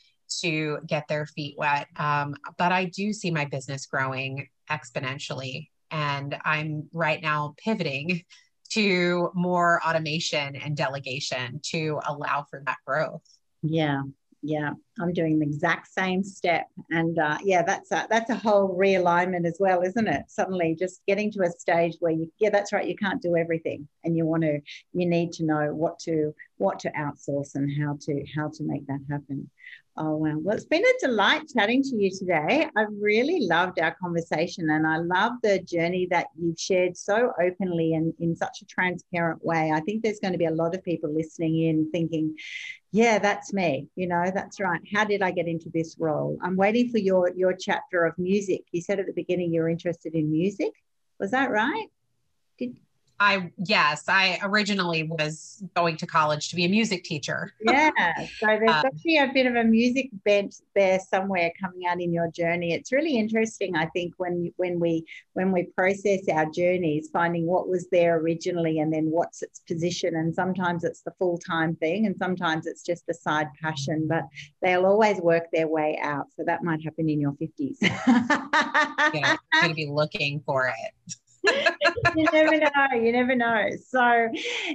to 0.40 0.78
get 0.86 1.08
their 1.08 1.26
feet 1.26 1.56
wet. 1.58 1.88
Um, 1.96 2.34
but 2.58 2.72
I 2.72 2.84
do 2.84 3.12
see 3.12 3.30
my 3.30 3.44
business 3.44 3.86
growing 3.86 4.48
exponentially. 4.70 5.68
And 5.90 6.36
I'm 6.44 6.88
right 6.92 7.20
now 7.20 7.54
pivoting 7.62 8.22
to 8.70 9.30
more 9.34 9.80
automation 9.84 10.54
and 10.54 10.76
delegation 10.76 11.60
to 11.64 12.00
allow 12.06 12.46
for 12.48 12.62
that 12.66 12.78
growth. 12.86 13.22
Yeah, 13.62 14.02
yeah 14.42 14.70
i'm 15.00 15.12
doing 15.12 15.38
the 15.38 15.46
exact 15.46 15.92
same 15.92 16.22
step. 16.22 16.66
And 16.90 17.18
uh, 17.18 17.38
yeah 17.42 17.62
that's 17.62 17.92
a 17.92 18.06
that's 18.10 18.30
a 18.30 18.34
whole 18.34 18.76
realignment 18.76 19.46
as 19.46 19.56
well 19.60 19.82
isn't 19.82 20.08
it? 20.08 20.24
Suddenly 20.28 20.76
just 20.78 21.02
getting 21.06 21.30
to 21.32 21.42
a 21.42 21.50
stage 21.50 21.96
where 22.00 22.12
you 22.12 22.32
yeah 22.38 22.50
that's 22.50 22.72
right 22.72 22.86
you 22.86 22.96
can't 22.96 23.22
do 23.22 23.36
everything. 23.36 23.88
And 24.04 24.16
you 24.16 24.24
want 24.26 24.42
to 24.42 24.60
you 24.92 25.06
need 25.06 25.32
to 25.32 25.44
know 25.44 25.74
what 25.74 25.98
to 26.00 26.34
what 26.56 26.78
to 26.80 26.90
outsource 26.92 27.54
and 27.54 27.70
how 27.82 27.98
to 28.02 28.24
how 28.34 28.48
to 28.48 28.64
make 28.64 28.86
that 28.86 29.00
happen 29.10 29.50
Oh, 29.96 30.16
wow. 30.16 30.36
Well, 30.38 30.56
it's 30.56 30.64
been 30.64 30.84
a 30.84 31.06
delight 31.06 31.42
chatting 31.52 31.82
to 31.82 31.96
you 31.96 32.10
today. 32.10 32.68
I 32.76 32.86
really 33.00 33.46
loved 33.46 33.80
our 33.80 33.94
conversation 34.00 34.70
and 34.70 34.86
I 34.86 34.98
love 34.98 35.32
the 35.42 35.58
journey 35.58 36.06
that 36.10 36.28
you've 36.40 36.58
shared 36.58 36.96
so 36.96 37.32
openly 37.42 37.94
and 37.94 38.14
in 38.20 38.36
such 38.36 38.62
a 38.62 38.66
transparent 38.66 39.44
way. 39.44 39.72
I 39.72 39.80
think 39.80 40.02
there's 40.02 40.20
going 40.20 40.32
to 40.32 40.38
be 40.38 40.46
a 40.46 40.52
lot 40.52 40.74
of 40.74 40.84
people 40.84 41.12
listening 41.12 41.62
in 41.62 41.90
thinking, 41.90 42.36
yeah, 42.92 43.18
that's 43.18 43.52
me. 43.52 43.88
You 43.96 44.06
know, 44.06 44.30
that's 44.32 44.60
right. 44.60 44.80
How 44.94 45.04
did 45.04 45.22
I 45.22 45.32
get 45.32 45.48
into 45.48 45.70
this 45.74 45.96
role? 45.98 46.38
I'm 46.42 46.56
waiting 46.56 46.88
for 46.90 46.98
your 46.98 47.32
your 47.36 47.52
chapter 47.52 48.04
of 48.04 48.16
music. 48.16 48.62
You 48.72 48.80
said 48.80 49.00
at 49.00 49.06
the 49.06 49.12
beginning 49.12 49.52
you're 49.52 49.68
interested 49.68 50.14
in 50.14 50.30
music. 50.30 50.72
Was 51.18 51.32
that 51.32 51.50
right? 51.50 51.88
Did 52.58 52.76
I 53.22 53.52
yes, 53.58 54.04
I 54.08 54.38
originally 54.42 55.02
was 55.02 55.62
going 55.76 55.98
to 55.98 56.06
college 56.06 56.48
to 56.48 56.56
be 56.56 56.64
a 56.64 56.68
music 56.70 57.04
teacher. 57.04 57.52
yeah, 57.60 57.90
so 58.16 58.46
there's 58.46 58.70
um, 58.70 58.86
actually 58.86 59.18
a 59.18 59.30
bit 59.32 59.44
of 59.44 59.56
a 59.56 59.62
music 59.62 60.08
bent 60.24 60.54
there 60.74 60.98
somewhere 60.98 61.52
coming 61.60 61.86
out 61.86 62.00
in 62.00 62.14
your 62.14 62.30
journey. 62.30 62.72
It's 62.72 62.92
really 62.92 63.18
interesting, 63.18 63.76
I 63.76 63.86
think, 63.86 64.14
when 64.16 64.50
when 64.56 64.80
we 64.80 65.04
when 65.34 65.52
we 65.52 65.64
process 65.64 66.20
our 66.32 66.46
journeys, 66.46 67.10
finding 67.12 67.46
what 67.46 67.68
was 67.68 67.86
there 67.92 68.16
originally 68.16 68.78
and 68.78 68.90
then 68.90 69.10
what's 69.10 69.42
its 69.42 69.60
position. 69.60 70.16
And 70.16 70.34
sometimes 70.34 70.82
it's 70.82 71.02
the 71.02 71.12
full 71.18 71.36
time 71.36 71.76
thing, 71.76 72.06
and 72.06 72.16
sometimes 72.16 72.66
it's 72.66 72.82
just 72.82 73.04
a 73.10 73.14
side 73.14 73.48
passion. 73.60 74.08
But 74.08 74.24
they'll 74.62 74.86
always 74.86 75.20
work 75.20 75.44
their 75.52 75.68
way 75.68 75.98
out. 76.02 76.28
So 76.36 76.44
that 76.46 76.64
might 76.64 76.82
happen 76.82 77.10
in 77.10 77.20
your 77.20 77.34
fifties. 77.34 77.76
yeah, 77.82 79.36
going 79.60 79.68
to 79.68 79.74
be 79.74 79.90
looking 79.90 80.40
for 80.46 80.68
it 80.68 81.14
you 81.44 82.26
never 82.32 82.58
know. 82.58 82.86
You 82.94 83.12
never 83.12 83.34
know. 83.34 83.68
So, 83.88 84.28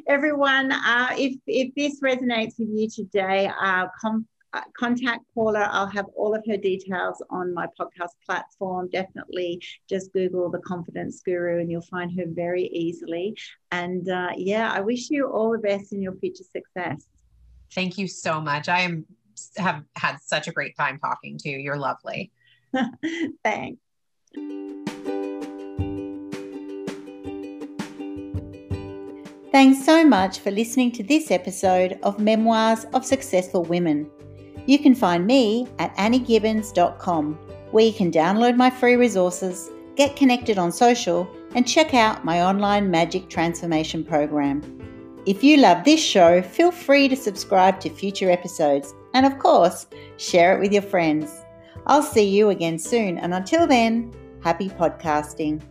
everyone, 0.08 0.72
uh, 0.72 1.10
if 1.12 1.36
if 1.48 1.74
this 1.76 2.02
resonates 2.02 2.60
with 2.60 2.70
you 2.74 2.90
today, 2.90 3.50
uh, 3.62 3.88
com- 4.00 4.28
uh, 4.56 4.62
contact 4.78 5.22
Paula. 5.34 5.68
I'll 5.72 5.88
have 5.88 6.06
all 6.16 6.34
of 6.34 6.42
her 6.48 6.56
details 6.56 7.22
on 7.30 7.54
my 7.54 7.68
podcast 7.78 8.12
platform. 8.26 8.90
Definitely 8.90 9.62
just 9.90 10.14
Google 10.14 10.50
the 10.50 10.60
Confidence 10.60 11.22
Guru 11.26 11.60
and 11.60 11.70
you'll 11.70 11.82
find 11.82 12.18
her 12.18 12.24
very 12.26 12.68
easily. 12.68 13.38
And 13.72 14.10
uh, 14.10 14.30
yeah, 14.38 14.72
I 14.72 14.80
wish 14.80 15.10
you 15.10 15.28
all 15.28 15.52
the 15.52 15.58
best 15.58 15.92
in 15.92 16.02
your 16.02 16.16
future 16.16 16.46
success. 16.46 17.06
Thank 17.74 17.98
you 17.98 18.08
so 18.08 18.40
much. 18.40 18.70
I 18.70 18.82
am 18.82 19.06
have 19.58 19.84
had 19.98 20.18
such 20.22 20.48
a 20.48 20.52
great 20.52 20.78
time 20.78 21.00
talking 21.00 21.38
to 21.40 21.50
you. 21.50 21.58
You're 21.58 21.78
lovely. 21.78 22.32
Thanks. 23.44 23.82
Thanks 29.56 29.86
so 29.86 30.06
much 30.06 30.40
for 30.40 30.52
listening 30.52 30.92
to 30.92 31.02
this 31.02 31.32
episode 31.32 31.98
of 32.04 32.20
Memoirs 32.20 32.84
of 32.94 33.06
Successful 33.06 33.64
Women. 33.64 34.12
You 34.66 34.78
can 34.78 34.94
find 34.94 35.26
me 35.26 35.66
at 35.80 35.96
anniegibbons.com, 35.96 37.36
where 37.72 37.86
you 37.86 37.94
can 37.94 38.12
download 38.12 38.58
my 38.58 38.70
free 38.70 38.98
resources, 38.98 39.72
get 39.96 40.18
connected 40.18 40.58
on 40.58 40.74
social, 40.74 41.26
and 41.54 41.66
check 41.66 41.94
out 41.94 42.26
my 42.26 42.42
online 42.44 42.92
magic 42.92 43.30
transformation 43.30 44.04
program. 44.04 44.62
If 45.26 45.42
you 45.42 45.56
love 45.56 45.86
this 45.86 46.04
show, 46.04 46.42
feel 46.42 46.72
free 46.72 47.08
to 47.08 47.16
subscribe 47.16 47.80
to 47.80 47.90
future 47.90 48.30
episodes 48.30 48.94
and, 49.14 49.26
of 49.26 49.40
course, 49.40 49.88
share 50.18 50.58
it 50.58 50.60
with 50.60 50.74
your 50.74 50.82
friends. 50.82 51.32
I'll 51.88 52.04
see 52.04 52.28
you 52.28 52.50
again 52.50 52.78
soon, 52.78 53.18
and 53.20 53.34
until 53.34 53.68
then, 53.68 54.12
happy 54.44 54.68
podcasting. 54.68 55.62